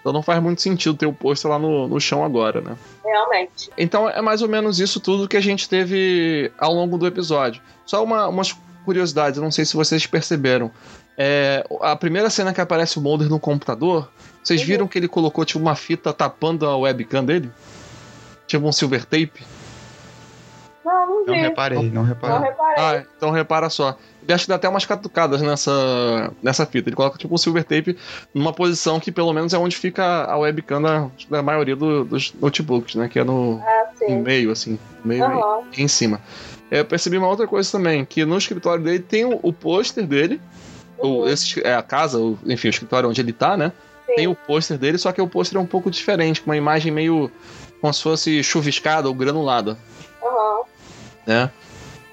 Então 0.00 0.10
não 0.10 0.22
faz 0.22 0.42
muito 0.42 0.62
sentido 0.62 0.96
ter 0.96 1.04
o 1.04 1.12
pôster 1.12 1.50
lá 1.50 1.58
no, 1.58 1.86
no 1.86 2.00
chão 2.00 2.24
agora, 2.24 2.62
né? 2.62 2.76
Realmente. 3.04 3.70
Então 3.76 4.08
é 4.08 4.22
mais 4.22 4.40
ou 4.40 4.48
menos 4.48 4.80
isso 4.80 5.00
tudo 5.00 5.28
que 5.28 5.36
a 5.36 5.40
gente 5.40 5.68
teve 5.68 6.50
ao 6.58 6.72
longo 6.72 6.96
do 6.96 7.06
episódio. 7.06 7.60
Só 7.84 8.02
uma, 8.02 8.26
umas 8.26 8.56
curiosidades, 8.86 9.38
não 9.38 9.50
sei 9.50 9.66
se 9.66 9.76
vocês 9.76 10.06
perceberam. 10.06 10.70
É, 11.18 11.62
a 11.82 11.94
primeira 11.94 12.30
cena 12.30 12.54
que 12.54 12.60
aparece 12.60 12.96
o 12.98 13.02
Mulder 13.02 13.28
no 13.28 13.38
computador, 13.38 14.08
vocês 14.42 14.60
Uhum. 14.62 14.66
viram 14.66 14.88
que 14.88 14.98
ele 14.98 15.08
colocou 15.08 15.44
tipo 15.44 15.58
uma 15.58 15.74
fita 15.74 16.10
tapando 16.12 16.64
a 16.64 16.74
webcam 16.76 17.22
dele? 17.24 17.50
Tipo 18.48 18.66
um 18.66 18.72
silver 18.72 19.04
tape? 19.04 19.40
Não, 20.84 21.06
não 21.06 21.26
Não 21.26 21.34
vi. 21.34 21.40
reparei, 21.40 21.78
não 21.78 21.92
Não 21.92 22.02
reparei. 22.02 22.48
reparei. 22.48 22.74
Ah, 22.82 23.04
então 23.16 23.30
repara 23.30 23.68
só. 23.68 23.96
Ele 24.22 24.32
acho 24.32 24.44
que 24.44 24.48
dá 24.48 24.54
até 24.56 24.68
umas 24.68 24.84
catucadas 24.86 25.40
nessa, 25.42 26.32
nessa 26.42 26.64
fita. 26.66 26.88
Ele 26.88 26.96
coloca 26.96 27.18
tipo 27.18 27.34
um 27.34 27.38
silver 27.38 27.62
tape 27.64 27.96
numa 28.34 28.52
posição 28.52 28.98
que 28.98 29.12
pelo 29.12 29.32
menos 29.32 29.52
é 29.52 29.58
onde 29.58 29.76
fica 29.76 30.24
a 30.24 30.36
webcam 30.38 30.80
da, 30.82 31.08
da 31.30 31.42
maioria 31.42 31.76
do- 31.76 32.04
dos 32.04 32.32
notebooks, 32.34 32.94
né? 32.94 33.08
Que 33.08 33.18
é 33.18 33.24
no, 33.24 33.60
Ah, 33.62 33.86
no 34.08 34.20
meio, 34.22 34.50
assim. 34.50 34.78
meio 35.04 35.24
Aham. 35.24 35.64
em 35.76 35.88
cima. 35.88 36.20
É, 36.70 36.80
Eu 36.80 36.84
percebi 36.84 37.16
uma 37.18 37.28
outra 37.28 37.46
coisa 37.46 37.70
também, 37.70 38.04
que 38.04 38.24
no 38.24 38.36
escritório 38.36 38.82
dele 38.82 38.98
tem 39.00 39.24
o, 39.24 39.38
o 39.42 39.52
pôster 39.52 40.06
dele, 40.06 40.40
Uhum. 40.98 41.20
o, 41.22 41.28
esse, 41.28 41.60
é 41.66 41.74
a 41.74 41.82
casa, 41.82 42.18
o- 42.18 42.38
enfim, 42.46 42.68
o 42.68 42.70
escritório 42.70 43.08
onde 43.08 43.20
ele 43.20 43.32
tá, 43.32 43.56
né? 43.56 43.72
Sim. 44.06 44.14
Tem 44.16 44.26
o 44.26 44.34
pôster 44.34 44.76
dele, 44.78 44.96
só 44.98 45.12
que 45.12 45.20
o 45.20 45.28
pôster 45.28 45.58
é 45.58 45.60
um 45.60 45.66
pouco 45.66 45.90
diferente, 45.90 46.40
com 46.40 46.50
uma 46.50 46.56
imagem 46.56 46.90
meio 46.92 47.30
como 47.80 47.92
se 47.92 48.02
fosse 48.02 48.42
chuviscada 48.42 49.08
ou 49.08 49.14
granulada, 49.14 49.78
Aham. 50.22 50.62
né? 51.26 51.50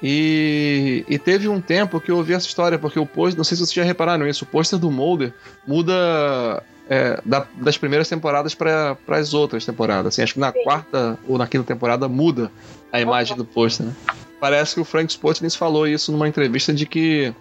E, 0.04 1.04
e 1.08 1.18
teve 1.18 1.48
um 1.48 1.60
tempo 1.60 2.00
que 2.00 2.12
eu 2.12 2.18
ouvi 2.18 2.34
essa 2.34 2.46
história, 2.48 2.78
porque 2.78 3.00
o 3.00 3.06
pôster, 3.06 3.38
não 3.38 3.44
sei 3.44 3.56
se 3.58 3.62
vocês 3.66 3.74
já 3.74 3.84
repararam 3.84 4.28
isso, 4.28 4.44
o 4.44 4.48
pôster 4.48 4.78
do 4.78 4.92
Mulder 4.92 5.34
muda 5.66 6.62
é, 6.88 7.20
da- 7.26 7.48
das 7.56 7.78
primeiras 7.78 8.08
temporadas 8.08 8.54
para 8.54 8.96
as 9.08 9.34
outras 9.34 9.66
temporadas. 9.66 10.14
Assim, 10.14 10.22
acho 10.22 10.34
que 10.36 10.40
na 10.40 10.52
Sim. 10.52 10.64
quarta 10.64 11.18
ou 11.28 11.38
na 11.38 11.48
quinta 11.48 11.64
temporada 11.64 12.08
muda 12.08 12.52
a 12.92 13.02
imagem 13.02 13.36
do 13.36 13.44
pôster, 13.46 13.88
né? 13.88 13.94
Parece 14.40 14.76
que 14.76 14.82
o 14.82 14.86
Frank 14.86 15.10
Spotnitz 15.12 15.56
falou 15.56 15.88
isso 15.88 16.12
numa 16.12 16.28
entrevista 16.28 16.72
de 16.72 16.86
que 16.86 17.34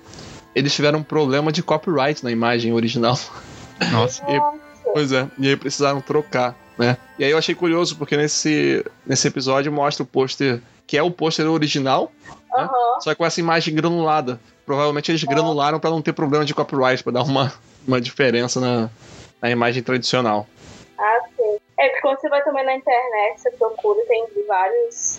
eles 0.54 0.72
tiveram 0.72 1.00
um 1.00 1.02
problema 1.02 1.52
de 1.52 1.62
copyright 1.62 2.24
na 2.24 2.30
imagem 2.30 2.72
original. 2.72 3.18
Nossa. 3.92 4.22
E- 4.30 4.38
Nossa. 4.38 4.64
Pois 4.94 5.12
é, 5.12 5.26
e 5.38 5.48
aí 5.48 5.56
precisaram 5.56 6.00
trocar, 6.00 6.54
né? 6.78 6.96
E 7.18 7.24
aí 7.24 7.30
eu 7.30 7.38
achei 7.38 7.54
curioso, 7.54 7.96
porque 7.96 8.16
nesse, 8.16 8.84
nesse 9.06 9.28
episódio 9.28 9.72
mostra 9.72 10.02
o 10.02 10.06
pôster, 10.06 10.60
que 10.86 10.96
é 10.96 11.02
o 11.02 11.10
pôster 11.10 11.46
original, 11.46 12.10
Aham. 12.56 13.00
só 13.00 13.14
com 13.14 13.24
essa 13.24 13.40
imagem 13.40 13.74
granulada. 13.74 14.40
Provavelmente 14.66 15.10
eles 15.10 15.22
granularam 15.24 15.78
para 15.78 15.90
não 15.90 16.00
ter 16.02 16.12
problema 16.12 16.44
de 16.44 16.54
copyright, 16.54 17.02
para 17.02 17.12
dar 17.12 17.22
uma, 17.22 17.52
uma 17.86 18.00
diferença 18.00 18.60
na, 18.60 18.90
na 19.40 19.50
imagem 19.50 19.82
tradicional. 19.82 20.46
Ah, 20.98 21.18
sim. 21.36 21.56
É 21.78 21.88
porque 21.88 22.00
quando 22.02 22.20
você 22.20 22.28
vai 22.28 22.42
também 22.42 22.64
na 22.64 22.74
internet, 22.74 23.40
você 23.40 23.50
procura 23.50 24.00
e 24.00 24.06
tem 24.06 24.26
vários. 24.46 25.18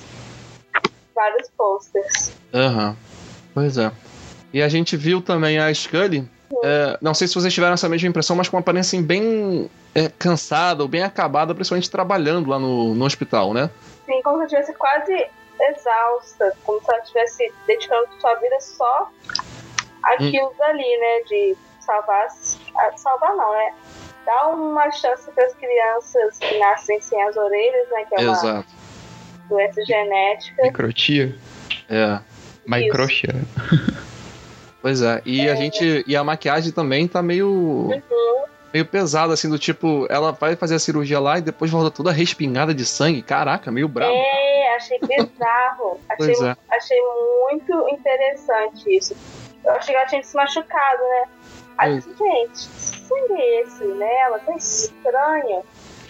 vários 1.14 1.50
posters. 1.58 2.32
Aham. 2.54 2.96
Pois 3.54 3.78
é. 3.78 3.92
E 4.54 4.62
a 4.62 4.70
gente 4.70 4.96
viu 4.98 5.22
também 5.22 5.60
a 5.60 5.74
Scully. 5.74 6.28
É, 6.64 6.98
não 7.02 7.14
sei 7.14 7.28
se 7.28 7.36
vocês 7.36 7.54
tiveram 7.54 7.74
essa 7.74 7.90
mesma 7.90 8.08
impressão, 8.08 8.36
mas 8.36 8.48
com 8.48 8.58
uma 8.58 8.62
aparência 8.62 9.02
bem 9.02 9.70
é, 9.94 10.10
cansada 10.10 10.84
ou 10.84 10.90
bem 10.90 11.04
acabada, 11.04 11.54
principalmente 11.54 11.90
trabalhando 11.90 12.50
lá 12.50 12.60
no, 12.60 12.94
no 12.94 13.06
hospital, 13.06 13.54
né? 13.54 13.70
Sim, 14.06 14.22
como 14.24 14.38
se 14.38 14.56
eu 14.56 14.62
estivesse 14.62 14.74
quase 14.74 15.28
exausta, 15.62 16.54
como 16.64 16.80
se 16.82 16.92
ela 16.92 17.02
estivesse 17.02 17.54
dedicando 17.66 18.08
sua 18.20 18.36
vida 18.36 18.60
só 18.60 19.10
àquilo 20.04 20.54
dali, 20.58 20.98
né? 20.98 21.22
De 21.28 21.58
salvar. 21.80 22.28
Salvar 22.96 23.36
não, 23.36 23.52
né? 23.52 23.74
dá 24.26 24.48
uma 24.50 24.92
chance 24.92 25.32
para 25.32 25.46
as 25.46 25.54
crianças 25.54 26.38
que 26.40 26.58
nascem 26.58 27.00
sem 27.00 27.22
as 27.24 27.38
orelhas, 27.38 27.90
né? 27.92 28.06
Que 28.06 28.16
é 28.16 28.20
uma 28.20 28.34
Exato. 28.34 28.68
doença 29.48 29.86
genética. 29.86 30.64
Microtia. 30.64 31.36
É. 31.88 32.20
Microtia. 32.66 33.36
Pois 34.86 35.02
é. 35.02 35.20
E 35.26 35.50
a 35.50 35.56
gente. 35.56 36.04
E 36.06 36.16
a 36.16 36.24
maquiagem 36.24 36.72
também 36.72 37.08
tá 37.08 37.20
meio. 37.20 37.90
Meio 38.72 38.86
pesada, 38.86 39.34
assim, 39.34 39.50
do 39.50 39.58
tipo, 39.58 40.06
ela 40.12 40.32
vai 40.32 40.56
fazer 40.56 40.76
a 40.76 40.80
cirurgia 40.80 41.20
lá 41.20 41.40
e 41.40 41.42
depois 41.42 41.72
volta 41.72 41.90
toda 41.90 42.12
respingada 42.12 42.72
de 42.72 42.86
sangue. 42.86 43.24
Caraca, 43.24 43.72
meio 43.72 43.88
brabo. 43.88 44.14
É, 44.14 44.76
achei 44.76 45.00
bizarro. 45.00 46.00
achei, 46.08 46.36
é. 46.36 46.56
achei 46.70 47.02
muito 47.42 47.90
interessante 47.90 48.96
isso. 48.96 49.16
Eu 49.66 49.72
achei 49.72 49.96
que 49.96 50.00
ela 50.00 50.08
tinha 50.08 50.22
se 50.22 50.36
machucado, 50.36 51.02
né? 51.02 51.24
Aí, 51.80 52.00
gente, 52.00 52.70
que 52.70 52.80
sangue 52.80 53.34
é 53.34 53.62
esse 53.64 53.84
nela? 53.86 54.38
Tá 54.38 54.56
estranho. 54.56 55.64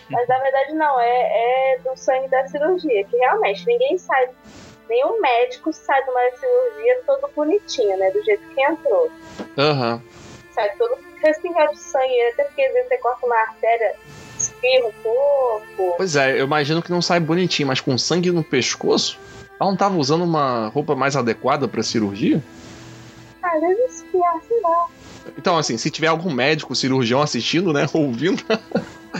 Mas 0.09 0.27
na 0.27 0.37
verdade 0.37 0.73
não, 0.73 0.99
é, 0.99 1.75
é 1.75 1.79
do 1.79 1.95
sangue 1.95 2.27
da 2.27 2.45
cirurgia, 2.47 3.05
que 3.05 3.15
realmente 3.15 3.65
ninguém 3.65 3.97
sai, 3.97 4.29
nenhum 4.89 5.19
médico 5.21 5.71
sai 5.73 6.03
de 6.03 6.09
uma 6.09 6.21
cirurgia 6.37 7.01
todo 7.05 7.29
bonitinho, 7.35 7.97
né? 7.97 8.11
Do 8.11 8.23
jeito 8.23 8.43
que 8.53 8.61
entrou. 8.61 9.11
Aham. 9.57 10.01
Sai 10.53 10.69
todo 10.77 10.97
respingado 11.21 11.73
de 11.73 11.79
sangue, 11.79 12.21
até 12.33 12.43
porque 12.43 12.61
às 12.61 12.73
vezes 12.73 12.87
você 12.87 12.97
corta 12.97 13.25
uma 13.25 13.35
artéria, 13.35 13.95
espirra 14.37 14.87
um 14.87 14.91
pouco. 15.03 15.97
Pois 15.97 16.15
é, 16.15 16.39
eu 16.39 16.45
imagino 16.45 16.81
que 16.81 16.91
não 16.91 17.01
sai 17.01 17.19
bonitinho, 17.19 17.67
mas 17.67 17.81
com 17.81 17.97
sangue 17.97 18.31
no 18.31 18.43
pescoço? 18.43 19.19
Ela 19.59 19.69
não 19.69 19.77
tava 19.77 19.97
usando 19.97 20.23
uma 20.23 20.67
roupa 20.67 20.95
mais 20.95 21.15
adequada 21.15 21.67
pra 21.67 21.81
cirurgia? 21.81 22.43
Às 23.41 23.61
vezes 23.61 23.95
espirra, 23.95 24.41
sei 24.47 24.61
lá. 24.61 24.87
Então, 25.37 25.57
assim, 25.57 25.77
se 25.77 25.89
tiver 25.89 26.07
algum 26.07 26.31
médico 26.31 26.75
cirurgião 26.75 27.21
assistindo, 27.21 27.73
né, 27.73 27.87
ouvindo, 27.93 28.43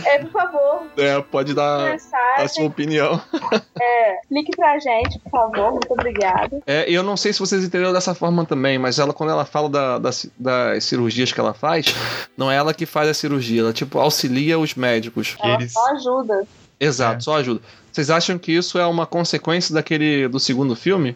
É, 0.04 0.18
por 0.18 0.30
favor, 0.30 0.82
é, 0.96 1.20
pode 1.22 1.54
dar 1.54 1.76
a 1.92 1.98
sua 1.98 2.18
mensagem. 2.38 2.66
opinião. 2.66 3.20
É, 3.78 4.16
clique 4.28 4.56
pra 4.56 4.78
gente, 4.78 5.18
por 5.20 5.30
favor. 5.30 5.72
Muito 5.72 5.92
obrigada. 5.92 6.60
É, 6.66 6.90
e 6.90 6.94
eu 6.94 7.02
não 7.02 7.14
sei 7.16 7.32
se 7.32 7.38
vocês 7.38 7.62
entenderam 7.62 7.92
dessa 7.92 8.14
forma 8.14 8.44
também, 8.46 8.78
mas 8.78 8.98
ela, 8.98 9.12
quando 9.12 9.30
ela 9.30 9.44
fala 9.44 9.68
da- 9.68 9.98
das- 9.98 10.26
das 10.38 10.82
cirurgias 10.84 11.30
que 11.30 11.38
ela 11.38 11.52
faz, 11.52 11.94
não 12.36 12.50
é 12.50 12.56
ela 12.56 12.72
que 12.72 12.86
faz 12.86 13.08
a 13.08 13.14
cirurgia, 13.14 13.60
ela, 13.60 13.72
tipo, 13.74 13.98
auxilia 13.98 14.58
os 14.58 14.74
médicos. 14.74 15.36
Ela 15.42 15.54
eles- 15.54 15.72
só 15.74 15.86
ajuda. 15.92 16.44
Exato, 16.80 17.18
É. 17.18 17.20
só 17.20 17.36
ajuda. 17.36 17.60
Vocês 17.92 18.08
acham 18.10 18.38
que 18.38 18.50
isso 18.52 18.78
é 18.78 18.86
uma 18.86 19.04
consequência 19.06 19.74
daquele 19.74 20.26
do 20.26 20.40
segundo 20.40 20.74
filme? 20.74 21.14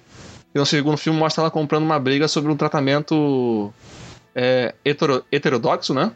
Que 0.53 0.59
no 0.59 0.67
segundo 0.67 0.97
filme 0.99 1.19
mostra 1.19 1.43
ela 1.43 1.51
comprando 1.51 1.83
uma 1.85 1.99
briga 1.99 2.29
sobre 2.29 2.53
um 2.53 2.57
tratamento 2.57 3.73
é, 4.35 4.75
hetero- 4.85 5.25
heterodoxo, 5.33 5.93
né? 5.95 6.13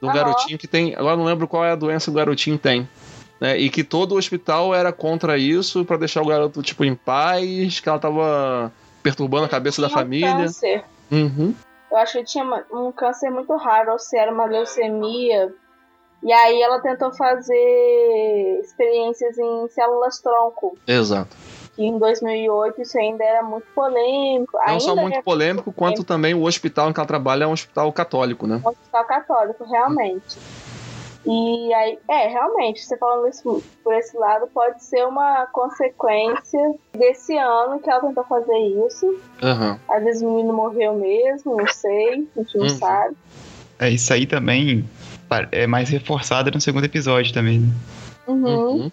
Do 0.00 0.08
Aham. 0.08 0.16
garotinho 0.16 0.58
que 0.58 0.68
tem. 0.68 0.94
Agora 0.94 1.16
não 1.16 1.24
lembro 1.24 1.48
qual 1.48 1.64
é 1.64 1.70
a 1.70 1.76
doença 1.76 2.06
que 2.06 2.10
o 2.10 2.14
garotinho 2.14 2.58
tem. 2.58 2.88
Né? 3.40 3.58
E 3.58 3.70
que 3.70 3.82
todo 3.82 4.12
o 4.12 4.18
hospital 4.18 4.74
era 4.74 4.92
contra 4.92 5.36
isso 5.36 5.84
pra 5.84 5.96
deixar 5.96 6.22
o 6.22 6.26
garoto, 6.26 6.62
tipo, 6.62 6.84
em 6.84 6.94
paz, 6.94 7.80
que 7.80 7.88
ela 7.88 7.98
tava 7.98 8.72
perturbando 9.02 9.44
a 9.44 9.48
cabeça 9.48 9.82
da 9.82 9.88
Tinha 9.88 9.98
família. 9.98 10.36
Câncer. 10.36 10.84
Uhum. 11.10 11.54
Eu 11.90 11.98
acho 11.98 12.18
que 12.18 12.24
tinha 12.24 12.44
um 12.72 12.90
câncer 12.92 13.30
muito 13.30 13.54
raro, 13.56 13.92
ou 13.92 13.98
se 13.98 14.16
era 14.16 14.32
uma 14.32 14.46
leucemia. 14.46 15.52
E 16.22 16.32
aí 16.32 16.62
ela 16.62 16.80
tentou 16.80 17.12
fazer 17.12 18.60
experiências 18.62 19.36
em 19.38 19.68
células 19.68 20.20
tronco. 20.20 20.76
Exato. 20.86 21.36
Que 21.76 21.82
em 21.84 21.98
2008 21.98 22.82
isso 22.82 22.96
ainda 22.98 23.24
era 23.24 23.42
muito 23.42 23.66
polêmico. 23.74 24.52
Não 24.56 24.62
ainda 24.64 24.80
só 24.80 24.94
muito 24.94 25.16
é 25.18 25.22
polêmico, 25.22 25.72
quanto 25.72 26.04
também 26.04 26.32
o 26.34 26.42
hospital 26.44 26.88
em 26.90 26.92
que 26.92 27.00
ela 27.00 27.06
trabalha 27.06 27.44
é 27.44 27.46
um 27.46 27.52
hospital 27.52 27.92
católico, 27.92 28.46
né? 28.46 28.60
um 28.64 28.68
hospital 28.68 29.04
católico, 29.04 29.64
realmente. 29.64 30.38
E 31.26 31.72
aí, 31.72 31.98
é, 32.06 32.28
realmente, 32.28 32.84
você 32.84 32.98
falando 32.98 33.26
isso 33.28 33.62
por 33.82 33.94
esse 33.94 34.14
lado, 34.16 34.46
pode 34.52 34.84
ser 34.84 35.06
uma 35.06 35.46
consequência 35.46 36.74
desse 36.92 37.34
ano 37.38 37.78
que 37.80 37.88
ela 37.90 38.00
tentou 38.02 38.24
fazer 38.24 38.56
isso. 38.86 39.18
Aham. 39.42 39.78
Às 39.88 40.04
vezes 40.04 40.22
o 40.22 40.30
menino 40.30 40.52
morreu 40.52 40.92
mesmo, 40.94 41.56
não 41.56 41.66
sei, 41.66 42.28
a 42.36 42.40
gente 42.40 42.58
não 42.58 42.64
Uhum. 42.66 42.68
sabe. 42.78 43.16
É, 43.78 43.88
isso 43.90 44.12
aí 44.12 44.26
também 44.26 44.84
é 45.50 45.66
mais 45.66 45.88
reforçado 45.88 46.50
no 46.50 46.60
segundo 46.60 46.84
episódio 46.84 47.32
também, 47.32 47.58
né? 47.60 47.68
Uhum. 48.28 48.44
Uhum. 48.82 48.92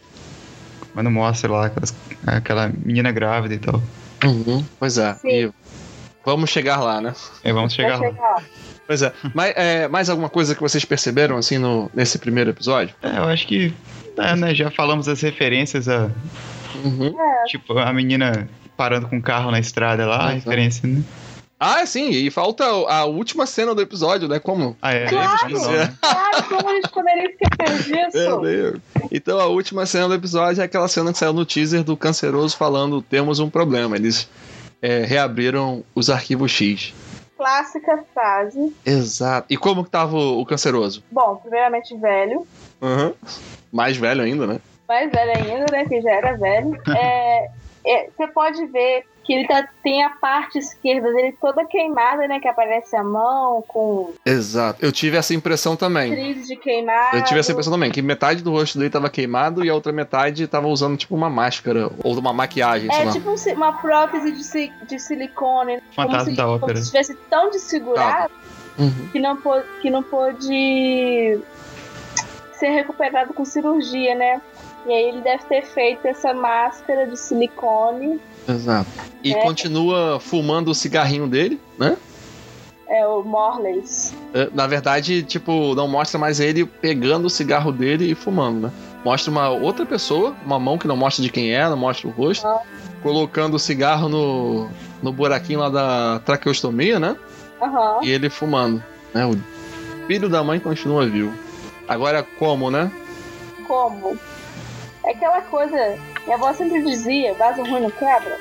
Quando 0.94 1.12
mostra 1.12 1.52
lá 1.52 1.65
aquelas- 1.67 1.94
aquela 2.26 2.72
menina 2.84 3.12
grávida 3.12 3.54
e 3.56 3.60
tal. 3.60 3.82
Uhum. 4.24 4.64
Pois 4.80 4.98
é. 4.98 5.14
Sim. 5.16 5.28
E 5.30 5.52
vamos 6.26 6.50
chegar 6.50 6.80
lá, 6.80 7.02
né? 7.02 7.14
É, 7.44 7.52
vamos 7.52 7.74
chegar 7.74 7.98
Vai 7.98 8.10
lá. 8.10 8.14
chegar 8.16 8.30
lá. 8.36 8.44
Pois 8.88 9.02
é. 9.02 9.14
Mas, 9.34 9.54
é, 9.56 9.88
mais 9.88 10.10
alguma 10.10 10.30
coisa 10.30 10.54
que 10.54 10.62
vocês 10.62 10.84
perceberam, 10.86 11.38
assim, 11.38 11.58
no, 11.58 11.90
nesse 11.94 12.20
primeiro 12.20 12.50
episódio? 12.50 12.94
É, 13.02 13.18
eu 13.18 13.24
acho 13.26 13.48
que 13.48 13.74
é, 14.18 14.36
né, 14.36 14.54
já 14.54 14.70
falamos 14.70 15.08
as 15.08 15.22
referências 15.22 15.88
a, 15.88 16.10
Uhum. 16.84 17.14
tipo, 17.48 17.78
a 17.78 17.92
menina 17.94 18.48
parando 18.78 19.08
com 19.08 19.18
o 19.18 19.22
carro 19.22 19.52
na 19.52 19.60
estrada 19.60 20.06
lá, 20.06 20.30
a 20.30 20.32
referência, 20.32 20.88
né? 20.88 21.04
Ah, 21.63 21.86
sim, 21.86 22.10
e 22.10 22.32
falta 22.32 22.65
a 22.65 23.06
última 23.06 23.45
cena 23.45 23.76
do 23.76 23.84
episódio, 23.84 24.28
né? 24.28 24.39
Como? 24.39 24.76
Ah, 24.82 24.93
é, 24.93 25.06
Claro! 25.06 25.71
né? 25.71 25.95
Claro, 26.02 26.43
como 26.50 26.67
a 26.67 26.74
gente 26.74 26.89
poderia 26.89 27.30
esquecer 27.30 27.91
Meu 27.91 28.10
disso? 28.10 28.39
Deus. 28.39 28.80
Então 29.12 29.39
a 29.39 29.45
última 29.45 29.86
cena 29.86 30.08
do 30.08 30.15
episódio 30.15 30.60
é 30.60 30.65
aquela 30.65 30.88
cena 30.88 31.12
que 31.12 31.19
saiu 31.19 31.34
no 31.34 31.45
teaser 31.45 31.84
do 31.84 31.95
Canceroso 31.95 32.58
falando 32.58 33.00
temos 33.00 33.38
um 33.38 33.47
problema. 33.47 33.95
Eles 33.95 34.28
é, 34.82 35.04
reabriram 35.04 35.84
os 35.93 36.10
arquivos 36.10 36.52
X. 36.52 36.95
Clássica 37.38 38.04
frase. 38.12 38.76
Exato. 38.84 39.45
E 39.47 39.56
como 39.56 39.84
que 39.84 39.91
tava 39.91 40.17
o, 40.17 40.41
o 40.41 40.45
Canceroso? 40.47 41.04
Bom, 41.12 41.36
primeiramente 41.36 41.95
velho. 41.95 42.47
Uhum. 42.82 43.13
Mais 43.71 43.97
velho 43.97 44.24
ainda, 44.24 44.47
né? 44.47 44.60
mais 44.88 45.10
velho 45.10 45.32
ainda, 45.38 45.65
né? 45.71 45.86
Que 45.86 46.02
já 46.02 46.12
era 46.12 46.36
velho. 46.36 46.76
É, 46.97 47.50
é, 47.86 48.10
você 48.10 48.28
pode 48.28 48.65
ver 48.67 49.06
que 49.32 49.36
ele 49.38 49.48
tá- 49.48 49.65
tem 49.82 50.04
a 50.04 50.10
parte 50.10 50.58
esquerda 50.60 51.10
dele 51.13 51.32
toda 51.39 51.63
queimada, 51.65 52.28
né? 52.28 52.38
Que 52.41 52.50
aparece 52.50 52.94
a 52.98 53.04
mão 53.04 53.63
com 53.65 54.12
Exato. 54.26 54.84
Eu 54.86 54.91
tive 54.91 55.15
essa 55.15 55.34
impressão 55.34 55.78
também. 55.78 56.12
trilhos 56.12 56.48
de 56.48 56.58
queimado. 56.58 57.15
Eu 57.15 57.24
tive 57.24 57.39
essa 57.39 57.52
impressão 57.54 57.72
também, 57.72 57.89
que 57.91 58.02
metade 58.02 58.44
do 58.44 58.52
rosto 58.52 58.78
dele 58.78 58.89
tava 58.89 59.10
queimado 59.10 59.63
e 59.63 59.70
a 59.70 59.74
outra 59.74 59.94
metade 59.94 60.46
tava 60.48 60.67
usando 60.67 60.98
tipo 60.98 61.15
uma 61.15 61.30
máscara 61.30 61.89
ou 62.04 62.17
uma 62.20 62.34
maquiagem, 62.34 62.91
sei 62.91 63.02
É 63.02 63.06
lá. 63.06 63.12
tipo 63.13 63.30
um 63.30 63.54
uma 63.56 63.72
prótese 63.74 64.32
de, 64.34 64.44
si- 64.44 64.74
de 64.86 65.00
silicone. 65.00 65.82
Fantasma 65.96 66.17
como 66.20 66.30
se, 66.32 66.36
da 66.36 66.44
Como 66.44 66.56
ópera. 66.58 66.76
se 66.76 66.82
estivesse 66.82 67.15
tão 67.30 67.50
desfigurado 67.50 68.34
Uhum. 68.78 69.08
que, 69.13 69.20
não 69.20 69.38
pôde, 69.38 69.65
que 69.82 69.89
não 69.89 70.04
pôde 70.04 71.39
ser 72.54 72.70
recuperado 72.70 73.34
com 73.34 73.46
cirurgia, 73.46 74.13
né? 74.15 74.41
E 74.86 74.91
aí 74.91 75.04
ele 75.10 75.22
deve 75.22 75.44
ter 75.46 75.62
feito 75.63 76.06
essa 76.08 76.34
máscara 76.34 77.08
de 77.08 77.17
silicone. 77.17 78.20
Exato. 78.47 78.89
E 79.23 79.34
É. 79.34 79.41
continua 79.41 80.19
fumando 80.19 80.69
o 80.71 80.75
cigarrinho 80.75 81.27
dele, 81.27 81.60
né? 81.77 81.95
É 82.89 83.08
o 83.08 83.23
Morleys. 83.23 84.13
É, 84.34 84.49
Na 84.54 84.67
verdade, 84.67 85.23
tipo, 85.23 85.73
não 85.75 85.88
mostra 85.88 86.19
mais 86.19 86.39
ele 86.39 86.65
pegando 86.65 87.25
o 87.25 87.30
cigarro 87.30 87.71
dele 87.71 88.12
e 88.12 88.15
fumando, 88.15 88.67
né? 88.67 88.71
Mostra 89.06 89.32
uma 89.32 89.49
outra 89.49 89.86
pessoa, 89.86 90.36
uma 90.45 90.60
mão 90.60 90.77
que 90.77 90.88
não 90.88 90.97
mostra 90.97 91.23
de 91.23 91.30
quem 91.32 91.54
é, 91.54 91.67
não 91.69 91.77
mostra 91.77 92.08
o 92.08 92.12
rosto, 92.12 92.45
Ah. 92.45 92.62
colocando 93.01 93.56
o 93.56 93.60
cigarro 93.60 94.10
no, 94.10 94.69
no 95.01 95.12
buraquinho 95.13 95.60
lá 95.60 95.69
da 95.69 96.19
traqueostomia, 96.25 96.99
né? 96.99 97.15
Aham. 97.62 97.99
E 98.04 98.10
ele 98.12 98.30
fumando. 98.30 98.84
Né? 99.13 99.25
O 99.25 99.38
filho 100.08 100.27
da 100.27 100.43
mãe 100.43 100.60
continua 100.60 101.06
vivo. 101.08 101.34
Agora 101.88 102.23
como, 102.38 102.69
né? 102.69 102.91
Como? 103.67 104.17
É 105.06 105.12
aquela 105.12 105.42
coisa. 105.42 105.98
Minha 106.26 106.36
avó 106.38 106.54
sempre 106.54 106.84
dizia: 106.84 107.34
vaso 107.34 107.62
ruim 107.64 107.82
não 107.82 107.92
quebra. 107.92 108.38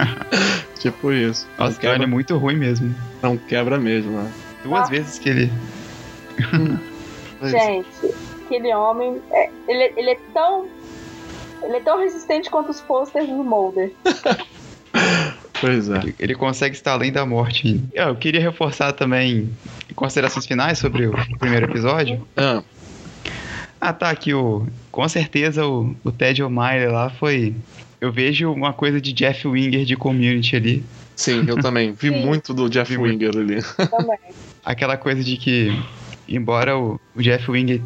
Tipo 0.78 1.12
isso. 1.12 1.46
Não 1.58 1.66
Nossa, 1.66 1.78
ele 1.80 1.88
é 1.88 1.92
quebra, 1.92 2.06
muito 2.06 2.36
ruim 2.38 2.56
mesmo. 2.56 2.94
não 3.22 3.36
quebra 3.36 3.78
mesmo, 3.78 4.12
né? 4.12 4.32
Duas 4.62 4.86
Ah. 4.86 4.90
vezes 4.90 5.18
que 5.18 5.28
ele. 5.28 5.52
Gente, 7.42 8.14
aquele 8.44 8.74
homem. 8.74 9.20
é- 9.30 9.50
ele, 9.68 9.92
ele 9.96 10.10
é 10.10 10.18
tão. 10.32 10.66
Ele 11.62 11.76
é 11.76 11.80
tão 11.80 11.98
resistente 11.98 12.48
quanto 12.50 12.70
os 12.70 12.80
posters 12.80 13.26
do 13.28 13.44
Mulder. 13.44 13.92
Pois 15.60 15.90
é. 15.90 15.98
Ele, 15.98 16.14
ele 16.18 16.34
consegue 16.34 16.74
estar 16.74 16.92
além 16.92 17.12
da 17.12 17.26
morte. 17.26 17.78
Eu, 17.92 18.08
eu 18.08 18.16
queria 18.16 18.40
reforçar 18.40 18.94
também 18.94 19.50
considerações 19.94 20.46
finais 20.46 20.78
sobre 20.78 21.06
o 21.06 21.12
primeiro 21.38 21.66
episódio. 21.70 22.26
Ah, 22.34 22.62
Ah, 23.80 23.92
tá, 23.92 24.10
aqui 24.10 24.34
o. 24.34 24.66
Com 24.90 25.08
certeza 25.08 25.66
o, 25.66 25.94
o 26.04 26.12
Ted 26.12 26.42
O'Malley 26.42 26.88
lá 26.88 27.10
foi. 27.10 27.54
Eu 28.00 28.10
vejo 28.12 28.52
uma 28.52 28.72
coisa 28.72 29.00
de 29.00 29.12
Jeff 29.12 29.46
Winger 29.46 29.84
de 29.84 29.96
community 29.96 30.56
ali. 30.56 30.84
sim, 31.16 31.44
eu 31.46 31.56
também. 31.60 31.92
Vi 31.98 32.08
Sim. 32.08 32.24
muito 32.24 32.52
do 32.54 32.68
Jeff 32.68 32.90
Vi 32.90 32.98
muito. 32.98 33.12
Winger 33.12 33.36
ali. 33.36 33.62
Também. 33.90 34.18
Aquela 34.64 34.96
coisa 34.96 35.22
de 35.24 35.36
que, 35.36 35.72
embora 36.28 36.76
o, 36.76 36.98
o 37.14 37.22
Jeff 37.22 37.50
Winger 37.50 37.80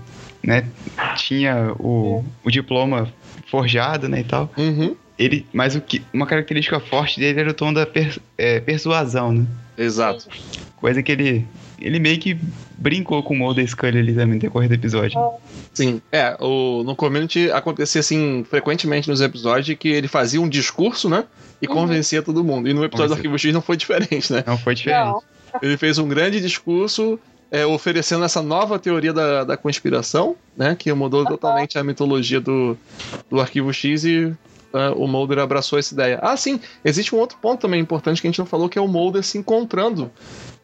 né, 0.44 0.68
tinha 1.16 1.72
o, 1.78 2.24
o 2.44 2.50
diploma 2.50 3.12
forjado 3.48 4.08
né, 4.08 4.20
e 4.20 4.24
tal, 4.24 4.50
Uhum. 4.56 4.96
ele, 5.18 5.46
mas 5.52 5.76
o 5.76 5.80
que, 5.80 6.02
uma 6.12 6.26
característica 6.26 6.78
forte 6.80 7.20
dele 7.20 7.40
era 7.40 7.50
o 7.50 7.54
tom 7.54 7.72
da 7.72 7.86
per- 7.86 8.18
é, 8.36 8.60
persuasão, 8.60 9.32
né? 9.32 9.46
Exato. 9.78 10.28
Coisa 10.76 11.02
que 11.02 11.12
ele, 11.12 11.46
ele 11.84 11.98
meio 11.98 12.18
que 12.18 12.36
brincou 12.78 13.22
com 13.22 13.34
o 13.34 13.36
Mulder 13.36 13.68
Scully 13.68 13.98
ali 13.98 14.14
também 14.14 14.34
no 14.34 14.40
decorrer 14.40 14.68
do 14.68 14.74
episódio. 14.74 15.20
Sim, 15.74 16.00
é, 16.10 16.34
o, 16.40 16.82
no 16.82 16.96
Community 16.96 17.50
acontecia 17.50 18.00
assim 18.00 18.44
frequentemente 18.48 19.08
nos 19.08 19.20
episódios 19.20 19.76
que 19.78 19.88
ele 19.88 20.08
fazia 20.08 20.40
um 20.40 20.48
discurso, 20.48 21.08
né? 21.10 21.24
E 21.60 21.68
Uhum. 21.68 21.74
convencia 21.74 22.22
todo 22.22 22.42
mundo. 22.42 22.68
E 22.68 22.74
no 22.74 22.84
episódio 22.84 23.10
do. 23.10 23.14
Arquivo 23.14 23.38
X 23.38 23.52
não 23.52 23.60
foi 23.60 23.76
diferente, 23.76 24.32
né? 24.32 24.42
Não 24.46 24.56
foi 24.56 24.74
diferente. 24.74 25.04
Não. 25.04 25.22
Ele 25.62 25.76
fez 25.76 25.98
um 25.98 26.08
grande 26.08 26.40
discurso 26.40 27.18
é, 27.50 27.64
oferecendo 27.66 28.24
essa 28.24 28.42
nova 28.42 28.78
teoria 28.78 29.12
da, 29.12 29.44
da 29.44 29.56
conspiração, 29.56 30.36
né? 30.56 30.74
Que 30.74 30.92
mudou 30.92 31.24
totalmente 31.24 31.78
a 31.78 31.84
mitologia 31.84 32.40
do, 32.40 32.76
do 33.30 33.40
Arquivo 33.40 33.72
X 33.72 34.04
e 34.04 34.34
é, 34.72 34.88
o 34.96 35.06
Mulder 35.06 35.38
abraçou 35.38 35.78
essa 35.78 35.94
ideia. 35.94 36.18
Ah, 36.20 36.36
sim, 36.36 36.58
existe 36.84 37.14
um 37.14 37.18
outro 37.18 37.38
ponto 37.40 37.60
também 37.60 37.80
importante 37.80 38.20
que 38.20 38.26
a 38.26 38.30
gente 38.30 38.38
não 38.38 38.46
falou, 38.46 38.68
que 38.68 38.78
é 38.78 38.82
o 38.82 38.88
Mulder 38.88 39.22
se 39.22 39.38
encontrando 39.38 40.10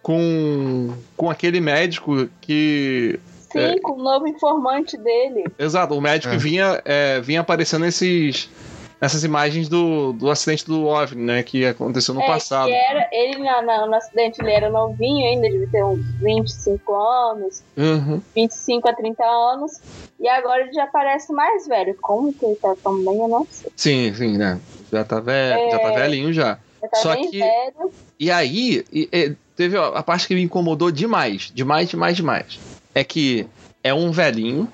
com, 0.02 0.90
com 1.16 1.30
aquele 1.30 1.60
médico 1.60 2.28
que 2.40 3.18
Sim, 3.52 3.58
É. 3.58 3.80
com 3.80 3.92
o 3.92 4.02
novo 4.02 4.28
informante 4.28 4.96
dele. 4.96 5.44
Exato, 5.58 5.94
o 5.94 6.00
médico 6.00 6.34
É. 6.34 6.38
vinha, 6.38 6.80
é, 6.84 7.20
vinha 7.20 7.40
aparecendo 7.40 7.84
esses, 7.84 8.48
essas 9.00 9.24
imagens 9.24 9.68
do, 9.68 10.12
do 10.12 10.30
acidente 10.30 10.64
do 10.64 10.86
OVNI, 10.86 11.20
né? 11.24 11.42
Que 11.42 11.66
aconteceu 11.66 12.14
no 12.14 12.22
é, 12.22 12.26
passado. 12.28 12.68
que 12.68 12.72
era, 12.74 13.08
ele 13.10 13.38
na, 13.42 13.60
na- 13.60 13.86
no 13.88 13.94
acidente 13.96 14.40
ele 14.40 14.52
era 14.52 14.70
novinho 14.70 15.26
ainda, 15.26 15.48
devia 15.50 15.68
ter 15.68 15.84
uns 15.84 16.00
25 16.22 16.94
anos, 16.94 17.62
Uhum. 17.76 18.22
25 18.36 18.88
a 18.88 18.94
30 18.94 19.24
anos, 19.24 19.72
e 20.20 20.28
agora 20.28 20.62
ele 20.62 20.72
já 20.72 20.86
parece 20.86 21.32
mais 21.32 21.66
velho. 21.66 21.96
Como 22.00 22.32
que 22.32 22.46
ele 22.46 22.54
tá 22.56 22.72
tão 22.84 23.04
bem, 23.04 23.18
eu 23.18 23.28
não 23.28 23.46
sei. 23.50 23.70
Sim, 23.76 24.14
sim, 24.14 24.38
né? 24.38 24.60
Já 24.92 25.02
tá, 25.04 25.18
ve 25.18 25.32
já 25.72 25.78
tá 25.80 25.90
velhinho 25.90 26.32
já. 26.32 26.56
Tá 26.88 26.96
Só 26.98 27.14
que- 27.16 27.38
velho. 27.38 27.92
E 28.18 28.30
aí, 28.30 28.84
e- 28.92 29.08
e 29.12 29.34
teve 29.56 29.76
a 29.76 29.86
a 29.88 30.02
parte 30.02 30.26
que 30.26 30.34
me 30.34 30.42
incomodou 30.42 30.90
demais, 30.90 31.50
demais, 31.54 31.88
demais, 31.88 32.16
demais. 32.16 32.58
É 32.94 33.04
que 33.04 33.46
é 33.82 33.92
um 33.94 34.10
velhinho. 34.10 34.70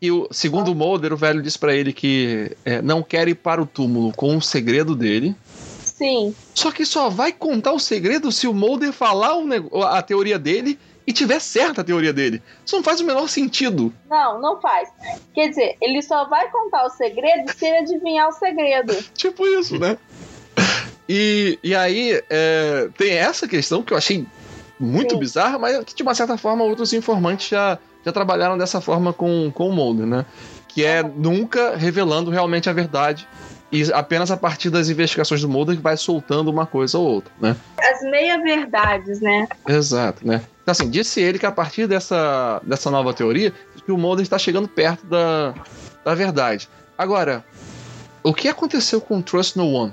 E 0.00 0.10
o, 0.12 0.28
segundo 0.30 0.70
o 0.70 0.74
Mulder, 0.76 1.12
o 1.12 1.16
velho 1.16 1.42
disse 1.42 1.58
pra 1.58 1.74
ele 1.74 1.92
que 1.92 2.56
é, 2.64 2.80
não 2.80 3.02
quer 3.02 3.26
ir 3.26 3.34
para 3.34 3.60
o 3.60 3.66
túmulo 3.66 4.12
com 4.14 4.36
o 4.36 4.40
segredo 4.42 4.94
dele. 4.94 5.34
Sim, 5.82 6.32
Só 6.54 6.70
que 6.70 6.86
só 6.86 7.08
vai 7.10 7.32
contar 7.32 7.72
o 7.72 7.78
segredo 7.80 8.30
se 8.30 8.46
o 8.46 8.54
Mulder 8.54 8.92
falar 8.92 9.36
o 9.36 9.82
a 9.82 10.00
teoria 10.00 10.38
dele 10.38 10.78
e 11.04 11.12
tiver 11.12 11.40
certa 11.40 11.80
a 11.80 11.84
teoria 11.84 12.12
dele. 12.12 12.40
Isso 12.64 12.76
não 12.76 12.82
faz 12.84 13.00
o 13.00 13.04
menor 13.04 13.28
sentido. 13.28 13.92
não, 14.08 14.40
não 14.40 14.60
faz. 14.60 14.88
Quer 15.34 15.48
dizer, 15.48 15.76
ele 15.80 16.00
só 16.02 16.24
vai 16.28 16.48
contar 16.50 16.84
o 16.86 16.90
segredo 16.90 17.50
se 17.52 17.66
ele 17.66 17.78
adivinhar 17.78 18.28
o 18.28 18.32
segredo. 18.32 18.94
Tipo 19.14 19.44
isso, 19.44 19.76
né? 19.76 19.98
E, 21.08 21.58
e 21.62 21.74
aí 21.74 22.22
é, 22.28 22.88
tem 22.96 23.12
essa 23.12 23.48
questão 23.48 23.82
que 23.82 23.92
eu 23.92 23.96
achei 23.98 24.26
muito 24.78 25.14
Sim. 25.14 25.20
bizarra, 25.20 25.58
mas 25.58 25.82
que 25.84 25.94
de 25.94 26.02
uma 26.02 26.14
certa 26.14 26.36
forma 26.36 26.64
outros 26.64 26.92
informantes 26.92 27.48
já, 27.48 27.78
já 28.04 28.12
trabalharam 28.12 28.58
dessa 28.58 28.80
forma 28.80 29.12
com, 29.12 29.50
com 29.52 29.68
o 29.68 29.72
Mulder, 29.72 30.06
né? 30.06 30.26
Que 30.68 30.84
é 30.84 31.02
nunca 31.02 31.76
revelando 31.76 32.30
realmente 32.30 32.68
a 32.68 32.72
verdade. 32.72 33.26
E 33.70 33.92
apenas 33.92 34.30
a 34.30 34.36
partir 34.36 34.70
das 34.70 34.88
investigações 34.88 35.42
do 35.42 35.48
Mulder 35.48 35.76
que 35.76 35.82
vai 35.82 35.96
soltando 35.96 36.48
uma 36.48 36.64
coisa 36.64 36.98
ou 36.98 37.06
outra, 37.06 37.32
né? 37.40 37.54
As 37.78 38.00
meia-verdades, 38.02 39.20
né? 39.20 39.46
Exato, 39.68 40.26
né? 40.26 40.42
Então, 40.62 40.72
assim, 40.72 40.88
disse 40.88 41.20
ele 41.20 41.38
que 41.38 41.46
a 41.46 41.52
partir 41.52 41.86
dessa, 41.86 42.60
dessa 42.62 42.90
nova 42.90 43.12
teoria, 43.12 43.52
que 43.84 43.92
o 43.92 43.98
Mulder 43.98 44.22
está 44.22 44.38
chegando 44.38 44.68
perto 44.68 45.06
da, 45.06 45.54
da 46.04 46.14
verdade. 46.14 46.68
Agora, 46.96 47.44
o 48.22 48.34
que 48.34 48.48
aconteceu 48.48 49.00
com 49.00 49.22
Trust 49.22 49.56
No 49.56 49.70
One? 49.70 49.92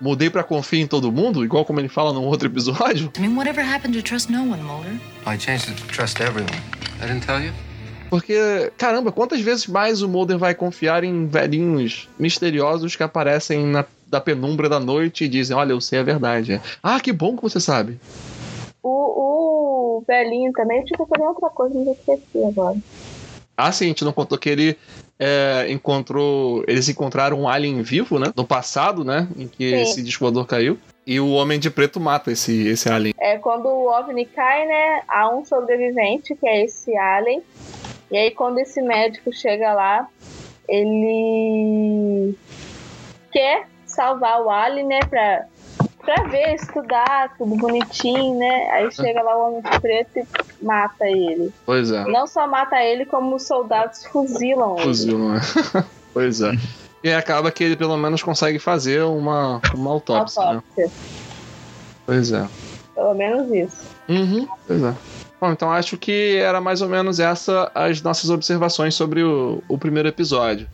Mudei 0.00 0.30
pra 0.30 0.44
confiar 0.44 0.80
em 0.80 0.86
todo 0.86 1.10
mundo, 1.10 1.44
igual 1.44 1.64
como 1.64 1.80
ele 1.80 1.88
fala 1.88 2.12
num 2.12 2.24
outro 2.24 2.48
episódio? 2.48 3.12
I 3.16 3.20
mean, 3.20 3.36
whatever 3.36 3.64
happened 3.64 3.96
to 3.96 4.02
trust 4.02 4.30
no 4.30 4.42
one, 4.42 4.62
Mulder? 4.62 4.92
I 5.26 5.38
changed 5.38 5.68
it 5.68 5.82
to 5.82 5.88
trust 5.88 6.20
everyone. 6.20 6.54
I 7.02 7.06
didn't 7.06 7.26
tell 7.26 7.42
you? 7.42 7.52
Porque, 8.08 8.72
caramba, 8.78 9.12
quantas 9.12 9.40
vezes 9.40 9.66
mais 9.66 10.00
o 10.00 10.08
Mulder 10.08 10.38
vai 10.38 10.54
confiar 10.54 11.04
em 11.04 11.26
velhinhos 11.26 12.08
misteriosos 12.18 12.96
que 12.96 13.02
aparecem 13.02 13.66
na 13.66 13.84
da 14.08 14.20
penumbra 14.20 14.68
da 14.68 14.80
noite 14.80 15.24
e 15.24 15.28
dizem, 15.28 15.56
olha, 15.56 15.72
eu 15.72 15.80
sei 15.80 15.98
a 15.98 16.02
verdade. 16.02 16.60
Ah, 16.82 16.98
que 16.98 17.12
bom 17.12 17.36
que 17.36 17.42
você 17.42 17.60
sabe. 17.60 18.00
O, 18.82 19.98
o 19.98 20.04
velhinho 20.06 20.52
também, 20.52 20.82
tipo, 20.84 21.06
fazer 21.06 21.26
outra 21.26 21.50
coisa, 21.50 21.74
mas 21.74 21.86
eu 21.86 21.92
esqueci 21.92 22.44
agora. 22.44 22.76
Ah, 23.58 23.72
sim, 23.72 23.86
a 23.86 23.88
gente 23.88 24.04
não 24.04 24.12
contou 24.12 24.38
que 24.38 24.48
ele 24.48 24.78
é, 25.18 25.66
encontrou. 25.68 26.62
Eles 26.68 26.88
encontraram 26.88 27.40
um 27.40 27.48
alien 27.48 27.82
vivo, 27.82 28.16
né? 28.20 28.32
No 28.36 28.46
passado, 28.46 29.04
né? 29.04 29.26
Em 29.36 29.48
que 29.48 29.70
Sim. 29.70 29.82
esse 29.82 30.02
disco 30.02 30.44
caiu. 30.44 30.78
E 31.04 31.18
o 31.18 31.32
Homem 31.32 31.58
de 31.58 31.68
Preto 31.68 31.98
mata 31.98 32.30
esse, 32.30 32.68
esse 32.68 32.88
alien. 32.88 33.12
É 33.18 33.36
quando 33.38 33.66
o 33.66 33.88
OVNI 33.88 34.26
cai, 34.26 34.64
né? 34.64 35.02
Há 35.08 35.34
um 35.34 35.44
sobrevivente, 35.44 36.36
que 36.36 36.46
é 36.46 36.64
esse 36.64 36.96
Alien. 36.96 37.42
E 38.12 38.16
aí, 38.16 38.30
quando 38.30 38.58
esse 38.60 38.80
médico 38.80 39.32
chega 39.32 39.72
lá, 39.74 40.06
ele 40.68 42.34
quer 43.32 43.66
salvar 43.86 44.40
o 44.40 44.50
Alien, 44.50 44.86
né? 44.86 45.00
Pra, 45.00 45.46
pra 46.08 46.22
ver, 46.24 46.54
estudar, 46.54 47.34
tudo 47.36 47.54
bonitinho, 47.56 48.38
né? 48.38 48.70
Aí 48.70 48.90
chega 48.90 49.20
lá 49.20 49.36
o 49.36 49.48
Homem 49.48 49.60
de 49.60 49.78
Preto 49.78 50.18
e 50.18 50.64
mata 50.64 51.06
ele. 51.06 51.52
Pois 51.66 51.90
é. 51.90 52.02
Não 52.04 52.26
só 52.26 52.46
mata 52.46 52.82
ele, 52.82 53.04
como 53.04 53.36
os 53.36 53.42
soldados 53.42 54.06
fuzilam 54.06 54.76
ele. 54.76 54.84
Fuzil, 54.84 55.18
não 55.18 55.34
é? 55.36 55.40
pois 56.14 56.40
é. 56.40 56.52
E 57.04 57.12
acaba 57.12 57.52
que 57.52 57.62
ele 57.62 57.76
pelo 57.76 57.96
menos 57.98 58.22
consegue 58.22 58.58
fazer 58.58 59.02
uma, 59.02 59.60
uma 59.74 59.90
autópsia, 59.90 60.42
né? 60.44 60.48
Autópsia. 60.54 60.90
Pois 62.06 62.32
é. 62.32 62.48
Pelo 62.94 63.14
menos 63.14 63.52
isso. 63.52 63.82
Uhum, 64.08 64.48
pois 64.66 64.82
é. 64.82 64.94
Bom, 65.38 65.52
então 65.52 65.70
acho 65.70 65.98
que 65.98 66.38
era 66.38 66.58
mais 66.58 66.80
ou 66.80 66.88
menos 66.88 67.20
essa 67.20 67.70
as 67.74 68.00
nossas 68.00 68.30
observações 68.30 68.94
sobre 68.94 69.22
o, 69.22 69.62
o 69.68 69.76
primeiro 69.76 70.08
episódio. 70.08 70.66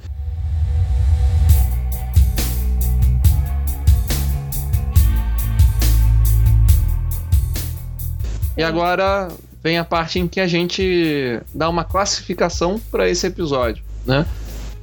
E 8.57 8.63
agora 8.63 9.29
vem 9.63 9.79
a 9.79 9.85
parte 9.85 10.19
em 10.19 10.29
que 10.29 10.41
a 10.41 10.47
gente 10.47 11.41
dá 11.55 11.69
uma 11.69 11.85
classificação 11.85 12.81
para 12.91 13.09
esse 13.09 13.27
episódio, 13.27 13.83
né? 14.07 14.27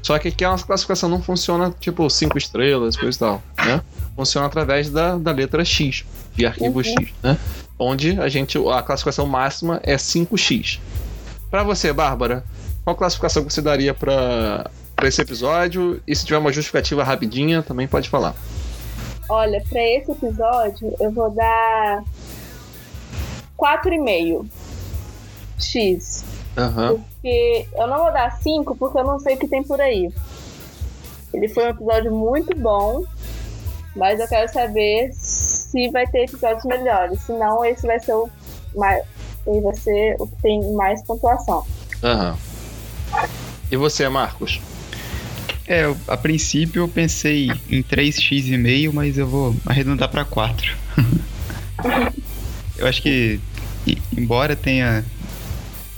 Só 0.01 0.17
que 0.17 0.29
aqui 0.29 0.43
a 0.43 0.49
nossa 0.49 0.65
classificação 0.65 1.07
não 1.07 1.21
funciona 1.21 1.73
tipo 1.79 2.09
cinco 2.09 2.37
estrelas, 2.37 2.97
coisa 2.97 3.15
e 3.15 3.19
tal, 3.19 3.43
né? 3.63 3.81
Funciona 4.15 4.47
através 4.47 4.89
da, 4.89 5.15
da 5.17 5.31
letra 5.31 5.63
X, 5.63 6.03
de 6.35 6.45
arquivo 6.45 6.77
Uhum. 6.79 6.83
X, 6.83 6.95
né? 7.21 7.37
Onde 7.77 8.19
a 8.19 8.27
gente 8.27 8.57
a 8.57 8.81
classificação 8.81 9.25
máxima 9.25 9.79
é 9.83 9.95
5x. 9.95 10.79
Para 11.49 11.63
você, 11.63 11.93
Bárbara, 11.93 12.43
qual 12.83 12.95
classificação 12.95 13.43
você 13.43 13.61
daria 13.61 13.93
para 13.93 14.69
esse 15.03 15.21
episódio? 15.21 16.01
E 16.07 16.15
se 16.15 16.25
tiver 16.25 16.37
uma 16.39 16.51
justificativa 16.51 17.03
rapidinha, 17.03 17.61
também 17.61 17.87
pode 17.87 18.09
falar. 18.09 18.35
Olha, 19.29 19.63
pra 19.69 19.81
esse 19.81 20.11
episódio 20.11 20.93
eu 20.99 21.11
vou 21.11 21.29
dar 21.31 22.03
4,5 23.61 24.45
X. 25.59 26.23
Aham. 26.57 26.95
Porque 26.97 27.67
eu 27.75 27.87
não 27.87 27.99
vou 27.99 28.11
dar 28.11 28.31
5 28.41 28.75
porque 28.75 28.97
eu 28.97 29.03
não 29.03 29.19
sei 29.19 29.35
o 29.35 29.37
que 29.39 29.47
tem 29.47 29.63
por 29.63 29.79
aí. 29.79 30.09
Ele 31.33 31.47
foi 31.47 31.65
um 31.65 31.69
episódio 31.69 32.11
muito 32.13 32.57
bom, 32.57 33.03
mas 33.95 34.19
eu 34.19 34.27
quero 34.27 34.51
saber 34.51 35.11
se 35.13 35.89
vai 35.91 36.05
ter 36.07 36.23
episódios 36.25 36.65
melhores. 36.65 37.21
Se 37.21 37.31
não, 37.33 37.63
esse 37.63 37.85
vai 37.87 37.99
ser 37.99 38.13
o 38.13 38.29
mais, 38.75 39.03
vai 39.45 39.75
ser 39.75 40.15
o 40.19 40.27
que 40.27 40.35
tem 40.41 40.73
mais 40.73 41.01
pontuação. 41.03 41.65
Aham. 42.03 42.37
E 43.71 43.77
você, 43.77 44.09
Marcos? 44.09 44.59
É, 45.67 45.85
eu- 45.85 45.95
a 46.07 46.17
princípio 46.17 46.81
eu 46.83 46.87
pensei 46.89 47.49
em 47.69 47.81
3x,5, 47.81 48.91
mas 48.91 49.17
eu 49.17 49.25
vou 49.27 49.55
arredondar 49.65 50.09
pra 50.09 50.25
4. 50.25 50.75
eu 52.77 52.87
acho 52.87 53.01
que, 53.01 53.39
e- 53.85 53.97
embora 54.17 54.55
tenha 54.55 55.03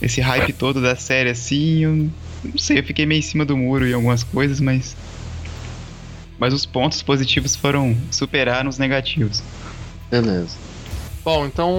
esse 0.01 0.21
hype 0.21 0.53
todo 0.53 0.81
da 0.81 0.95
série 0.95 1.29
assim, 1.29 1.83
eu 1.83 2.09
não 2.43 2.57
sei, 2.57 2.79
eu 2.79 2.83
fiquei 2.83 3.05
meio 3.05 3.19
em 3.19 3.23
cima 3.23 3.45
do 3.45 3.55
muro 3.55 3.87
em 3.87 3.93
algumas 3.93 4.23
coisas, 4.23 4.59
mas. 4.59 4.95
Mas 6.37 6.53
os 6.53 6.65
pontos 6.65 7.01
positivos 7.01 7.55
foram 7.55 7.95
superaram 8.11 8.69
os 8.69 8.77
negativos. 8.77 9.41
Beleza. 10.11 10.57
Bom, 11.23 11.45
então. 11.45 11.73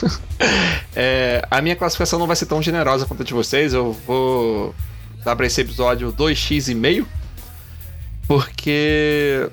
é, 0.96 1.46
a 1.50 1.60
minha 1.60 1.76
classificação 1.76 2.18
não 2.18 2.26
vai 2.26 2.36
ser 2.36 2.46
tão 2.46 2.62
generosa 2.62 3.04
quanto 3.04 3.22
a 3.22 3.26
de 3.26 3.34
vocês. 3.34 3.74
Eu 3.74 3.92
vou 4.06 4.74
dar 5.22 5.36
pra 5.36 5.46
esse 5.46 5.60
episódio 5.60 6.12
2x 6.12 6.68
e 6.70 6.74
meio. 6.74 7.06
Porque 8.26 9.50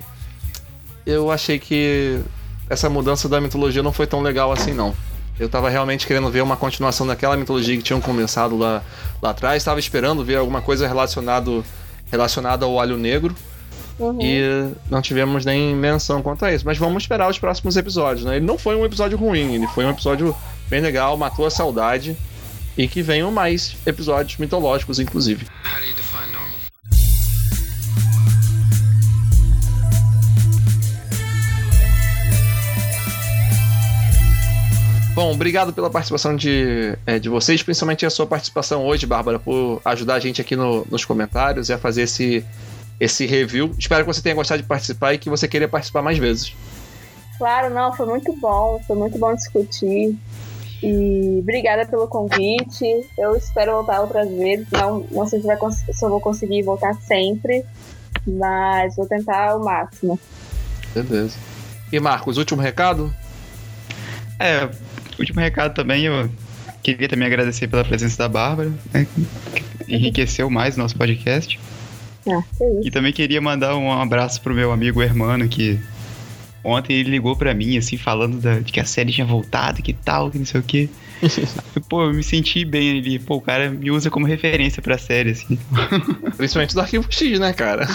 eu 1.06 1.30
achei 1.30 1.60
que 1.60 2.22
essa 2.70 2.90
mudança 2.90 3.28
da 3.28 3.42
mitologia 3.42 3.84
não 3.84 3.92
foi 3.92 4.08
tão 4.08 4.22
legal 4.22 4.52
assim, 4.52 4.74
não. 4.74 4.96
Eu 5.40 5.48
tava 5.48 5.70
realmente 5.70 6.06
querendo 6.06 6.30
ver 6.30 6.42
uma 6.42 6.58
continuação 6.58 7.08
daquela 7.08 7.38
mitologia 7.38 7.76
que 7.78 7.84
tinham 7.84 8.02
começado 8.02 8.58
lá, 8.58 8.84
lá 9.22 9.30
atrás. 9.30 9.64
Tava 9.64 9.80
esperando 9.80 10.24
ver 10.24 10.36
alguma 10.36 10.62
coisa 10.62 10.88
relacionado, 10.88 11.64
relacionada 12.12 12.66
ao 12.66 12.80
alho 12.80 12.98
negro. 12.98 13.34
Uhum. 13.98 14.18
E 14.22 14.72
não 14.90 15.02
tivemos 15.02 15.46
nem 15.46 15.76
menção 15.76 16.22
quanto 16.22 16.44
a 16.44 16.54
isso. 16.54 16.66
Mas 16.66 16.78
vamos 16.78 17.04
esperar 17.04 17.30
os 17.30 17.40
próximos 17.40 17.78
episódios, 17.78 18.26
né? 18.26 18.36
Ele 18.36 18.46
não 18.46 18.58
foi 18.58 18.76
um 18.76 18.86
episódio 18.86 19.18
ruim, 19.18 19.56
ele 19.56 19.68
foi 19.68 19.86
um 19.86 19.90
episódio 19.90 20.36
bem 20.70 20.82
legal, 20.82 21.16
matou 21.18 21.46
a 21.46 21.50
saudade. 21.50 22.18
E 22.78 22.88
que 22.88 23.02
venham 23.02 23.32
mais 23.32 23.76
episódios 23.86 24.38
mitológicos, 24.38 25.00
inclusive. 25.00 25.46
How 25.66 25.80
do 25.80 25.86
you 25.86 25.96
define 25.96 26.32
normal? 26.32 26.59
Bom, 35.20 35.34
obrigado 35.34 35.74
pela 35.74 35.90
participação 35.90 36.34
de, 36.34 36.98
é, 37.06 37.20
de 37.20 37.28
vocês, 37.28 37.62
principalmente 37.62 38.06
a 38.06 38.10
sua 38.10 38.26
participação 38.26 38.86
hoje, 38.86 39.06
Bárbara, 39.06 39.38
por 39.38 39.82
ajudar 39.84 40.14
a 40.16 40.20
gente 40.22 40.40
aqui 40.40 40.56
no- 40.56 40.88
nos 40.90 41.04
comentários 41.04 41.68
e 41.68 41.74
a 41.74 41.78
fazer 41.78 42.04
esse, 42.04 42.42
esse 42.98 43.26
review. 43.26 43.76
Espero 43.78 44.06
que 44.06 44.14
você 44.14 44.22
tenha 44.22 44.34
gostado 44.34 44.62
de 44.62 44.68
participar 44.70 45.14
e 45.14 45.18
que 45.18 45.30
você 45.30 45.46
queira 45.46 45.68
participar 45.68 46.02
mais 46.02 46.18
vezes. 46.18 46.56
Claro, 47.38 47.70
não, 47.74 47.92
foi 47.92 48.06
muito 48.06 48.32
bom, 48.40 48.82
foi 48.88 48.96
muito 48.96 49.20
bom 49.20 49.36
discutir. 49.36 50.18
E 50.82 51.40
obrigada 51.42 51.86
pelo 51.86 52.08
convite. 52.08 52.86
Eu 53.18 53.36
espero 53.36 53.74
voltar 53.74 54.00
outras 54.00 54.30
vezes. 54.30 54.68
Não, 54.72 55.06
não 55.12 55.28
sei 55.28 55.42
se, 55.42 55.48
vai, 55.48 55.58
se 55.70 56.06
eu 56.06 56.10
vou 56.10 56.22
conseguir 56.22 56.62
voltar 56.64 56.94
sempre, 56.94 57.66
mas 58.26 58.96
vou 58.96 59.06
tentar 59.06 59.58
o 59.58 59.66
máximo. 59.66 60.18
Beleza. 60.96 61.36
E 61.92 62.00
Marcos, 62.00 62.38
último 62.38 62.62
recado? 62.62 63.14
É, 64.42 64.70
último 65.20 65.40
recado 65.40 65.74
também, 65.74 66.06
eu 66.06 66.30
queria 66.84 67.08
também 67.08 67.28
agradecer 67.28 67.68
pela 67.68 67.84
presença 67.84 68.18
da 68.18 68.30
Bárbara, 68.30 68.72
né, 68.94 69.06
que 69.86 69.94
enriqueceu 69.94 70.50
mais 70.50 70.76
o 70.76 70.80
nosso 70.80 70.96
podcast. 70.96 71.60
Ah, 72.28 72.42
que. 72.58 72.88
E 72.88 72.92
também 72.92 73.12
queria 73.14 73.42
mandar 73.42 73.76
um 73.76 73.92
abraço 73.92 74.42
pro 74.42 74.54
meu 74.54 74.72
amigo 74.72 75.02
Hermano, 75.02 75.48
que 75.48 75.80
ontem 76.64 76.94
ele 76.98 77.10
ligou 77.12 77.36
pra 77.36 77.54
mim, 77.54 77.78
assim, 77.78 77.98
falando 77.98 78.40
da- 78.40 78.60
de 78.60 78.72
que 78.72 78.80
a 78.80 78.86
série 78.86 79.12
tinha 79.12 79.26
voltado, 79.26 79.82
que 79.82 79.94
tal, 79.94 80.30
que 80.30 80.38
não 80.38 80.46
sei 80.46 80.60
o 80.60 80.64
quê. 80.64 80.90
E, 81.24 81.80
Pô, 81.90 82.04
eu 82.04 82.14
me 82.14 82.24
senti 82.24 82.64
bem 82.66 83.00
ali. 83.00 83.18
Pô, 83.20 83.36
o 83.38 83.42
cara 83.42 83.70
me 83.72 83.90
usa 83.92 84.10
como 84.10 84.26
referência 84.26 84.82
pra 84.82 84.98
série, 84.98 85.32
assim. 85.32 85.58
Principalmente 86.38 86.74
do 86.74 86.82
Arquivo 86.82 87.08
X, 87.10 87.40
né, 87.40 87.52
cara? 87.54 87.88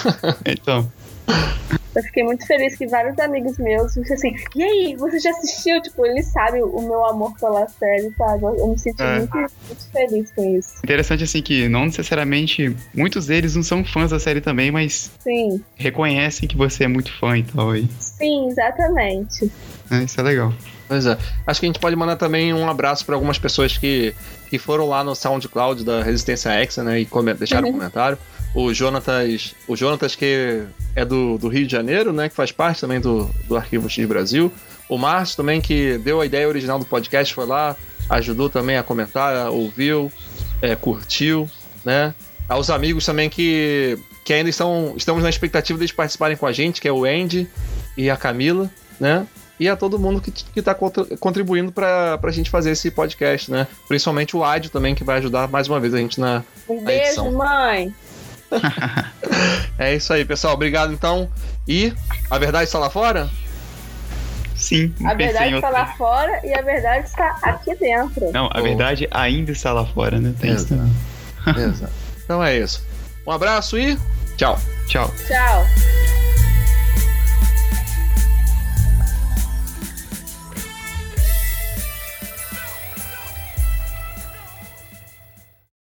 Então, 0.47 0.91
Eu 1.95 2.03
fiquei 2.03 2.23
muito 2.25 2.47
feliz 2.47 2.77
que 2.77 2.87
vários 2.87 3.19
amigos 3.19 3.57
meus 3.59 3.95
disseram 3.95 4.15
assim, 4.15 4.35
e 4.57 4.63
aí, 4.63 4.97
você 4.97 5.19
já 5.21 5.31
assistiu? 5.31 5.81
Tipo, 5.83 6.05
eles 6.07 6.27
sabem 6.27 6.63
o 6.63 6.81
meu 6.83 7.05
amor 7.07 7.33
pela 7.39 7.67
série, 7.69 8.11
sabe? 8.17 8.45
Eu 8.45 8.67
me 8.69 8.79
senti 8.79 9.03
É. 9.03 9.19
muito, 9.19 9.37
muito 9.37 9.91
feliz 9.93 10.33
com 10.33 10.57
isso. 10.59 10.75
interessante, 10.83 11.25
assim, 11.25 11.41
que 11.43 11.69
não 11.69 11.87
necessariamente. 11.87 12.75
Muitos 12.95 13.27
deles 13.27 13.55
não 13.55 13.63
são 13.63 13.85
fãs 13.85 14.11
da 14.11 14.19
série 14.19 14.41
também, 14.41 14.71
mas 14.71 15.11
Sim, 15.21 15.63
reconhecem 15.77 16.49
que 16.49 16.57
você 16.57 16.85
é 16.85 16.89
muito 16.89 17.13
fã 17.19 17.39
e 17.39 17.43
tal. 17.45 17.71
Aí. 17.71 17.89
Sim, 18.19 18.49
exatamente. 18.49 19.51
É, 19.91 20.03
isso 20.03 20.21
é 20.21 20.23
legal. 20.23 20.53
Pois 20.87 21.07
é. 21.07 21.17
Acho 21.47 21.61
que 21.61 21.67
a 21.67 21.69
gente 21.69 21.79
pode 21.81 21.97
mandar 21.97 22.17
também 22.17 22.53
um 22.53 22.69
abraço 22.69 23.05
para 23.07 23.15
algumas 23.15 23.39
pessoas 23.39 23.77
que, 23.79 24.15
que 24.51 24.59
foram 24.59 24.87
lá 24.89 25.03
no 25.03 25.15
SoundCloud 25.15 25.83
da 25.85 26.03
Resistência 26.03 26.51
X, 26.53 26.77
né? 26.79 27.01
E 27.01 27.07
come- 27.07 27.35
deixaram 27.35 27.69
um 27.69 27.71
Uhum. 27.73 27.79
comentário. 27.79 28.19
O 28.55 28.73
Jonatas, 28.73 29.55
o 29.67 29.75
Jonatas 29.75 30.15
que 30.15 30.63
é 30.95 31.05
do, 31.05 31.39
do 31.39 31.49
Rio 31.49 31.67
de 31.67 31.73
Janeiro, 31.73 32.13
né? 32.13 32.29
Que 32.29 32.35
faz 32.37 32.53
parte 32.53 32.81
também 32.83 33.01
do, 33.01 33.29
do 33.49 33.57
Arquivo 33.57 33.89
X 33.89 34.07
Brasil. 34.07 34.53
O 34.89 34.99
Márcio 34.99 35.37
também, 35.39 35.61
que 35.61 35.99
deu 35.99 36.21
a 36.21 36.27
ideia 36.27 36.47
original 36.47 36.79
do 36.79 36.85
podcast, 36.85 37.35
foi 37.35 37.47
lá, 37.47 37.75
ajudou 38.11 38.49
também 38.51 38.77
a 38.77 38.83
comentar, 38.83 39.49
ouviu, 39.51 40.13
é, 40.61 40.77
curtiu, 40.77 41.49
né? 41.85 42.15
Aos 42.47 42.69
amigos 42.69 43.07
também 43.07 43.31
que, 43.31 43.99
que 44.25 44.35
ainda 44.35 44.51
estão, 44.51 44.93
estamos 44.97 45.23
na 45.23 45.31
expectativa 45.31 45.79
deles 45.79 45.91
participarem 45.93 46.37
com 46.37 46.47
a 46.47 46.53
gente, 46.53 46.79
que 46.81 46.87
é 46.87 46.93
o 46.93 47.05
Andy 47.07 47.49
e 47.97 48.09
a 48.11 48.17
Camila, 48.17 48.71
né? 49.01 49.27
E 49.59 49.69
a 49.69 49.77
todo 49.77 49.99
mundo 49.99 50.21
que, 50.21 50.33
que 50.33 50.61
tá 50.61 50.75
contribuindo 51.21 51.71
pra, 51.71 52.19
pra 52.19 52.33
gente 52.33 52.51
fazer 52.51 52.73
esse 52.73 52.91
podcast, 52.91 53.51
né? 53.51 53.69
Principalmente 53.87 54.37
o 54.37 54.43
Ádio 54.43 54.69
também, 54.71 54.95
que 54.97 55.05
vai 55.05 55.19
ajudar 55.19 55.47
mais 55.49 55.69
uma 55.69 55.79
vez 55.79 55.95
a 55.95 55.99
gente 55.99 56.19
na. 56.21 56.43
Um 56.69 56.81
A 56.81 56.85
beijo, 56.85 57.05
edição. 57.07 57.33
mãe. 57.33 57.95
É 59.79 59.95
isso 59.95 60.13
aí, 60.13 60.25
pessoal. 60.25 60.55
Obrigado 60.55 60.93
então. 60.93 61.29
E 61.67 61.93
a 62.31 62.39
verdade 62.39 62.65
está 62.65 62.79
lá 62.79 62.89
fora? 62.91 63.29
Sim, 64.55 64.95
A 65.05 65.15
verdade 65.15 65.55
está 65.57 65.69
lá 65.69 65.87
fora 65.95 66.41
e 66.45 66.55
a 66.55 66.63
verdade 66.63 67.07
está 67.09 67.37
aqui 67.43 67.75
dentro. 67.75 68.31
Não, 68.33 68.47
a 68.47 68.61
Oh. 68.61 68.63
verdade 68.63 69.09
ainda 69.11 69.51
está 69.51 69.73
lá 69.73 69.85
fora, 69.85 70.21
né? 70.21 70.33
Tem 70.41 70.53
isso 70.53 70.73
Exato. 70.73 70.91
também. 71.45 71.65
Exato. 71.65 71.93
Então 72.25 72.43
é 72.43 72.57
isso. 72.57 72.83
Um 73.27 73.33
abraço 73.33 73.77
e 73.79 73.99
tchau. 74.37 74.59
Tchau. 74.87 75.13
Tchau. 75.29 76.14